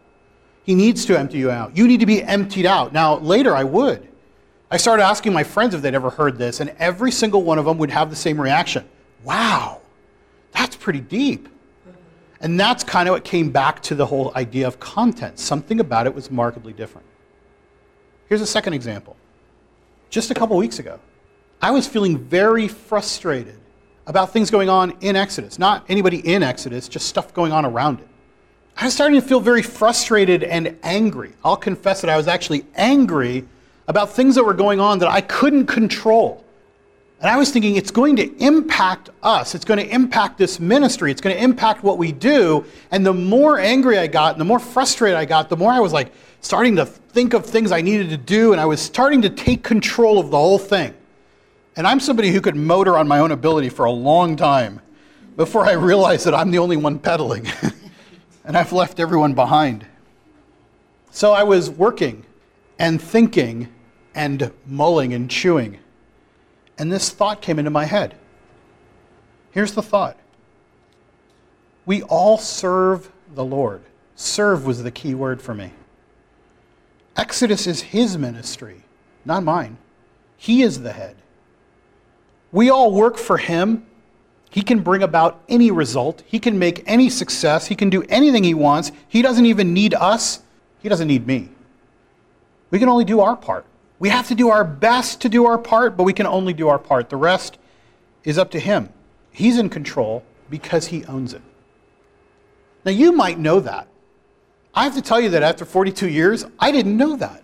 He 0.64 0.74
needs 0.74 1.04
to 1.06 1.18
empty 1.18 1.38
you 1.38 1.50
out. 1.50 1.76
You 1.76 1.88
need 1.88 2.00
to 2.00 2.06
be 2.06 2.22
emptied 2.22 2.66
out. 2.66 2.92
Now, 2.92 3.18
later 3.18 3.54
I 3.54 3.64
would. 3.64 4.08
I 4.70 4.76
started 4.76 5.02
asking 5.02 5.32
my 5.32 5.44
friends 5.44 5.74
if 5.74 5.82
they'd 5.82 5.94
ever 5.94 6.10
heard 6.10 6.38
this, 6.38 6.60
and 6.60 6.70
every 6.78 7.10
single 7.10 7.42
one 7.42 7.58
of 7.58 7.64
them 7.64 7.78
would 7.78 7.90
have 7.90 8.10
the 8.10 8.16
same 8.16 8.40
reaction 8.40 8.88
Wow, 9.24 9.80
that's 10.52 10.74
pretty 10.74 11.00
deep. 11.00 11.48
And 12.40 12.58
that's 12.58 12.82
kind 12.82 13.08
of 13.08 13.12
what 13.12 13.22
came 13.22 13.50
back 13.50 13.80
to 13.82 13.94
the 13.94 14.04
whole 14.04 14.32
idea 14.34 14.66
of 14.66 14.80
content. 14.80 15.38
Something 15.38 15.78
about 15.78 16.06
it 16.06 16.14
was 16.14 16.28
markedly 16.28 16.72
different. 16.72 17.06
Here's 18.28 18.40
a 18.40 18.46
second 18.46 18.72
example. 18.72 19.16
Just 20.10 20.32
a 20.32 20.34
couple 20.34 20.56
weeks 20.56 20.80
ago, 20.80 20.98
I 21.60 21.70
was 21.70 21.86
feeling 21.86 22.18
very 22.18 22.66
frustrated 22.66 23.60
about 24.08 24.32
things 24.32 24.50
going 24.50 24.68
on 24.68 24.96
in 25.02 25.14
Exodus. 25.14 25.56
Not 25.60 25.84
anybody 25.88 26.18
in 26.26 26.42
Exodus, 26.42 26.88
just 26.88 27.06
stuff 27.06 27.32
going 27.32 27.52
on 27.52 27.64
around 27.64 28.00
it 28.00 28.08
I 28.76 28.86
was 28.86 28.94
starting 28.94 29.20
to 29.20 29.26
feel 29.26 29.40
very 29.40 29.62
frustrated 29.62 30.42
and 30.42 30.76
angry. 30.82 31.32
I'll 31.44 31.56
confess 31.56 32.00
that 32.00 32.10
I 32.10 32.16
was 32.16 32.26
actually 32.26 32.64
angry 32.74 33.44
about 33.86 34.10
things 34.10 34.34
that 34.36 34.44
were 34.44 34.54
going 34.54 34.80
on 34.80 34.98
that 35.00 35.08
I 35.08 35.20
couldn't 35.20 35.66
control. 35.66 36.44
And 37.20 37.30
I 37.30 37.36
was 37.36 37.52
thinking 37.52 37.76
it's 37.76 37.92
going 37.92 38.16
to 38.16 38.36
impact 38.38 39.10
us. 39.22 39.54
It's 39.54 39.64
going 39.64 39.78
to 39.78 39.88
impact 39.88 40.38
this 40.38 40.58
ministry. 40.58 41.12
It's 41.12 41.20
going 41.20 41.36
to 41.36 41.42
impact 41.42 41.84
what 41.84 41.96
we 41.96 42.10
do. 42.10 42.64
And 42.90 43.06
the 43.06 43.12
more 43.12 43.60
angry 43.60 43.98
I 43.98 44.08
got 44.08 44.34
and 44.34 44.40
the 44.40 44.44
more 44.44 44.58
frustrated 44.58 45.16
I 45.16 45.24
got, 45.24 45.48
the 45.48 45.56
more 45.56 45.70
I 45.70 45.78
was 45.78 45.92
like 45.92 46.12
starting 46.40 46.74
to 46.76 46.84
think 46.84 47.32
of 47.32 47.46
things 47.46 47.70
I 47.70 47.80
needed 47.80 48.10
to 48.10 48.16
do. 48.16 48.50
And 48.50 48.60
I 48.60 48.64
was 48.64 48.80
starting 48.80 49.22
to 49.22 49.30
take 49.30 49.62
control 49.62 50.18
of 50.18 50.30
the 50.30 50.36
whole 50.36 50.58
thing. 50.58 50.94
And 51.76 51.86
I'm 51.86 52.00
somebody 52.00 52.30
who 52.30 52.40
could 52.40 52.56
motor 52.56 52.98
on 52.98 53.06
my 53.06 53.20
own 53.20 53.30
ability 53.30 53.68
for 53.68 53.84
a 53.84 53.92
long 53.92 54.34
time 54.34 54.80
before 55.36 55.64
I 55.64 55.72
realized 55.72 56.26
that 56.26 56.34
I'm 56.34 56.50
the 56.50 56.58
only 56.58 56.76
one 56.76 56.98
pedaling. 56.98 57.46
and 58.44 58.56
I've 58.56 58.72
left 58.72 59.00
everyone 59.00 59.34
behind. 59.34 59.86
So 61.10 61.32
I 61.32 61.42
was 61.42 61.70
working 61.70 62.24
and 62.78 63.00
thinking 63.00 63.68
and 64.14 64.50
mulling 64.66 65.12
and 65.14 65.30
chewing. 65.30 65.78
And 66.78 66.90
this 66.90 67.10
thought 67.10 67.42
came 67.42 67.58
into 67.58 67.70
my 67.70 67.84
head. 67.84 68.16
Here's 69.50 69.72
the 69.72 69.82
thought 69.82 70.16
We 71.86 72.02
all 72.02 72.38
serve 72.38 73.10
the 73.34 73.44
Lord. 73.44 73.82
Serve 74.16 74.66
was 74.66 74.82
the 74.82 74.90
key 74.90 75.14
word 75.14 75.40
for 75.40 75.54
me. 75.54 75.72
Exodus 77.16 77.66
is 77.66 77.82
his 77.82 78.16
ministry, 78.16 78.82
not 79.24 79.42
mine. 79.42 79.76
He 80.36 80.62
is 80.62 80.80
the 80.80 80.92
head. 80.92 81.16
We 82.50 82.70
all 82.70 82.92
work 82.92 83.16
for 83.16 83.38
him. 83.38 83.86
He 84.52 84.60
can 84.60 84.80
bring 84.80 85.02
about 85.02 85.42
any 85.48 85.70
result. 85.70 86.22
He 86.26 86.38
can 86.38 86.58
make 86.58 86.82
any 86.86 87.08
success. 87.08 87.68
He 87.68 87.74
can 87.74 87.88
do 87.88 88.02
anything 88.10 88.44
he 88.44 88.52
wants. 88.52 88.92
He 89.08 89.22
doesn't 89.22 89.46
even 89.46 89.72
need 89.72 89.94
us. 89.94 90.42
He 90.82 90.90
doesn't 90.90 91.08
need 91.08 91.26
me. 91.26 91.48
We 92.70 92.78
can 92.78 92.90
only 92.90 93.06
do 93.06 93.20
our 93.20 93.34
part. 93.34 93.64
We 93.98 94.10
have 94.10 94.28
to 94.28 94.34
do 94.34 94.50
our 94.50 94.62
best 94.62 95.22
to 95.22 95.30
do 95.30 95.46
our 95.46 95.56
part, 95.56 95.96
but 95.96 96.02
we 96.02 96.12
can 96.12 96.26
only 96.26 96.52
do 96.52 96.68
our 96.68 96.78
part. 96.78 97.08
The 97.08 97.16
rest 97.16 97.56
is 98.24 98.36
up 98.36 98.50
to 98.50 98.60
him. 98.60 98.90
He's 99.30 99.56
in 99.56 99.70
control 99.70 100.22
because 100.50 100.88
he 100.88 101.02
owns 101.06 101.32
it. 101.32 101.40
Now, 102.84 102.92
you 102.92 103.12
might 103.12 103.38
know 103.38 103.58
that. 103.60 103.88
I 104.74 104.84
have 104.84 104.94
to 104.96 105.02
tell 105.02 105.20
you 105.20 105.30
that 105.30 105.42
after 105.42 105.64
42 105.64 106.10
years, 106.10 106.44
I 106.58 106.72
didn't 106.72 106.98
know 106.98 107.16
that. 107.16 107.42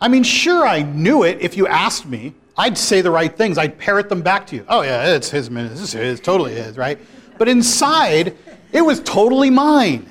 I 0.00 0.08
mean, 0.08 0.22
sure, 0.22 0.66
I 0.66 0.80
knew 0.80 1.22
it 1.22 1.42
if 1.42 1.54
you 1.54 1.66
asked 1.66 2.06
me. 2.06 2.32
I'd 2.56 2.78
say 2.78 3.00
the 3.00 3.10
right 3.10 3.34
things. 3.36 3.58
I'd 3.58 3.78
parrot 3.78 4.08
them 4.08 4.22
back 4.22 4.46
to 4.48 4.56
you. 4.56 4.64
Oh, 4.68 4.82
yeah, 4.82 5.14
it's 5.14 5.30
his, 5.30 5.48
this 5.48 5.94
is 5.94 6.20
totally 6.20 6.54
his, 6.54 6.76
right? 6.76 6.98
But 7.36 7.48
inside, 7.48 8.36
it 8.72 8.82
was 8.82 9.00
totally 9.00 9.50
mine 9.50 10.08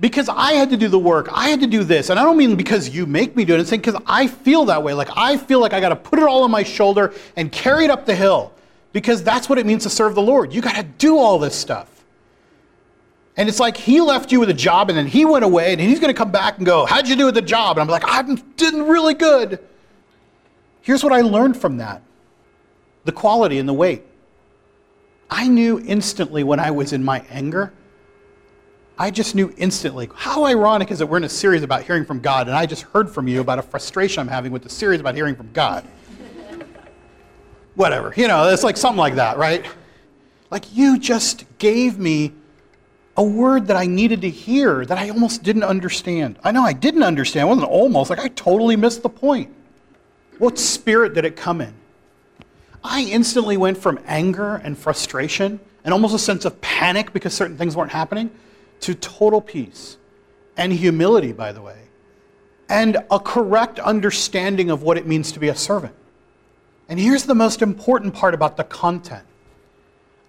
because 0.00 0.28
I 0.28 0.52
had 0.54 0.70
to 0.70 0.76
do 0.76 0.88
the 0.88 0.98
work. 0.98 1.28
I 1.32 1.48
had 1.48 1.60
to 1.60 1.66
do 1.66 1.84
this. 1.84 2.10
And 2.10 2.18
I 2.18 2.24
don't 2.24 2.36
mean 2.36 2.56
because 2.56 2.88
you 2.88 3.06
make 3.06 3.36
me 3.36 3.44
do 3.44 3.54
it. 3.54 3.66
Saying 3.66 3.80
because 3.80 4.00
I 4.06 4.26
feel 4.26 4.64
that 4.66 4.82
way. 4.82 4.94
Like 4.94 5.08
I 5.16 5.36
feel 5.36 5.60
like 5.60 5.72
I 5.72 5.80
got 5.80 5.90
to 5.90 5.96
put 5.96 6.18
it 6.18 6.24
all 6.24 6.42
on 6.42 6.50
my 6.50 6.62
shoulder 6.62 7.12
and 7.36 7.52
carry 7.52 7.84
it 7.84 7.90
up 7.90 8.06
the 8.06 8.14
hill 8.14 8.52
because 8.92 9.22
that's 9.22 9.48
what 9.48 9.58
it 9.58 9.66
means 9.66 9.82
to 9.84 9.90
serve 9.90 10.14
the 10.14 10.22
Lord. 10.22 10.52
You 10.52 10.62
got 10.62 10.76
to 10.76 10.82
do 10.82 11.18
all 11.18 11.38
this 11.38 11.54
stuff. 11.54 11.90
And 13.36 13.48
it's 13.48 13.58
like 13.58 13.76
he 13.76 14.00
left 14.00 14.30
you 14.30 14.38
with 14.38 14.50
a 14.50 14.54
job 14.54 14.90
and 14.90 14.96
then 14.96 15.06
he 15.06 15.24
went 15.24 15.44
away 15.44 15.72
and 15.72 15.80
he's 15.80 15.98
going 15.98 16.12
to 16.12 16.16
come 16.16 16.30
back 16.30 16.58
and 16.58 16.66
go, 16.66 16.86
How'd 16.86 17.08
you 17.08 17.16
do 17.16 17.26
with 17.26 17.34
the 17.34 17.42
job? 17.42 17.78
And 17.78 17.82
I'm 17.82 17.88
like, 17.88 18.04
I 18.06 18.22
did 18.56 18.74
really 18.74 19.14
good. 19.14 19.58
Here's 20.84 21.02
what 21.02 21.12
I 21.12 21.22
learned 21.22 21.56
from 21.56 21.78
that 21.78 22.02
the 23.04 23.12
quality 23.12 23.58
and 23.58 23.68
the 23.68 23.74
weight. 23.74 24.04
I 25.28 25.48
knew 25.48 25.82
instantly 25.84 26.44
when 26.44 26.60
I 26.60 26.70
was 26.70 26.92
in 26.92 27.02
my 27.02 27.24
anger 27.28 27.72
I 28.96 29.10
just 29.10 29.34
knew 29.34 29.52
instantly. 29.56 30.08
How 30.14 30.44
ironic 30.44 30.90
is 30.92 31.00
it 31.00 31.08
we're 31.08 31.16
in 31.16 31.24
a 31.24 31.28
series 31.28 31.62
about 31.62 31.82
hearing 31.82 32.04
from 32.04 32.20
God, 32.20 32.46
and 32.46 32.56
I 32.56 32.64
just 32.64 32.82
heard 32.82 33.10
from 33.10 33.26
you 33.26 33.40
about 33.40 33.58
a 33.58 33.62
frustration 33.62 34.20
I'm 34.20 34.28
having 34.28 34.52
with 34.52 34.62
the 34.62 34.68
series 34.68 35.00
about 35.00 35.16
hearing 35.16 35.34
from 35.34 35.50
God? 35.52 35.84
Whatever. 37.74 38.14
You 38.16 38.28
know, 38.28 38.48
it's 38.48 38.62
like 38.62 38.76
something 38.76 38.98
like 38.98 39.16
that, 39.16 39.36
right? 39.36 39.66
Like 40.50 40.76
you 40.76 40.98
just 40.98 41.44
gave 41.58 41.98
me 41.98 42.32
a 43.16 43.24
word 43.24 43.66
that 43.66 43.76
I 43.76 43.86
needed 43.86 44.20
to 44.20 44.30
hear 44.30 44.86
that 44.86 44.96
I 44.96 45.08
almost 45.08 45.42
didn't 45.42 45.64
understand. 45.64 46.38
I 46.44 46.52
know 46.52 46.62
I 46.62 46.72
didn't 46.72 47.02
understand. 47.02 47.48
It 47.48 47.48
wasn't 47.48 47.68
almost, 47.68 48.10
like 48.10 48.20
I 48.20 48.28
totally 48.28 48.76
missed 48.76 49.02
the 49.02 49.08
point. 49.08 49.52
What 50.38 50.58
spirit 50.58 51.14
did 51.14 51.24
it 51.24 51.36
come 51.36 51.60
in? 51.60 51.74
I 52.82 53.02
instantly 53.02 53.56
went 53.56 53.78
from 53.78 53.98
anger 54.06 54.56
and 54.56 54.76
frustration 54.76 55.60
and 55.84 55.92
almost 55.92 56.14
a 56.14 56.18
sense 56.18 56.44
of 56.44 56.60
panic 56.60 57.12
because 57.12 57.34
certain 57.34 57.56
things 57.56 57.76
weren't 57.76 57.92
happening 57.92 58.30
to 58.80 58.94
total 58.94 59.40
peace 59.40 59.96
and 60.56 60.72
humility, 60.72 61.32
by 61.32 61.52
the 61.52 61.62
way, 61.62 61.78
and 62.68 62.98
a 63.10 63.18
correct 63.18 63.78
understanding 63.78 64.70
of 64.70 64.82
what 64.82 64.98
it 64.98 65.06
means 65.06 65.32
to 65.32 65.38
be 65.38 65.48
a 65.48 65.54
servant. 65.54 65.94
And 66.88 67.00
here's 67.00 67.24
the 67.24 67.34
most 67.34 67.62
important 67.62 68.14
part 68.14 68.34
about 68.34 68.56
the 68.56 68.64
content. 68.64 69.24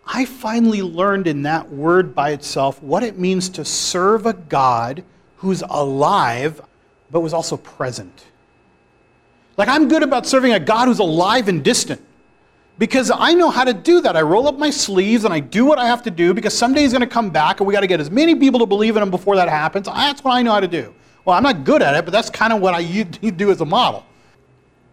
I 0.07 0.25
finally 0.25 0.81
learned 0.81 1.27
in 1.27 1.43
that 1.43 1.69
word 1.69 2.15
by 2.15 2.31
itself 2.31 2.81
what 2.81 3.03
it 3.03 3.17
means 3.17 3.49
to 3.49 3.65
serve 3.65 4.25
a 4.25 4.33
God 4.33 5.03
who's 5.37 5.63
alive 5.63 6.61
but 7.11 7.21
was 7.21 7.33
also 7.33 7.57
present. 7.57 8.25
Like, 9.57 9.67
I'm 9.69 9.87
good 9.87 10.03
about 10.03 10.25
serving 10.25 10.53
a 10.53 10.59
God 10.59 10.87
who's 10.87 10.99
alive 10.99 11.47
and 11.47 11.63
distant 11.63 12.01
because 12.77 13.11
I 13.13 13.33
know 13.33 13.49
how 13.49 13.63
to 13.63 13.73
do 13.73 14.01
that. 14.01 14.17
I 14.17 14.21
roll 14.21 14.47
up 14.47 14.57
my 14.57 14.69
sleeves 14.69 15.23
and 15.23 15.33
I 15.33 15.39
do 15.39 15.65
what 15.65 15.79
I 15.79 15.85
have 15.87 16.03
to 16.03 16.11
do 16.11 16.33
because 16.33 16.57
someday 16.57 16.81
he's 16.81 16.91
going 16.91 17.01
to 17.01 17.07
come 17.07 17.29
back 17.29 17.59
and 17.59 17.67
we 17.67 17.73
got 17.73 17.81
to 17.81 17.87
get 17.87 18.01
as 18.01 18.11
many 18.11 18.35
people 18.35 18.59
to 18.59 18.65
believe 18.65 18.97
in 18.97 19.03
him 19.03 19.11
before 19.11 19.35
that 19.37 19.47
happens. 19.47 19.85
That's 19.87 20.23
what 20.23 20.33
I 20.33 20.41
know 20.41 20.51
how 20.51 20.59
to 20.59 20.67
do. 20.67 20.93
Well, 21.23 21.37
I'm 21.37 21.43
not 21.43 21.63
good 21.63 21.81
at 21.81 21.95
it, 21.95 22.05
but 22.05 22.11
that's 22.11 22.29
kind 22.29 22.51
of 22.51 22.61
what 22.61 22.73
I 22.73 23.03
do 23.03 23.51
as 23.51 23.61
a 23.61 23.65
model. 23.65 24.05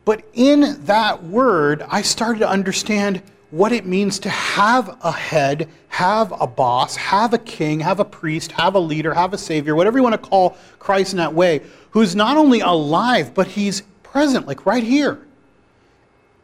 But 0.04 0.24
in 0.32 0.84
that 0.84 1.22
word, 1.24 1.84
I 1.88 2.02
started 2.02 2.40
to 2.40 2.48
understand 2.48 3.22
what 3.50 3.70
it 3.70 3.84
means 3.84 4.18
to 4.20 4.30
have 4.30 4.98
a 5.02 5.12
head, 5.12 5.68
have 5.88 6.32
a 6.40 6.46
boss, 6.46 6.96
have 6.96 7.34
a 7.34 7.38
king, 7.38 7.80
have 7.80 8.00
a 8.00 8.04
priest, 8.04 8.50
have 8.52 8.74
a 8.74 8.78
leader, 8.78 9.12
have 9.12 9.34
a 9.34 9.38
savior, 9.38 9.76
whatever 9.76 9.98
you 9.98 10.02
want 10.02 10.20
to 10.20 10.30
call 10.30 10.56
Christ 10.78 11.12
in 11.12 11.18
that 11.18 11.34
way, 11.34 11.60
who's 11.90 12.16
not 12.16 12.38
only 12.38 12.60
alive, 12.60 13.34
but 13.34 13.46
he's 13.46 13.82
present, 14.12 14.46
like 14.46 14.66
right 14.66 14.84
here. 14.84 15.18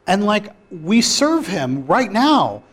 And 0.06 0.24
like 0.24 0.52
we 0.70 1.02
serve 1.02 1.46
him 1.46 1.86
right 1.86 2.10
now 2.10 2.64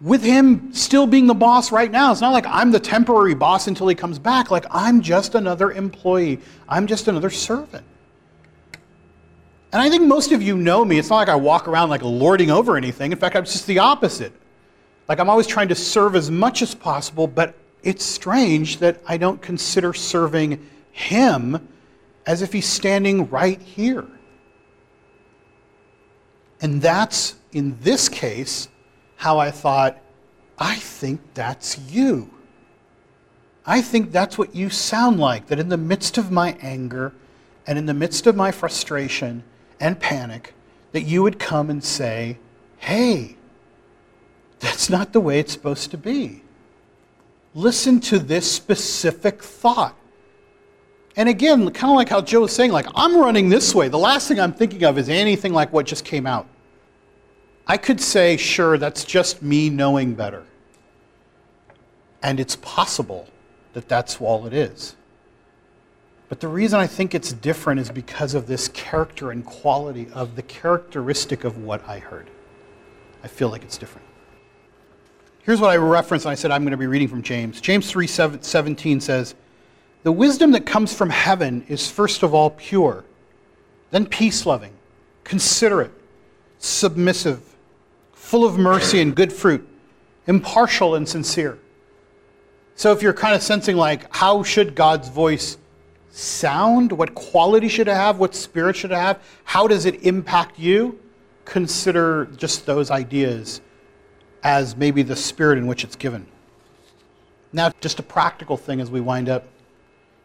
with 0.00 0.22
him 0.22 0.72
still 0.72 1.06
being 1.06 1.26
the 1.26 1.34
boss 1.34 1.72
right 1.72 1.90
now. 1.90 2.12
It's 2.12 2.20
not 2.20 2.32
like 2.32 2.46
I'm 2.46 2.70
the 2.70 2.80
temporary 2.80 3.34
boss 3.34 3.66
until 3.66 3.88
he 3.88 3.94
comes 3.94 4.18
back. 4.18 4.50
Like 4.50 4.66
I'm 4.70 5.02
just 5.02 5.34
another 5.34 5.72
employee, 5.72 6.40
I'm 6.68 6.86
just 6.86 7.08
another 7.08 7.30
servant. 7.30 7.84
And 9.72 9.82
I 9.82 9.90
think 9.90 10.04
most 10.04 10.30
of 10.30 10.40
you 10.40 10.56
know 10.56 10.84
me. 10.84 11.00
It's 11.00 11.10
not 11.10 11.16
like 11.16 11.28
I 11.28 11.34
walk 11.34 11.66
around 11.66 11.90
like 11.90 12.02
lording 12.02 12.52
over 12.52 12.76
anything. 12.76 13.10
In 13.10 13.18
fact, 13.18 13.34
I'm 13.34 13.44
just 13.44 13.66
the 13.66 13.80
opposite. 13.80 14.32
Like 15.08 15.18
I'm 15.18 15.28
always 15.28 15.48
trying 15.48 15.68
to 15.68 15.74
serve 15.74 16.14
as 16.14 16.30
much 16.30 16.62
as 16.62 16.76
possible, 16.76 17.26
but 17.26 17.56
it's 17.82 18.04
strange 18.04 18.78
that 18.78 19.02
I 19.06 19.16
don't 19.16 19.42
consider 19.42 19.92
serving 19.92 20.64
him 20.92 21.68
as 22.26 22.42
if 22.42 22.52
he's 22.52 22.66
standing 22.66 23.28
right 23.28 23.60
here. 23.60 24.06
And 26.60 26.80
that's, 26.80 27.34
in 27.52 27.78
this 27.80 28.08
case, 28.08 28.68
how 29.16 29.38
I 29.38 29.50
thought, 29.50 29.98
I 30.58 30.76
think 30.76 31.20
that's 31.34 31.78
you. 31.90 32.30
I 33.66 33.80
think 33.80 34.12
that's 34.12 34.38
what 34.38 34.54
you 34.54 34.70
sound 34.70 35.18
like, 35.18 35.46
that 35.46 35.58
in 35.58 35.68
the 35.68 35.76
midst 35.76 36.18
of 36.18 36.30
my 36.30 36.56
anger 36.60 37.12
and 37.66 37.78
in 37.78 37.86
the 37.86 37.94
midst 37.94 38.26
of 38.26 38.36
my 38.36 38.50
frustration 38.50 39.42
and 39.80 39.98
panic, 39.98 40.54
that 40.92 41.02
you 41.02 41.22
would 41.22 41.38
come 41.38 41.70
and 41.70 41.82
say, 41.82 42.38
hey, 42.78 43.36
that's 44.60 44.88
not 44.88 45.12
the 45.12 45.20
way 45.20 45.38
it's 45.38 45.52
supposed 45.52 45.90
to 45.90 45.98
be. 45.98 46.42
Listen 47.54 48.00
to 48.00 48.18
this 48.18 48.50
specific 48.50 49.42
thought. 49.42 49.96
And 51.16 51.28
again, 51.28 51.70
kind 51.70 51.90
of 51.90 51.96
like 51.96 52.08
how 52.08 52.20
Joe 52.20 52.40
was 52.40 52.52
saying, 52.52 52.72
like, 52.72 52.86
I'm 52.94 53.16
running 53.16 53.48
this 53.48 53.74
way. 53.74 53.88
The 53.88 53.98
last 53.98 54.26
thing 54.26 54.40
I'm 54.40 54.52
thinking 54.52 54.82
of 54.84 54.98
is 54.98 55.08
anything 55.08 55.52
like 55.52 55.72
what 55.72 55.86
just 55.86 56.04
came 56.04 56.26
out. 56.26 56.46
I 57.66 57.76
could 57.76 58.00
say, 58.00 58.36
sure, 58.36 58.78
that's 58.78 59.04
just 59.04 59.40
me 59.40 59.70
knowing 59.70 60.14
better. 60.14 60.44
And 62.22 62.40
it's 62.40 62.56
possible 62.56 63.28
that 63.74 63.88
that's 63.88 64.20
all 64.20 64.46
it 64.46 64.52
is. 64.52 64.96
But 66.28 66.40
the 66.40 66.48
reason 66.48 66.80
I 66.80 66.86
think 66.86 67.14
it's 67.14 67.32
different 67.32 67.80
is 67.80 67.90
because 67.90 68.34
of 68.34 68.46
this 68.46 68.68
character 68.68 69.30
and 69.30 69.44
quality 69.44 70.08
of 70.14 70.36
the 70.36 70.42
characteristic 70.42 71.44
of 71.44 71.58
what 71.58 71.86
I 71.88 71.98
heard. 72.00 72.28
I 73.22 73.28
feel 73.28 73.50
like 73.50 73.62
it's 73.62 73.78
different. 73.78 74.06
Here's 75.42 75.60
what 75.60 75.70
I 75.70 75.76
referenced, 75.76 76.26
and 76.26 76.32
I 76.32 76.34
said 76.34 76.50
I'm 76.50 76.62
going 76.62 76.72
to 76.72 76.76
be 76.76 76.86
reading 76.86 77.08
from 77.08 77.22
James. 77.22 77.60
James 77.60 77.90
3 77.90 78.06
17 78.06 79.00
says, 79.00 79.34
The 80.04 80.12
wisdom 80.12 80.52
that 80.52 80.66
comes 80.66 80.94
from 80.94 81.10
heaven 81.10 81.64
is 81.68 81.90
first 81.90 82.22
of 82.22 82.34
all 82.34 82.50
pure, 82.50 83.04
then 83.90 84.06
peace 84.06 84.46
loving, 84.46 84.74
considerate, 85.24 85.92
submissive 86.58 87.40
full 88.12 88.44
of 88.44 88.58
mercy 88.58 89.00
and 89.00 89.16
good 89.16 89.32
fruit, 89.32 89.66
impartial 90.26 90.94
and 90.94 91.08
sincere. 91.08 91.58
So 92.74 92.92
if 92.92 93.00
you're 93.00 93.14
kind 93.14 93.34
of 93.34 93.42
sensing 93.42 93.76
like, 93.76 94.14
how 94.14 94.42
should 94.42 94.74
God's 94.74 95.08
voice 95.08 95.56
sound? 96.10 96.92
What 96.92 97.14
quality 97.14 97.68
should 97.68 97.88
it 97.88 97.94
have? 97.94 98.18
What 98.18 98.34
spirit 98.34 98.76
should 98.76 98.92
it 98.92 98.98
have? 98.98 99.22
How 99.44 99.66
does 99.66 99.86
it 99.86 100.02
impact 100.02 100.58
you? 100.58 100.98
Consider 101.46 102.26
just 102.36 102.66
those 102.66 102.90
ideas 102.90 103.62
as 104.42 104.76
maybe 104.76 105.02
the 105.02 105.16
spirit 105.16 105.56
in 105.56 105.66
which 105.66 105.82
it's 105.82 105.96
given. 105.96 106.26
Now, 107.54 107.72
just 107.80 108.00
a 108.00 108.02
practical 108.02 108.58
thing 108.58 108.80
as 108.80 108.90
we 108.90 109.00
wind 109.00 109.30
up. 109.30 109.46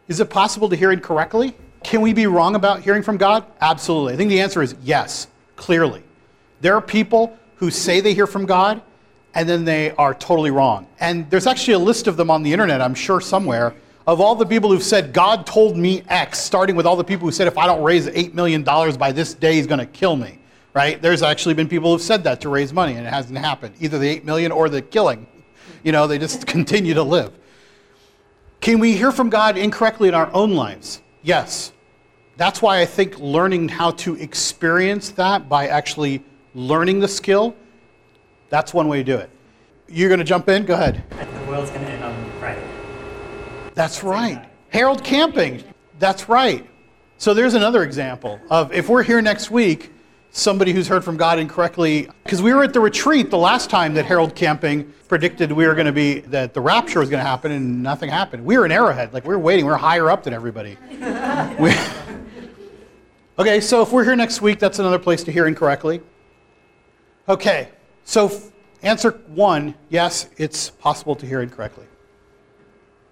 Is 0.10 0.20
it 0.20 0.30
possible 0.30 0.68
to 0.70 0.76
hear 0.76 0.92
incorrectly? 0.92 1.56
Can 1.84 2.02
we 2.02 2.14
be 2.14 2.28
wrong 2.28 2.56
about 2.56 2.82
hearing 2.82 3.04
from 3.04 3.16
God? 3.16 3.46
Absolutely. 3.62 4.14
I 4.14 4.18
think 4.18 4.30
the 4.30 4.42
answer 4.42 4.62
is 4.62 4.76
yes, 4.84 5.28
clearly. 5.56 6.04
There 6.62 6.76
are 6.76 6.82
people 6.82 7.38
who 7.56 7.70
say 7.70 8.02
they 8.02 8.16
hear 8.16 8.28
from 8.28 8.46
God 8.48 8.82
and 9.36 9.48
then 9.48 9.64
they 9.64 9.92
are 9.92 10.16
totally 10.16 10.50
wrong. 10.50 10.88
And 11.00 11.30
there's 11.30 11.46
actually 11.46 11.76
a 11.76 11.80
list 11.80 12.08
of 12.08 12.18
them 12.18 12.32
on 12.32 12.42
the 12.42 12.52
internet, 12.52 12.82
I'm 12.82 12.96
sure 12.96 13.22
somewhere, 13.22 13.76
of 14.08 14.20
all 14.20 14.34
the 14.34 14.46
people 14.46 14.72
who've 14.72 14.82
said, 14.82 15.14
God 15.14 15.46
told 15.46 15.78
me 15.78 16.02
X, 16.10 16.40
starting 16.40 16.76
with 16.76 16.88
all 16.88 16.96
the 16.96 17.04
people 17.04 17.28
who 17.28 17.32
said, 17.32 17.46
if 17.46 17.60
I 17.60 17.68
don't 17.68 17.84
raise 17.84 18.08
$8 18.08 18.34
million 18.34 18.64
by 18.64 19.12
this 19.12 19.36
day, 19.36 19.54
he's 19.54 19.68
going 19.68 19.80
to 19.80 19.86
kill 19.86 20.16
me. 20.16 20.40
Right? 20.74 21.00
There's 21.00 21.22
actually 21.22 21.54
been 21.54 21.68
people 21.68 21.92
who've 21.92 22.02
said 22.02 22.24
that 22.24 22.42
to 22.42 22.50
raise 22.50 22.74
money, 22.74 22.96
and 22.96 23.06
it 23.06 23.14
hasn't 23.14 23.38
happened. 23.38 23.76
Either 23.80 24.00
the 24.00 24.08
8 24.08 24.26
million 24.26 24.52
or 24.52 24.70
the 24.70 24.82
killing. 24.82 25.28
You 25.84 25.92
know, 25.92 26.08
they 26.08 26.18
just 26.18 26.48
continue 26.48 26.96
to 26.96 27.04
live. 27.04 27.39
Can 28.62 28.80
we 28.80 28.96
hear 28.96 29.12
from 29.12 29.30
God 29.30 29.58
incorrectly 29.58 30.10
in 30.10 30.14
our 30.14 30.32
own 30.34 30.52
lives? 30.52 31.02
Yes. 31.22 31.72
That's 32.36 32.62
why 32.62 32.82
I 32.82 32.86
think 32.86 33.18
learning 33.20 33.70
how 33.70 33.92
to 33.92 34.16
experience 34.16 35.12
that 35.12 35.48
by 35.48 35.68
actually 35.68 36.24
learning 36.54 37.00
the 37.00 37.08
skill, 37.08 37.56
that's 38.50 38.74
one 38.74 38.88
way 38.88 38.98
to 38.98 39.04
do 39.04 39.18
it. 39.18 39.30
You're 39.88 40.10
going 40.10 40.20
to 40.20 40.26
jump 40.26 40.50
in? 40.50 40.66
Go 40.66 40.74
ahead. 40.74 41.04
The 41.10 41.52
world's 41.52 41.70
going 41.72 41.86
to 41.86 41.92
end 41.92 42.04
on 42.04 42.32
Friday. 42.40 42.64
That's 43.74 44.04
right. 44.04 44.46
Harold 44.70 45.04
Camping. 45.04 45.64
That's 45.98 46.30
right. 46.30 46.66
So 47.18 47.34
there's 47.34 47.54
another 47.54 47.84
example 47.84 48.40
of 48.50 48.72
if 48.72 48.88
we're 48.88 49.04
here 49.04 49.22
next 49.22 49.52
week, 49.52 49.92
somebody 50.32 50.72
who's 50.72 50.88
heard 50.88 51.04
from 51.04 51.18
God 51.18 51.40
incorrectly, 51.40 52.10
because 52.24 52.42
we 52.42 52.54
were 52.54 52.64
at 52.64 52.74
the 52.74 52.80
retreat 52.80 53.30
the 53.30 53.38
last 53.38 53.70
time 53.70 53.94
that 53.96 54.06
Harold 54.06 54.36
Camping 54.36 54.94
predicted 55.08 55.52
we 55.52 55.66
were 55.66 55.74
going 55.74 55.88
to 55.88 55.92
be, 55.92 56.20
that 56.22 56.54
the 56.54 56.62
rapture 56.62 57.00
was 57.00 57.10
going 57.10 57.24
to 57.24 57.28
happen 57.28 57.52
and 57.52 57.82
nothing 57.82 58.10
happened. 58.10 58.46
We 58.46 58.58
were 58.58 58.66
in 58.66 58.72
Arrowhead, 58.72 59.14
like 59.14 59.24
we 59.24 59.30
were 59.30 59.40
waiting, 59.40 59.66
we 59.66 59.72
were 59.72 59.78
higher 59.78 60.10
up 60.10 60.24
than 60.24 60.34
everybody. 60.34 60.78
we, 61.60 61.74
okay, 63.40 63.60
so 63.60 63.82
if 63.82 63.92
we're 63.92 64.04
here 64.04 64.16
next 64.16 64.42
week, 64.42 64.60
that's 64.60 64.80
another 64.80 65.00
place 65.00 65.24
to 65.24 65.32
hear 65.32 65.48
incorrectly. 65.48 66.02
Okay, 67.28 67.70
so 68.06 68.32
answer 68.82 69.12
one 69.28 69.76
yes, 69.90 70.30
it's 70.38 70.70
possible 70.70 71.16
to 71.16 71.26
hear 71.26 71.42
incorrectly. 71.42 71.86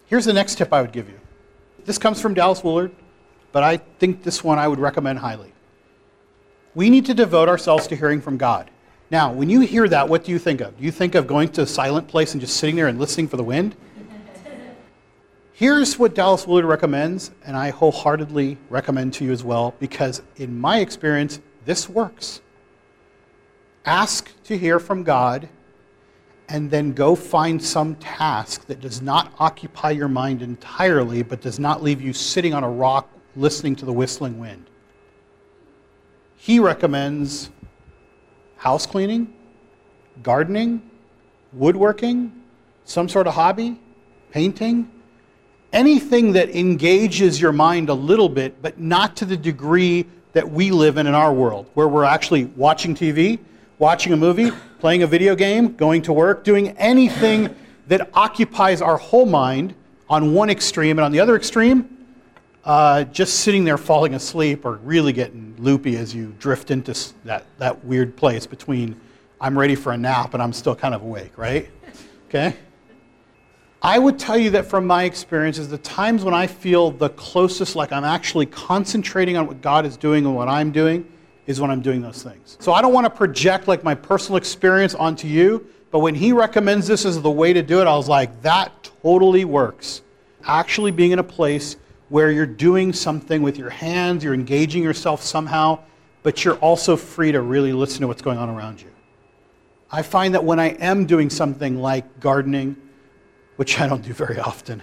Here's 0.06 0.26
the 0.26 0.34
next 0.34 0.58
tip 0.58 0.72
I 0.72 0.82
would 0.82 0.92
give 0.92 1.10
you. 1.10 1.20
This 1.84 1.98
comes 1.98 2.22
from 2.22 2.34
Dallas 2.34 2.64
Willard, 2.64 2.92
but 3.52 3.64
I 3.64 3.78
think 3.78 4.24
this 4.24 4.44
one 4.44 4.60
I 4.60 4.68
would 4.68 4.80
recommend 4.80 5.20
highly. 5.20 5.52
We 6.78 6.92
need 6.92 7.08
to 7.08 7.16
devote 7.16 7.50
ourselves 7.50 7.88
to 7.88 7.96
hearing 7.96 8.22
from 8.22 8.38
God. 8.38 8.70
Now, 9.10 9.32
when 9.34 9.50
you 9.50 9.62
hear 9.62 9.90
that, 9.90 10.08
what 10.08 10.24
do 10.24 10.32
you 10.32 10.38
think 10.38 10.62
of? 10.62 10.78
Do 10.78 10.84
you 10.84 10.92
think 10.92 11.16
of 11.16 11.26
going 11.26 11.50
to 11.54 11.64
a 11.64 11.66
silent 11.66 12.08
place 12.08 12.34
and 12.34 12.40
just 12.40 12.56
sitting 12.56 12.76
there 12.76 12.86
and 12.86 13.00
listening 13.00 13.28
for 13.28 13.36
the 13.36 13.44
wind? 13.44 13.76
Here's 15.54 15.98
what 15.98 16.14
Dallas 16.14 16.46
Willard 16.46 16.66
recommends, 16.66 17.32
and 17.44 17.58
I 17.58 17.72
wholeheartedly 17.72 18.60
recommend 18.70 19.16
to 19.16 19.26
you 19.26 19.32
as 19.32 19.44
well, 19.44 19.74
because 19.80 20.22
in 20.36 20.60
my 20.60 20.78
experience, 20.82 21.40
this 21.66 21.90
works. 21.90 22.42
Ask 23.84 24.32
to 24.44 24.56
hear 24.56 24.80
from 24.80 25.02
God, 25.02 25.50
and 26.48 26.70
then 26.70 26.94
go 26.94 27.16
find 27.16 27.60
some 27.60 27.96
task 27.96 28.68
that 28.68 28.82
does 28.82 29.02
not 29.02 29.34
occupy 29.40 29.90
your 29.90 30.10
mind 30.10 30.44
entirely, 30.44 31.24
but 31.24 31.42
does 31.42 31.58
not 31.58 31.82
leave 31.82 32.04
you 32.04 32.14
sitting 32.14 32.54
on 32.54 32.64
a 32.64 32.70
rock 32.70 33.10
listening 33.36 33.76
to 33.78 33.86
the 33.86 33.94
whistling 33.94 34.38
wind. 34.38 34.68
He 36.38 36.60
recommends 36.60 37.50
house 38.58 38.86
cleaning, 38.86 39.34
gardening, 40.24 40.82
woodworking, 41.52 42.32
some 42.86 43.10
sort 43.10 43.28
of 43.28 43.34
hobby, 43.34 43.78
painting, 44.32 44.90
anything 45.74 46.32
that 46.34 46.50
engages 46.56 47.42
your 47.42 47.52
mind 47.52 47.90
a 47.90 47.94
little 47.94 48.30
bit, 48.30 48.62
but 48.62 48.80
not 48.80 49.16
to 49.18 49.26
the 49.26 49.36
degree 49.36 50.06
that 50.34 50.50
we 50.50 50.72
live 50.72 50.98
in 50.98 51.08
in 51.08 51.14
our 51.14 51.34
world, 51.34 51.70
where 51.74 51.88
we're 51.88 52.04
actually 52.04 52.46
watching 52.46 52.96
TV, 52.96 53.40
watching 53.80 54.14
a 54.14 54.18
movie, 54.18 54.52
playing 54.80 55.04
a 55.04 55.08
video 55.08 55.36
game, 55.36 55.76
going 55.76 56.02
to 56.04 56.14
work, 56.14 56.44
doing 56.44 56.70
anything 56.78 57.54
that 57.88 58.10
occupies 58.14 58.82
our 58.82 58.98
whole 58.98 59.26
mind 59.26 59.74
on 60.10 60.34
one 60.34 60.50
extreme, 60.50 61.00
and 61.00 61.06
on 61.06 61.12
the 61.12 61.20
other 61.20 61.36
extreme, 61.36 61.97
uh, 62.68 63.06
just 63.06 63.40
sitting 63.40 63.64
there 63.64 63.78
falling 63.78 64.14
asleep 64.14 64.66
or 64.66 64.74
really 64.84 65.14
getting 65.14 65.56
loopy 65.58 65.96
as 65.96 66.14
you 66.14 66.36
drift 66.38 66.70
into 66.70 66.94
that, 67.24 67.46
that 67.60 67.84
weird 67.86 68.18
place 68.18 68.46
between 68.46 69.00
I'm 69.40 69.58
ready 69.58 69.74
for 69.74 69.94
a 69.94 69.98
nap 69.98 70.34
and 70.34 70.44
I'm 70.44 70.52
still 70.52 70.76
kind 70.76 70.94
of 70.94 71.02
awake, 71.02 71.38
right? 71.38 71.70
Okay? 72.28 72.58
I 73.82 73.98
would 73.98 74.20
tell 74.20 74.38
you 74.38 74.50
that 74.50 74.66
from 74.66 74.86
my 74.86 75.06
experiences, 75.06 75.70
the 75.70 75.78
times 75.78 76.26
when 76.26 76.34
I 76.34 76.46
feel 76.46 76.92
the 76.92 77.08
closest, 77.10 77.78
like 77.78 77.94
I'm 77.94 78.04
actually 78.04 78.48
concentrating 78.48 79.38
on 79.38 79.48
what 79.48 79.62
God 79.62 79.86
is 79.86 79.96
doing 79.96 80.26
and 80.26 80.36
what 80.36 80.50
I'm 80.50 80.72
doing, 80.72 81.10
is 81.46 81.62
when 81.62 81.72
I'm 81.72 81.82
doing 81.82 82.02
those 82.02 82.22
things. 82.22 82.58
So 82.60 82.74
I 82.74 82.82
don't 82.82 82.92
want 82.92 83.06
to 83.06 83.10
project 83.10 83.70
like 83.70 83.86
my 83.86 83.96
personal 83.96 84.36
experience 84.36 84.94
onto 84.94 85.30
you, 85.30 85.66
but 85.90 86.00
when 86.00 86.16
he 86.16 86.34
recommends 86.34 86.86
this 86.86 87.06
as 87.06 87.22
the 87.22 87.32
way 87.32 87.54
to 87.54 87.62
do 87.62 87.80
it, 87.80 87.88
I 87.88 87.96
was 87.96 88.10
like, 88.10 88.42
that 88.42 88.92
totally 89.02 89.46
works. 89.46 90.02
Actually 90.44 90.92
being 90.92 91.12
in 91.12 91.20
a 91.20 91.24
place 91.24 91.78
where 92.10 92.32
you're 92.32 92.46
doing 92.46 92.94
something 92.94 93.42
with 93.42 93.58
your 93.58 93.70
hands, 93.70 94.24
you're 94.24 94.34
engaging 94.34 94.84
yourself 94.84 95.22
somehow, 95.22 95.80
but 96.24 96.44
you're 96.44 96.58
also 96.58 96.96
free 96.96 97.32
to 97.32 97.42
really 97.42 97.74
listen 97.74 98.02
to 98.02 98.08
what's 98.08 98.22
going 98.22 98.38
on 98.38 98.50
around 98.50 98.82
you. 98.82 98.90
I 99.92 100.02
find 100.02 100.34
that 100.34 100.44
when 100.44 100.60
I 100.60 100.70
am 100.70 101.06
doing 101.06 101.30
something 101.30 101.80
like 101.82 102.20
gardening, 102.20 102.76
which 103.56 103.80
I 103.80 103.88
don't 103.88 104.04
do 104.04 104.14
very 104.14 104.40
often, 104.40 104.82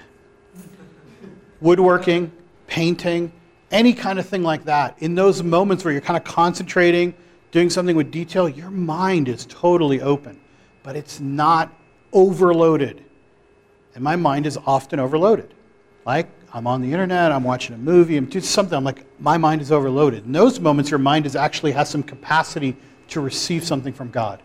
woodworking, 1.60 2.32
painting, 2.66 3.32
any 3.70 3.92
kind 3.92 4.18
of 4.18 4.26
thing 4.26 4.42
like 4.42 4.64
that, 4.64 4.96
in 4.98 5.14
those 5.14 5.42
moments 5.42 5.84
where 5.84 5.92
you're 5.92 6.00
kind 6.00 6.16
of 6.16 6.24
concentrating, 6.24 7.14
doing 7.50 7.70
something 7.70 7.96
with 7.96 8.10
detail, 8.10 8.48
your 8.48 8.70
mind 8.70 9.28
is 9.28 9.46
totally 9.46 10.00
open, 10.00 10.40
but 10.82 10.96
it's 10.96 11.20
not 11.20 11.72
overloaded. 12.12 13.02
And 13.94 14.02
my 14.02 14.16
mind 14.16 14.46
is 14.46 14.58
often 14.66 14.98
overloaded. 14.98 15.54
Like 16.04 16.28
I'm 16.54 16.68
on 16.68 16.80
the 16.80 16.92
internet, 16.92 17.32
I'm 17.32 17.42
watching 17.42 17.74
a 17.74 17.78
movie, 17.78 18.16
I'm 18.16 18.26
doing 18.26 18.44
something, 18.44 18.76
I'm 18.76 18.84
like, 18.84 19.04
my 19.20 19.36
mind 19.36 19.60
is 19.60 19.72
overloaded. 19.72 20.24
In 20.24 20.30
those 20.30 20.60
moments, 20.60 20.88
your 20.88 21.00
mind 21.00 21.26
is 21.26 21.34
actually 21.34 21.72
has 21.72 21.90
some 21.90 22.04
capacity 22.04 22.76
to 23.08 23.20
receive 23.20 23.64
something 23.64 23.92
from 23.92 24.08
God. 24.12 24.40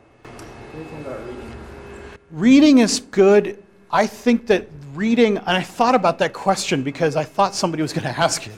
reading? 2.32 2.80
Is 2.80 3.00
good. 3.00 3.64
I 3.92 4.08
think 4.08 4.48
that 4.48 4.68
reading, 4.96 5.38
and 5.38 5.50
I 5.50 5.62
thought 5.62 5.94
about 5.94 6.18
that 6.18 6.34
question 6.34 6.82
because 6.82 7.16
I 7.16 7.24
thought 7.24 7.54
somebody 7.54 7.84
was 7.84 7.94
going 7.94 8.04
to 8.12 8.20
ask 8.20 8.48
it. 8.48 8.58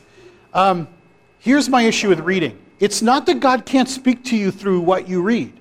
Um, 0.54 0.88
here's 1.40 1.68
my 1.68 1.82
issue 1.82 2.08
with 2.08 2.22
reading 2.22 2.58
it's 2.80 3.02
not 3.02 3.26
that 3.26 3.42
God 3.42 3.66
can't 3.66 3.90
speak 3.90 4.24
to 4.26 4.38
you 4.38 4.52
through 4.52 4.80
what 4.80 5.10
you 5.10 5.22
read, 5.22 5.52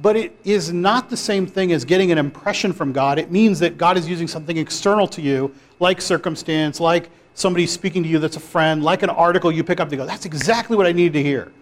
but 0.00 0.16
it 0.16 0.38
is 0.44 0.72
not 0.72 1.10
the 1.10 1.16
same 1.16 1.48
thing 1.48 1.72
as 1.72 1.84
getting 1.84 2.12
an 2.12 2.18
impression 2.18 2.72
from 2.72 2.92
God. 2.92 3.18
It 3.18 3.32
means 3.32 3.58
that 3.58 3.76
God 3.76 3.96
is 3.96 4.08
using 4.08 4.28
something 4.28 4.56
external 4.56 5.08
to 5.08 5.20
you, 5.20 5.52
like 5.80 6.00
circumstance, 6.00 6.78
like 6.78 7.10
somebody 7.34 7.66
speaking 7.66 8.02
to 8.02 8.08
you 8.08 8.18
that's 8.18 8.36
a 8.36 8.40
friend, 8.40 8.82
like 8.82 9.02
an 9.02 9.10
article 9.10 9.52
you 9.52 9.62
pick 9.62 9.80
up 9.80 9.90
to 9.90 9.96
go, 9.96 10.06
that's 10.06 10.24
exactly 10.24 10.76
what 10.76 10.86
I 10.86 10.92
needed 10.92 11.12
to 11.14 11.22
hear, 11.22 11.52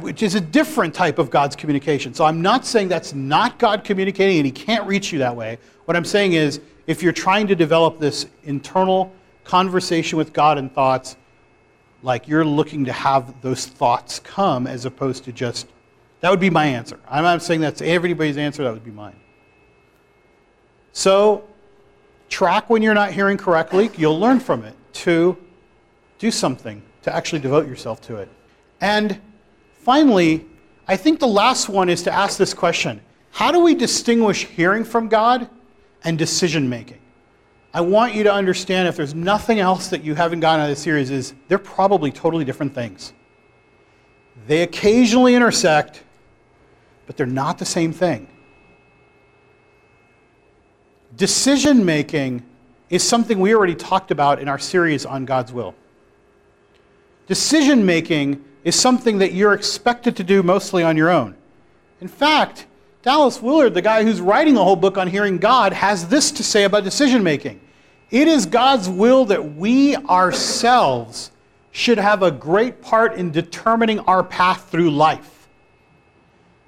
which 0.00 0.22
is 0.22 0.34
a 0.34 0.40
different 0.40 0.94
type 0.94 1.18
of 1.18 1.30
God's 1.30 1.56
communication. 1.56 2.14
So 2.14 2.24
I'm 2.24 2.42
not 2.42 2.64
saying 2.64 2.88
that's 2.88 3.14
not 3.14 3.58
God 3.58 3.82
communicating 3.82 4.36
and 4.36 4.46
He 4.46 4.52
can't 4.52 4.86
reach 4.86 5.12
you 5.12 5.18
that 5.20 5.34
way. 5.34 5.58
What 5.86 5.96
I'm 5.96 6.04
saying 6.04 6.34
is, 6.34 6.60
if 6.86 7.02
you're 7.02 7.12
trying 7.12 7.46
to 7.46 7.54
develop 7.54 7.98
this 7.98 8.26
internal 8.44 9.10
conversation 9.42 10.18
with 10.18 10.32
God 10.32 10.58
and 10.58 10.72
thoughts, 10.72 11.16
like 12.02 12.28
you're 12.28 12.44
looking 12.44 12.84
to 12.84 12.92
have 12.92 13.40
those 13.40 13.66
thoughts 13.66 14.18
come 14.18 14.66
as 14.66 14.84
opposed 14.84 15.24
to 15.24 15.32
just, 15.32 15.66
that 16.20 16.30
would 16.30 16.40
be 16.40 16.50
my 16.50 16.66
answer. 16.66 17.00
I'm 17.08 17.24
not 17.24 17.42
saying 17.42 17.62
that's 17.62 17.80
everybody's 17.80 18.36
answer, 18.36 18.62
that 18.64 18.72
would 18.72 18.84
be 18.84 18.90
mine. 18.90 19.16
So, 20.92 21.44
track 22.34 22.68
when 22.68 22.82
you're 22.82 22.94
not 22.94 23.12
hearing 23.12 23.36
correctly, 23.36 23.90
you'll 23.96 24.18
learn 24.18 24.40
from 24.40 24.64
it. 24.64 24.74
To 25.04 25.36
do 26.18 26.32
something, 26.32 26.82
to 27.02 27.14
actually 27.14 27.38
devote 27.38 27.68
yourself 27.68 28.00
to 28.02 28.16
it. 28.16 28.28
And 28.80 29.20
finally, 29.80 30.44
I 30.88 30.96
think 30.96 31.20
the 31.20 31.28
last 31.28 31.68
one 31.68 31.88
is 31.88 32.02
to 32.02 32.12
ask 32.12 32.36
this 32.36 32.52
question 32.52 33.00
How 33.30 33.52
do 33.52 33.60
we 33.60 33.76
distinguish 33.76 34.46
hearing 34.46 34.82
from 34.82 35.08
God 35.08 35.48
and 36.02 36.18
decision 36.18 36.68
making? 36.68 36.98
I 37.72 37.80
want 37.82 38.14
you 38.14 38.24
to 38.24 38.32
understand 38.32 38.88
if 38.88 38.96
there's 38.96 39.14
nothing 39.14 39.60
else 39.60 39.88
that 39.88 40.02
you 40.02 40.16
haven't 40.16 40.40
gotten 40.40 40.60
out 40.60 40.64
of 40.64 40.70
this 40.70 40.82
series 40.82 41.10
is 41.10 41.34
they're 41.46 41.58
probably 41.58 42.10
totally 42.10 42.44
different 42.44 42.74
things. 42.74 43.12
They 44.48 44.62
occasionally 44.62 45.36
intersect, 45.36 46.02
but 47.06 47.16
they're 47.16 47.26
not 47.26 47.58
the 47.58 47.64
same 47.64 47.92
thing. 47.92 48.28
Decision 51.16 51.84
making 51.84 52.42
is 52.90 53.02
something 53.02 53.38
we 53.38 53.54
already 53.54 53.74
talked 53.74 54.10
about 54.10 54.40
in 54.40 54.48
our 54.48 54.58
series 54.58 55.06
on 55.06 55.24
God's 55.24 55.52
will. 55.52 55.74
Decision 57.26 57.86
making 57.86 58.44
is 58.64 58.74
something 58.74 59.18
that 59.18 59.32
you're 59.32 59.52
expected 59.52 60.16
to 60.16 60.24
do 60.24 60.42
mostly 60.42 60.82
on 60.82 60.96
your 60.96 61.10
own. 61.10 61.36
In 62.00 62.08
fact, 62.08 62.66
Dallas 63.02 63.40
Willard, 63.40 63.74
the 63.74 63.82
guy 63.82 64.02
who's 64.02 64.20
writing 64.20 64.56
a 64.56 64.64
whole 64.64 64.76
book 64.76 64.98
on 64.98 65.08
hearing 65.08 65.38
God, 65.38 65.72
has 65.72 66.08
this 66.08 66.30
to 66.32 66.42
say 66.42 66.64
about 66.64 66.84
decision 66.84 67.22
making. 67.22 67.60
It 68.10 68.28
is 68.28 68.46
God's 68.46 68.88
will 68.88 69.24
that 69.26 69.56
we 69.56 69.96
ourselves 69.96 71.30
should 71.70 71.98
have 71.98 72.22
a 72.22 72.30
great 72.30 72.80
part 72.80 73.14
in 73.14 73.30
determining 73.30 74.00
our 74.00 74.22
path 74.22 74.70
through 74.70 74.90
life. 74.90 75.48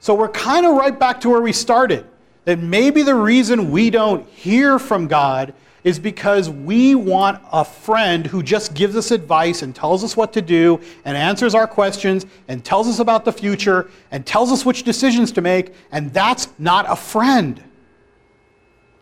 So 0.00 0.14
we're 0.14 0.28
kind 0.28 0.66
of 0.66 0.74
right 0.74 0.96
back 0.98 1.20
to 1.22 1.30
where 1.30 1.40
we 1.40 1.52
started. 1.52 2.06
That 2.46 2.60
maybe 2.60 3.02
the 3.02 3.14
reason 3.14 3.70
we 3.70 3.90
don't 3.90 4.26
hear 4.30 4.78
from 4.78 5.08
God 5.08 5.52
is 5.82 5.98
because 5.98 6.48
we 6.48 6.94
want 6.94 7.40
a 7.52 7.64
friend 7.64 8.26
who 8.26 8.42
just 8.42 8.74
gives 8.74 8.96
us 8.96 9.10
advice 9.10 9.62
and 9.62 9.74
tells 9.74 10.02
us 10.02 10.16
what 10.16 10.32
to 10.32 10.42
do 10.42 10.80
and 11.04 11.16
answers 11.16 11.54
our 11.54 11.66
questions 11.66 12.24
and 12.48 12.64
tells 12.64 12.88
us 12.88 12.98
about 12.98 13.24
the 13.24 13.32
future 13.32 13.90
and 14.10 14.24
tells 14.24 14.50
us 14.50 14.64
which 14.64 14.84
decisions 14.84 15.30
to 15.32 15.40
make, 15.40 15.74
and 15.92 16.12
that's 16.12 16.48
not 16.58 16.86
a 16.88 16.96
friend. 16.96 17.62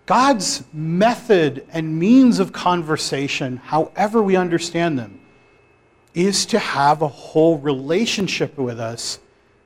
God's 0.06 0.64
method 0.72 1.66
and 1.70 1.98
means 1.98 2.38
of 2.38 2.52
conversation, 2.52 3.58
however 3.58 4.22
we 4.22 4.36
understand 4.36 4.98
them, 4.98 5.20
is 6.12 6.46
to 6.46 6.58
have 6.58 7.02
a 7.02 7.08
whole 7.08 7.58
relationship 7.58 8.56
with 8.56 8.78
us, 8.78 9.18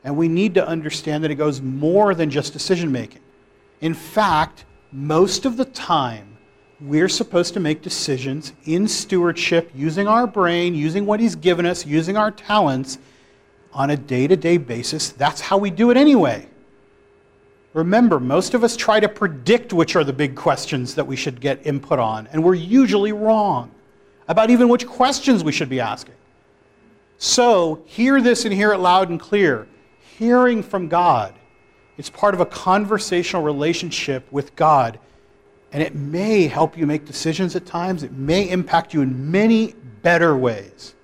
and 0.05 0.17
we 0.17 0.29
need 0.29 0.55
to 0.55 0.67
understand 0.67 1.23
that 1.23 1.31
it 1.31 1.37
goes 1.37 1.61
more 1.61 2.15
than 2.15 2.31
just 2.31 2.53
decision 2.53 2.91
making. 2.91 3.23
In 3.81 3.95
fact, 3.95 4.65
most 4.93 5.45
of 5.45 5.57
the 5.57 5.65
time, 5.65 6.37
we're 6.81 7.09
supposed 7.09 7.55
to 7.55 7.61
make 7.61 7.83
decisions 7.83 8.53
in 8.65 8.87
stewardship 8.87 9.71
using 9.75 10.07
our 10.07 10.27
brain, 10.27 10.75
using 10.75 11.07
what 11.07 11.21
He's 11.21 11.35
given 11.35 11.67
us, 11.67 11.85
using 11.85 12.17
our 12.17 12.31
talents 12.31 12.99
on 13.73 13.91
a 13.91 13.97
day 13.97 14.27
to 14.27 14.37
day 14.37 14.57
basis. 14.57 15.11
That's 15.11 15.41
how 15.41 15.59
we 15.59 15.71
do 15.71 15.91
it 15.91 15.97
anyway. 15.97 16.49
Remember, 17.75 18.19
most 18.19 18.55
of 18.55 18.65
us 18.65 18.77
try 18.77 18.99
to 18.99 19.09
predict 19.09 19.73
which 19.73 19.95
are 19.95 20.05
the 20.05 20.13
big 20.13 20.35
questions 20.35 20.95
that 20.95 21.07
we 21.07 21.17
should 21.17 21.41
get 21.41 21.65
input 21.67 21.99
on, 21.99 22.27
and 22.29 22.43
we're 22.43 22.55
usually 22.55 23.13
wrong 23.13 23.71
about 24.27 24.51
even 24.51 24.69
which 24.69 24.87
questions 24.87 25.45
we 25.45 25.53
should 25.53 25.69
be 25.69 25.81
asking. 25.81 26.15
So, 27.19 27.83
hear 27.87 28.21
this 28.21 28.45
and 28.45 28.55
hear 28.55 28.73
it 28.73 28.79
loud 28.79 29.11
and 29.11 29.19
clear. 29.19 29.67
Hearing 30.19 30.63
from 30.63 30.89
God 30.89 31.35
is 31.99 32.09
part 32.09 32.33
of 32.33 32.41
a 32.41 32.47
conversational 32.47 33.43
relationship 33.43 34.31
with 34.33 34.57
God 34.57 34.99
and 35.73 35.83
it 35.83 35.95
may 35.95 36.47
help 36.47 36.79
you 36.79 36.87
make 36.87 37.05
decisions 37.05 37.55
at 37.55 37.67
times. 37.67 38.03
It 38.03 38.13
may 38.13 38.49
impact 38.49 38.95
you 38.95 39.03
in 39.03 39.31
many 39.31 39.75
better 40.03 40.37
ways. 40.37 40.95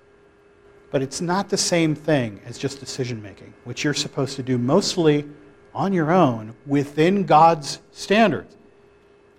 But 0.90 1.02
it's 1.02 1.20
not 1.20 1.48
the 1.48 1.56
same 1.56 1.94
thing 1.94 2.40
as 2.46 2.56
just 2.56 2.80
decision 2.80 3.20
making, 3.22 3.52
which 3.64 3.84
you're 3.84 3.94
supposed 3.94 4.36
to 4.36 4.42
do 4.42 4.56
mostly 4.56 5.26
on 5.74 5.92
your 5.92 6.12
own 6.12 6.54
within 6.66 7.24
God's 7.24 7.80
standards. 7.90 8.56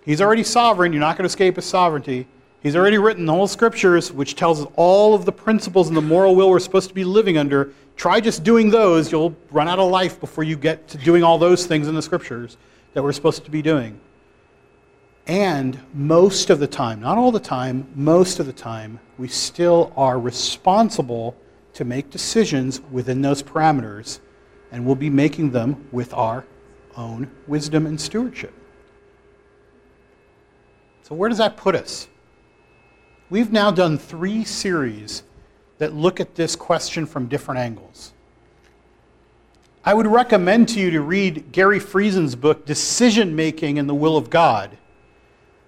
He's 0.04 0.20
already 0.20 0.44
sovereign. 0.44 0.92
You're 0.92 1.00
not 1.00 1.16
going 1.16 1.24
to 1.24 1.32
escape 1.32 1.56
his 1.56 1.64
sovereignty. 1.64 2.28
He's 2.60 2.76
already 2.76 2.98
written 2.98 3.26
the 3.26 3.32
whole 3.32 3.48
scriptures, 3.48 4.12
which 4.12 4.36
tells 4.36 4.60
us 4.60 4.68
all 4.76 5.14
of 5.14 5.24
the 5.24 5.32
principles 5.32 5.88
and 5.88 5.96
the 5.96 6.02
moral 6.02 6.36
will 6.36 6.50
we're 6.50 6.60
supposed 6.60 6.88
to 6.88 6.94
be 6.94 7.04
living 7.04 7.38
under. 7.38 7.72
Try 7.96 8.20
just 8.20 8.44
doing 8.44 8.70
those. 8.70 9.10
You'll 9.10 9.34
run 9.50 9.68
out 9.68 9.78
of 9.78 9.90
life 9.90 10.20
before 10.20 10.44
you 10.44 10.56
get 10.56 10.86
to 10.88 10.98
doing 10.98 11.22
all 11.22 11.38
those 11.38 11.66
things 11.66 11.88
in 11.88 11.94
the 11.94 12.02
scriptures 12.02 12.58
that 12.92 13.02
we're 13.02 13.12
supposed 13.12 13.44
to 13.46 13.50
be 13.50 13.62
doing. 13.62 14.00
And 15.26 15.80
most 15.92 16.50
of 16.50 16.60
the 16.60 16.66
time, 16.66 17.00
not 17.00 17.18
all 17.18 17.32
the 17.32 17.40
time, 17.40 17.88
most 17.94 18.38
of 18.38 18.46
the 18.46 18.52
time, 18.52 19.00
we 19.18 19.28
still 19.28 19.92
are 19.96 20.20
responsible 20.20 21.34
to 21.72 21.84
make 21.84 22.10
decisions 22.10 22.80
within 22.92 23.22
those 23.22 23.42
parameters, 23.42 24.20
and 24.70 24.86
we'll 24.86 24.94
be 24.94 25.10
making 25.10 25.50
them 25.50 25.88
with 25.90 26.14
our 26.14 26.44
own 26.96 27.30
wisdom 27.46 27.86
and 27.86 28.00
stewardship. 28.00 28.54
So, 31.02 31.14
where 31.14 31.28
does 31.28 31.38
that 31.38 31.56
put 31.56 31.74
us? 31.74 32.08
We've 33.28 33.50
now 33.50 33.70
done 33.70 33.98
three 33.98 34.44
series 34.44 35.24
that 35.78 35.94
look 35.94 36.20
at 36.20 36.34
this 36.34 36.56
question 36.56 37.06
from 37.06 37.26
different 37.26 37.60
angles. 37.60 38.12
I 39.84 39.94
would 39.94 40.06
recommend 40.06 40.68
to 40.70 40.80
you 40.80 40.90
to 40.90 41.00
read 41.00 41.52
Gary 41.52 41.78
Friesen's 41.78 42.34
book, 42.34 42.66
Decision 42.66 43.36
Making 43.36 43.78
and 43.78 43.88
the 43.88 43.94
Will 43.94 44.16
of 44.16 44.30
God 44.30 44.76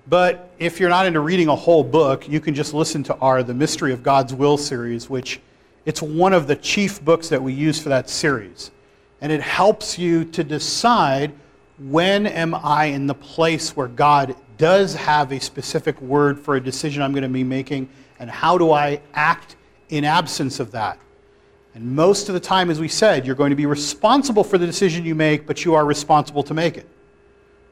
but 0.08 0.50
if 0.58 0.80
you're 0.80 0.88
not 0.88 1.06
into 1.06 1.20
reading 1.20 1.48
a 1.48 1.56
whole 1.56 1.84
book, 1.84 2.28
you 2.28 2.40
can 2.40 2.54
just 2.54 2.72
listen 2.72 3.02
to 3.04 3.16
our 3.16 3.42
The 3.42 3.52
Mystery 3.52 3.92
of 3.92 4.02
God's 4.02 4.32
Will 4.32 4.56
series, 4.56 5.10
which 5.10 5.40
it's 5.84 6.00
one 6.00 6.32
of 6.32 6.46
the 6.46 6.56
chief 6.56 7.04
books 7.04 7.28
that 7.28 7.42
we 7.42 7.52
use 7.52 7.80
for 7.80 7.90
that 7.90 8.08
series. 8.08 8.70
And 9.20 9.30
it 9.30 9.42
helps 9.42 9.98
you 9.98 10.24
to 10.26 10.42
decide 10.42 11.32
when 11.78 12.26
am 12.26 12.54
I 12.54 12.86
in 12.86 13.06
the 13.06 13.14
place 13.14 13.76
where 13.76 13.88
God 13.88 14.34
does 14.56 14.94
have 14.94 15.30
a 15.30 15.40
specific 15.40 16.00
word 16.00 16.40
for 16.40 16.56
a 16.56 16.60
decision 16.60 17.02
I'm 17.02 17.12
going 17.12 17.22
to 17.22 17.28
be 17.28 17.44
making, 17.44 17.88
and 18.18 18.30
how 18.30 18.56
do 18.56 18.72
I 18.72 19.00
act 19.12 19.56
in 19.88 20.04
absence 20.04 20.60
of 20.60 20.72
that? 20.72 20.98
And 21.74 21.94
most 21.94 22.28
of 22.28 22.34
the 22.34 22.40
time, 22.40 22.70
as 22.70 22.80
we 22.80 22.88
said, 22.88 23.26
you're 23.26 23.36
going 23.36 23.50
to 23.50 23.56
be 23.56 23.66
responsible 23.66 24.42
for 24.42 24.58
the 24.58 24.66
decision 24.66 25.04
you 25.04 25.14
make, 25.14 25.46
but 25.46 25.64
you 25.64 25.74
are 25.74 25.84
responsible 25.84 26.42
to 26.42 26.54
make 26.54 26.76
it. 26.76 26.88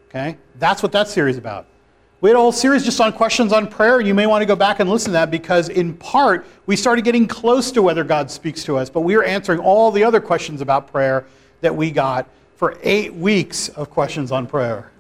Okay? 0.09 0.37
That's 0.59 0.83
what 0.83 0.93
that 0.93 1.09
series 1.09 1.35
is 1.35 1.39
about. 1.39 1.67
We 2.21 2.31
had 2.31 2.37
a 2.37 2.41
whole 2.41 2.53
series 2.53 2.85
just 2.85 3.01
on 3.01 3.13
questions 3.13 3.53
on 3.53 3.69
prayer. 3.69 4.01
You 4.01 4.15
may 4.15 4.27
want 4.27 4.43
to 4.43 4.47
go 4.47 4.57
back 4.57 4.81
and 4.81 4.89
listen 4.89 5.09
to 5.09 5.13
that 5.13 5.31
because, 5.31 5.69
in 5.69 5.95
part, 5.95 6.47
we 6.65 6.75
started 6.75 7.05
getting 7.05 7.27
close 7.27 7.71
to 7.73 7.83
whether 7.83 8.05
God 8.05 8.31
speaks 8.31 8.65
to 8.65 8.79
us, 8.79 8.89
but 8.89 9.03
we 9.03 9.17
are 9.17 9.23
answering 9.23 9.59
all 9.59 9.91
the 9.91 10.03
other 10.03 10.21
questions 10.21 10.61
about 10.63 10.91
prayer 10.91 11.27
that 11.61 11.75
we 11.75 11.91
got 11.91 12.27
for 12.55 12.79
eight 12.83 13.13
weeks 13.13 13.69
of 13.71 13.91
questions 13.91 14.33
on 14.33 14.47
prayer. 14.47 14.91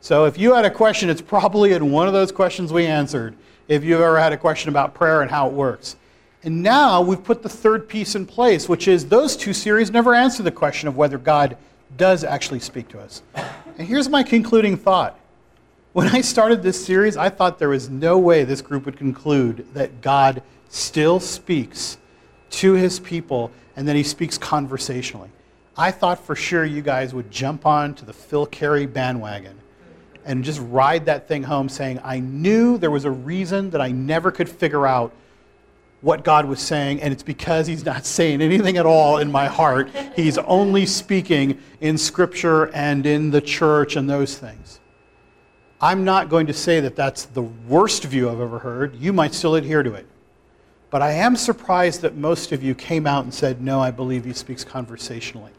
So, 0.00 0.26
if 0.26 0.38
you 0.38 0.54
had 0.54 0.64
a 0.64 0.70
question, 0.70 1.10
it's 1.10 1.20
probably 1.20 1.72
in 1.72 1.90
one 1.90 2.06
of 2.06 2.12
those 2.12 2.30
questions 2.30 2.72
we 2.72 2.86
answered 2.86 3.34
if 3.66 3.82
you've 3.82 4.00
ever 4.00 4.20
had 4.20 4.32
a 4.32 4.36
question 4.36 4.68
about 4.68 4.94
prayer 4.94 5.22
and 5.22 5.30
how 5.30 5.48
it 5.48 5.52
works. 5.52 5.96
And 6.44 6.62
now 6.62 7.00
we've 7.00 7.24
put 7.24 7.42
the 7.42 7.48
third 7.48 7.88
piece 7.88 8.14
in 8.14 8.26
place, 8.26 8.68
which 8.68 8.86
is 8.86 9.06
those 9.06 9.34
two 9.34 9.54
series 9.54 9.90
never 9.90 10.14
answer 10.14 10.42
the 10.42 10.50
question 10.50 10.88
of 10.88 10.96
whether 10.96 11.16
God 11.16 11.56
does 11.96 12.22
actually 12.22 12.60
speak 12.60 12.86
to 12.88 13.00
us. 13.00 13.22
And 13.78 13.88
here's 13.88 14.10
my 14.10 14.22
concluding 14.22 14.76
thought 14.76 15.18
when 15.94 16.08
I 16.08 16.20
started 16.20 16.62
this 16.62 16.84
series, 16.84 17.16
I 17.16 17.30
thought 17.30 17.58
there 17.58 17.68
was 17.68 17.88
no 17.88 18.18
way 18.18 18.44
this 18.44 18.60
group 18.60 18.84
would 18.84 18.98
conclude 18.98 19.66
that 19.74 20.02
God 20.02 20.42
still 20.68 21.18
speaks 21.18 21.96
to 22.50 22.72
his 22.72 22.98
people 22.98 23.50
and 23.76 23.88
that 23.88 23.96
he 23.96 24.02
speaks 24.02 24.36
conversationally. 24.36 25.30
I 25.78 25.92
thought 25.92 26.18
for 26.18 26.36
sure 26.36 26.64
you 26.64 26.82
guys 26.82 27.14
would 27.14 27.30
jump 27.30 27.64
on 27.64 27.94
to 27.94 28.04
the 28.04 28.12
Phil 28.12 28.44
Cary 28.44 28.86
bandwagon 28.86 29.56
and 30.24 30.44
just 30.44 30.60
ride 30.60 31.06
that 31.06 31.26
thing 31.26 31.44
home 31.44 31.68
saying, 31.68 32.00
I 32.04 32.18
knew 32.18 32.76
there 32.76 32.90
was 32.90 33.04
a 33.04 33.10
reason 33.10 33.70
that 33.70 33.80
I 33.80 33.92
never 33.92 34.30
could 34.30 34.48
figure 34.48 34.86
out 34.86 35.12
what 36.04 36.22
God 36.22 36.44
was 36.44 36.60
saying, 36.60 37.00
and 37.00 37.14
it's 37.14 37.22
because 37.22 37.66
He's 37.66 37.84
not 37.84 38.04
saying 38.04 38.42
anything 38.42 38.76
at 38.76 38.84
all 38.84 39.16
in 39.18 39.32
my 39.32 39.46
heart. 39.46 39.88
He's 40.14 40.36
only 40.36 40.84
speaking 40.84 41.58
in 41.80 41.96
Scripture 41.96 42.66
and 42.74 43.06
in 43.06 43.30
the 43.30 43.40
church 43.40 43.96
and 43.96 44.08
those 44.08 44.36
things. 44.36 44.80
I'm 45.80 46.04
not 46.04 46.28
going 46.28 46.46
to 46.46 46.52
say 46.52 46.80
that 46.80 46.94
that's 46.94 47.24
the 47.24 47.42
worst 47.42 48.04
view 48.04 48.28
I've 48.28 48.40
ever 48.40 48.58
heard. 48.58 48.96
You 48.96 49.14
might 49.14 49.32
still 49.32 49.54
adhere 49.54 49.82
to 49.82 49.94
it. 49.94 50.06
But 50.90 51.00
I 51.00 51.12
am 51.12 51.36
surprised 51.36 52.02
that 52.02 52.14
most 52.14 52.52
of 52.52 52.62
you 52.62 52.74
came 52.74 53.06
out 53.06 53.24
and 53.24 53.32
said, 53.32 53.62
No, 53.62 53.80
I 53.80 53.90
believe 53.90 54.26
he 54.26 54.34
speaks 54.34 54.62
conversationally. 54.62 55.52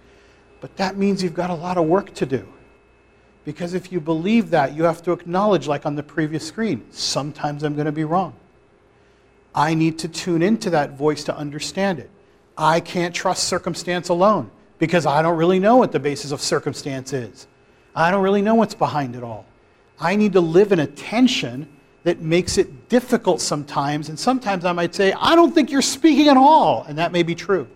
But 0.62 0.78
that 0.78 0.96
means 0.96 1.24
you've 1.24 1.34
got 1.34 1.50
a 1.50 1.56
lot 1.56 1.78
of 1.78 1.88
work 1.88 2.14
to 2.14 2.26
do. 2.26 2.48
Because 3.46 3.74
if 3.74 3.92
you 3.92 4.00
believe 4.00 4.52
that, 4.52 4.74
you 4.74 4.84
have 4.84 5.02
to 5.04 5.12
acknowledge, 5.12 5.68
like 5.68 5.88
on 5.88 5.96
the 5.96 6.04
previous 6.04 6.48
screen, 6.48 6.86
sometimes 6.92 7.64
I'm 7.64 7.74
going 7.74 7.86
to 7.88 7.92
be 7.92 8.04
wrong. 8.04 8.34
I 9.56 9.74
need 9.74 9.98
to 10.00 10.10
tune 10.10 10.42
into 10.42 10.70
that 10.72 10.92
voice 10.92 11.24
to 11.24 11.36
understand 11.36 12.00
it. 12.00 12.12
I 12.58 12.82
can't 12.82 13.16
trust 13.16 13.46
circumstance 13.46 14.10
alone 14.10 14.52
because 14.78 15.06
I 15.06 15.22
don't 15.22 15.38
really 15.38 15.60
know 15.60 15.78
what 15.78 15.94
the 15.94 16.00
basis 16.00 16.32
of 16.32 16.42
circumstance 16.42 17.14
is. 17.14 17.48
I 17.96 18.12
don't 18.12 18.22
really 18.22 18.42
know 18.42 18.56
what's 18.56 18.76
behind 18.76 19.16
it 19.16 19.24
all. 19.24 19.46
I 20.00 20.18
need 20.18 20.34
to 20.34 20.42
live 20.42 20.74
in 20.74 20.80
a 20.80 20.88
tension 20.88 21.70
that 22.04 22.20
makes 22.20 22.58
it 22.58 22.90
difficult 22.90 23.40
sometimes. 23.40 24.10
And 24.10 24.20
sometimes 24.20 24.66
I 24.66 24.74
might 24.74 24.94
say, 24.94 25.14
I 25.14 25.36
don't 25.36 25.56
think 25.56 25.72
you're 25.72 25.82
speaking 25.82 26.28
at 26.28 26.38
all. 26.38 26.86
And 26.88 26.98
that 26.98 27.14
may 27.14 27.24
be 27.24 27.34
true. 27.34 27.68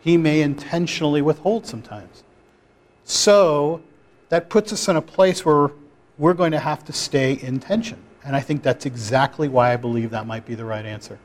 He 0.00 0.16
may 0.16 0.40
intentionally 0.40 1.20
withhold 1.20 1.66
sometimes. 1.66 2.22
So 3.04 3.82
that 4.28 4.48
puts 4.48 4.72
us 4.72 4.88
in 4.88 4.96
a 4.96 5.02
place 5.02 5.44
where 5.44 5.70
we're 6.16 6.34
going 6.34 6.52
to 6.52 6.60
have 6.60 6.84
to 6.84 6.92
stay 6.92 7.32
in 7.32 7.58
tension. 7.58 7.98
And 8.26 8.34
I 8.34 8.40
think 8.40 8.62
that's 8.64 8.86
exactly 8.86 9.48
why 9.48 9.72
I 9.72 9.76
believe 9.76 10.10
that 10.10 10.26
might 10.26 10.44
be 10.44 10.56
the 10.56 10.64
right 10.64 10.84
answer. 10.84 11.18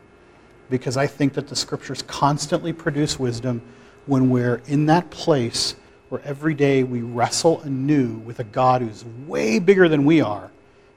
Because 0.69 0.97
I 0.97 1.07
think 1.07 1.33
that 1.33 1.47
the 1.47 1.55
scriptures 1.55 2.03
constantly 2.03 2.71
produce 2.71 3.19
wisdom 3.19 3.61
when 4.05 4.29
we're 4.29 4.61
in 4.67 4.85
that 4.85 5.09
place 5.09 5.75
where 6.09 6.21
every 6.23 6.53
day 6.53 6.83
we 6.83 7.01
wrestle 7.01 7.61
anew 7.61 8.17
with 8.17 8.39
a 8.39 8.43
God 8.43 8.83
who's 8.83 9.03
way 9.27 9.57
bigger 9.57 9.89
than 9.89 10.05
we 10.05 10.21
are 10.21 10.51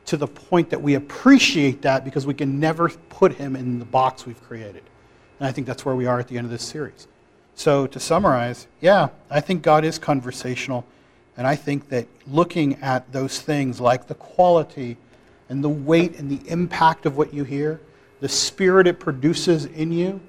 to 0.04 0.18
the 0.18 0.26
point 0.26 0.68
that 0.70 0.82
we 0.82 0.94
appreciate 0.94 1.80
that 1.82 2.04
because 2.04 2.26
we 2.26 2.34
can 2.34 2.60
never 2.60 2.90
put 3.08 3.32
him 3.32 3.56
in 3.56 3.78
the 3.78 3.84
box 3.86 4.26
we've 4.26 4.42
created. 4.42 4.82
And 5.38 5.48
I 5.48 5.52
think 5.52 5.66
that's 5.66 5.86
where 5.86 5.96
we 5.96 6.04
are 6.04 6.20
at 6.20 6.28
the 6.28 6.36
end 6.36 6.44
of 6.44 6.50
this 6.50 6.62
series. 6.62 7.08
So, 7.54 7.86
to 7.86 7.98
summarize, 7.98 8.66
yeah, 8.80 9.08
I 9.30 9.40
think 9.40 9.62
God 9.62 9.84
is 9.84 9.98
conversational. 9.98 10.84
And 11.36 11.46
I 11.46 11.56
think 11.56 11.88
that 11.88 12.06
looking 12.26 12.74
at 12.82 13.10
those 13.12 13.40
things 13.40 13.80
like 13.80 14.06
the 14.06 14.14
quality 14.14 14.98
and 15.48 15.62
the 15.62 15.68
weight 15.68 16.18
and 16.18 16.30
the 16.30 16.40
impact 16.50 17.06
of 17.06 17.16
what 17.16 17.32
you 17.34 17.44
hear, 17.44 17.80
the 18.20 18.28
spirit 18.28 18.86
it 18.86 18.98
produces 18.98 19.66
in 19.66 19.92
you, 19.92 20.20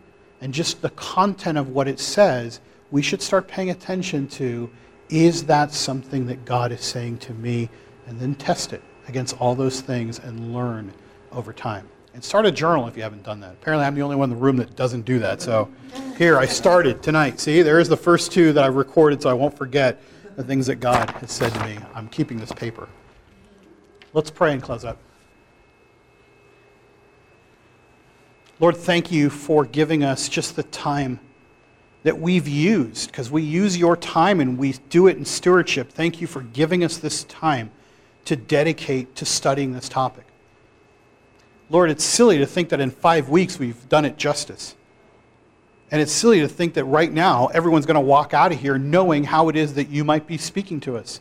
and 0.41 0.53
just 0.53 0.81
the 0.81 0.89
content 0.91 1.57
of 1.57 1.69
what 1.69 1.87
it 1.87 1.99
says, 1.99 2.59
we 2.91 3.01
should 3.01 3.21
start 3.21 3.47
paying 3.47 3.69
attention 3.69 4.27
to 4.27 4.69
is 5.09 5.43
that 5.45 5.71
something 5.71 6.25
that 6.27 6.45
God 6.45 6.71
is 6.71 6.81
saying 6.81 7.19
to 7.19 7.33
me? 7.33 7.69
And 8.07 8.19
then 8.19 8.35
test 8.35 8.73
it 8.73 8.81
against 9.07 9.39
all 9.39 9.55
those 9.55 9.81
things 9.81 10.19
and 10.19 10.53
learn 10.53 10.91
over 11.31 11.53
time. 11.53 11.87
And 12.13 12.23
start 12.23 12.45
a 12.45 12.51
journal 12.51 12.87
if 12.87 12.95
you 12.95 13.03
haven't 13.03 13.23
done 13.23 13.39
that. 13.41 13.53
Apparently, 13.53 13.85
I'm 13.85 13.93
the 13.93 14.01
only 14.01 14.15
one 14.15 14.31
in 14.31 14.37
the 14.37 14.41
room 14.41 14.57
that 14.57 14.75
doesn't 14.75 15.03
do 15.03 15.19
that. 15.19 15.41
So 15.41 15.69
here, 16.17 16.37
I 16.37 16.45
started 16.45 17.03
tonight. 17.03 17.39
See, 17.39 17.61
there's 17.61 17.89
the 17.89 17.97
first 17.97 18.31
two 18.31 18.53
that 18.53 18.63
I've 18.63 18.75
recorded 18.75 19.21
so 19.21 19.29
I 19.29 19.33
won't 19.33 19.55
forget 19.57 20.01
the 20.35 20.43
things 20.43 20.65
that 20.67 20.75
God 20.75 21.09
has 21.11 21.31
said 21.31 21.53
to 21.53 21.65
me. 21.65 21.77
I'm 21.93 22.07
keeping 22.07 22.37
this 22.37 22.51
paper. 22.51 22.87
Let's 24.15 24.31
pray 24.31 24.53
and 24.53 24.63
close 24.63 24.85
up. 24.85 24.97
Lord, 28.61 28.77
thank 28.77 29.11
you 29.11 29.29
for 29.29 29.65
giving 29.65 30.05
us 30.05 30.29
just 30.29 30.55
the 30.55 30.63
time 30.63 31.19
that 32.03 32.17
we've 32.17 32.47
used, 32.47 33.11
because 33.11 33.29
we 33.29 33.41
use 33.41 33.77
your 33.77 33.97
time 33.97 34.39
and 34.39 34.57
we 34.57 34.71
do 34.89 35.07
it 35.07 35.17
in 35.17 35.25
stewardship. 35.25 35.91
Thank 35.91 36.21
you 36.21 36.27
for 36.27 36.43
giving 36.43 36.81
us 36.81 36.95
this 36.95 37.25
time 37.25 37.71
to 38.23 38.37
dedicate 38.37 39.17
to 39.17 39.25
studying 39.25 39.73
this 39.73 39.89
topic. 39.89 40.25
Lord, 41.69 41.89
it's 41.89 42.05
silly 42.05 42.37
to 42.37 42.45
think 42.45 42.69
that 42.69 42.79
in 42.79 42.91
five 42.91 43.27
weeks 43.27 43.59
we've 43.59 43.89
done 43.89 44.05
it 44.05 44.15
justice. 44.15 44.75
And 45.91 46.01
it's 46.01 46.13
silly 46.13 46.39
to 46.39 46.47
think 46.47 46.75
that 46.75 46.85
right 46.85 47.11
now 47.11 47.47
everyone's 47.47 47.85
going 47.85 47.95
to 47.95 47.99
walk 47.99 48.33
out 48.33 48.53
of 48.53 48.61
here 48.61 48.77
knowing 48.77 49.25
how 49.25 49.49
it 49.49 49.57
is 49.57 49.73
that 49.73 49.89
you 49.89 50.05
might 50.05 50.25
be 50.25 50.37
speaking 50.37 50.79
to 50.81 50.95
us. 50.95 51.19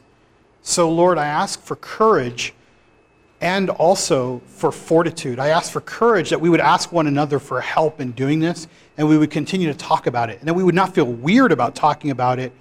So, 0.62 0.88
Lord, 0.88 1.18
I 1.18 1.26
ask 1.26 1.60
for 1.60 1.74
courage 1.74 2.54
and 3.44 3.68
also 3.68 4.40
for 4.46 4.72
fortitude. 4.72 5.38
I 5.38 5.48
ask 5.48 5.70
for 5.70 5.82
courage 5.82 6.30
that 6.30 6.40
we 6.40 6.48
would 6.48 6.60
ask 6.60 6.90
one 6.90 7.06
another 7.06 7.38
for 7.38 7.60
help 7.60 8.00
in 8.00 8.12
doing 8.12 8.40
this 8.40 8.66
and 8.96 9.06
we 9.06 9.18
would 9.18 9.30
continue 9.30 9.70
to 9.70 9.76
talk 9.76 10.06
about 10.06 10.30
it. 10.30 10.38
And 10.38 10.48
that 10.48 10.54
we 10.54 10.64
would 10.64 10.74
not 10.74 10.94
feel 10.94 11.04
weird 11.04 11.52
about 11.52 11.74
talking 11.74 12.10
about 12.10 12.38
it 12.38 12.52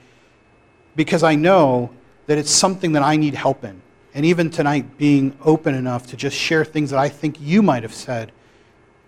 because 0.97 1.23
I 1.23 1.36
know 1.36 1.89
that 2.27 2.38
it's 2.38 2.51
something 2.51 2.91
that 2.91 3.01
I 3.01 3.15
need 3.15 3.34
help 3.34 3.63
in. 3.63 3.81
And 4.13 4.25
even 4.25 4.49
tonight, 4.49 4.97
being 4.97 5.38
open 5.45 5.73
enough 5.73 6.05
to 6.07 6.17
just 6.17 6.36
share 6.36 6.65
things 6.65 6.89
that 6.89 6.99
I 6.99 7.07
think 7.07 7.39
you 7.39 7.61
might 7.61 7.84
have 7.84 7.93
said 7.93 8.34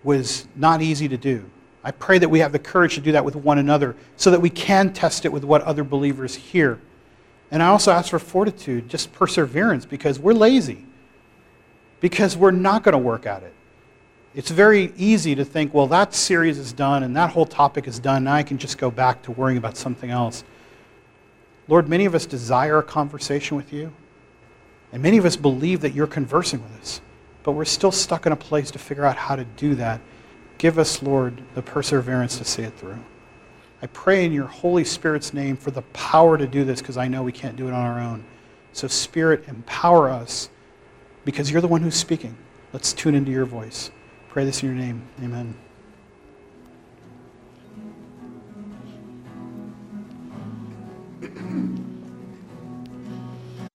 was 0.02 0.48
not 0.56 0.80
easy 0.80 1.08
to 1.08 1.18
do. 1.18 1.44
I 1.84 1.90
pray 1.90 2.18
that 2.18 2.30
we 2.30 2.38
have 2.38 2.52
the 2.52 2.58
courage 2.58 2.94
to 2.94 3.02
do 3.02 3.12
that 3.12 3.24
with 3.24 3.36
one 3.36 3.58
another 3.58 3.96
so 4.16 4.30
that 4.30 4.40
we 4.40 4.48
can 4.48 4.94
test 4.94 5.26
it 5.26 5.28
with 5.28 5.44
what 5.44 5.60
other 5.62 5.84
believers 5.84 6.36
hear. 6.36 6.80
And 7.50 7.62
I 7.62 7.66
also 7.66 7.92
ask 7.92 8.08
for 8.08 8.18
fortitude, 8.18 8.88
just 8.88 9.12
perseverance, 9.12 9.84
because 9.84 10.18
we're 10.18 10.32
lazy 10.32 10.85
because 12.00 12.36
we're 12.36 12.50
not 12.50 12.82
going 12.82 12.92
to 12.92 12.98
work 12.98 13.26
at 13.26 13.42
it. 13.42 13.52
It's 14.34 14.50
very 14.50 14.92
easy 14.96 15.34
to 15.34 15.44
think, 15.44 15.72
well, 15.72 15.86
that 15.86 16.14
series 16.14 16.58
is 16.58 16.72
done 16.72 17.02
and 17.02 17.16
that 17.16 17.30
whole 17.30 17.46
topic 17.46 17.88
is 17.88 17.98
done. 17.98 18.24
Now 18.24 18.34
I 18.34 18.42
can 18.42 18.58
just 18.58 18.76
go 18.76 18.90
back 18.90 19.22
to 19.22 19.32
worrying 19.32 19.56
about 19.56 19.78
something 19.78 20.10
else. 20.10 20.44
Lord, 21.68 21.88
many 21.88 22.04
of 22.04 22.14
us 22.14 22.26
desire 22.26 22.78
a 22.78 22.82
conversation 22.82 23.56
with 23.56 23.72
you, 23.72 23.92
and 24.92 25.02
many 25.02 25.16
of 25.16 25.24
us 25.24 25.36
believe 25.36 25.80
that 25.80 25.94
you're 25.94 26.06
conversing 26.06 26.62
with 26.62 26.80
us, 26.80 27.00
but 27.42 27.52
we're 27.52 27.64
still 27.64 27.90
stuck 27.90 28.26
in 28.26 28.32
a 28.32 28.36
place 28.36 28.70
to 28.70 28.78
figure 28.78 29.04
out 29.04 29.16
how 29.16 29.36
to 29.36 29.44
do 29.44 29.74
that. 29.76 30.00
Give 30.58 30.78
us, 30.78 31.02
Lord, 31.02 31.42
the 31.54 31.62
perseverance 31.62 32.38
to 32.38 32.44
see 32.44 32.62
it 32.62 32.74
through. 32.78 32.98
I 33.82 33.86
pray 33.88 34.24
in 34.24 34.32
your 34.32 34.46
Holy 34.46 34.84
Spirit's 34.84 35.34
name 35.34 35.56
for 35.56 35.70
the 35.70 35.82
power 35.92 36.38
to 36.38 36.46
do 36.46 36.64
this 36.64 36.80
because 36.80 36.96
I 36.96 37.08
know 37.08 37.22
we 37.22 37.32
can't 37.32 37.56
do 37.56 37.68
it 37.68 37.72
on 37.72 37.84
our 37.84 38.00
own. 38.00 38.24
So, 38.72 38.86
Spirit, 38.86 39.48
empower 39.48 40.08
us 40.08 40.50
because 41.26 41.50
you're 41.50 41.60
the 41.60 41.68
one 41.68 41.82
who's 41.82 41.96
speaking. 41.96 42.34
Let's 42.72 42.94
tune 42.94 43.14
into 43.14 43.30
your 43.30 43.44
voice. 43.44 43.90
Pray 44.30 44.46
this 44.46 44.62
in 44.62 44.68
your 44.68 44.78
name. 44.78 45.02
Amen. 45.22 45.54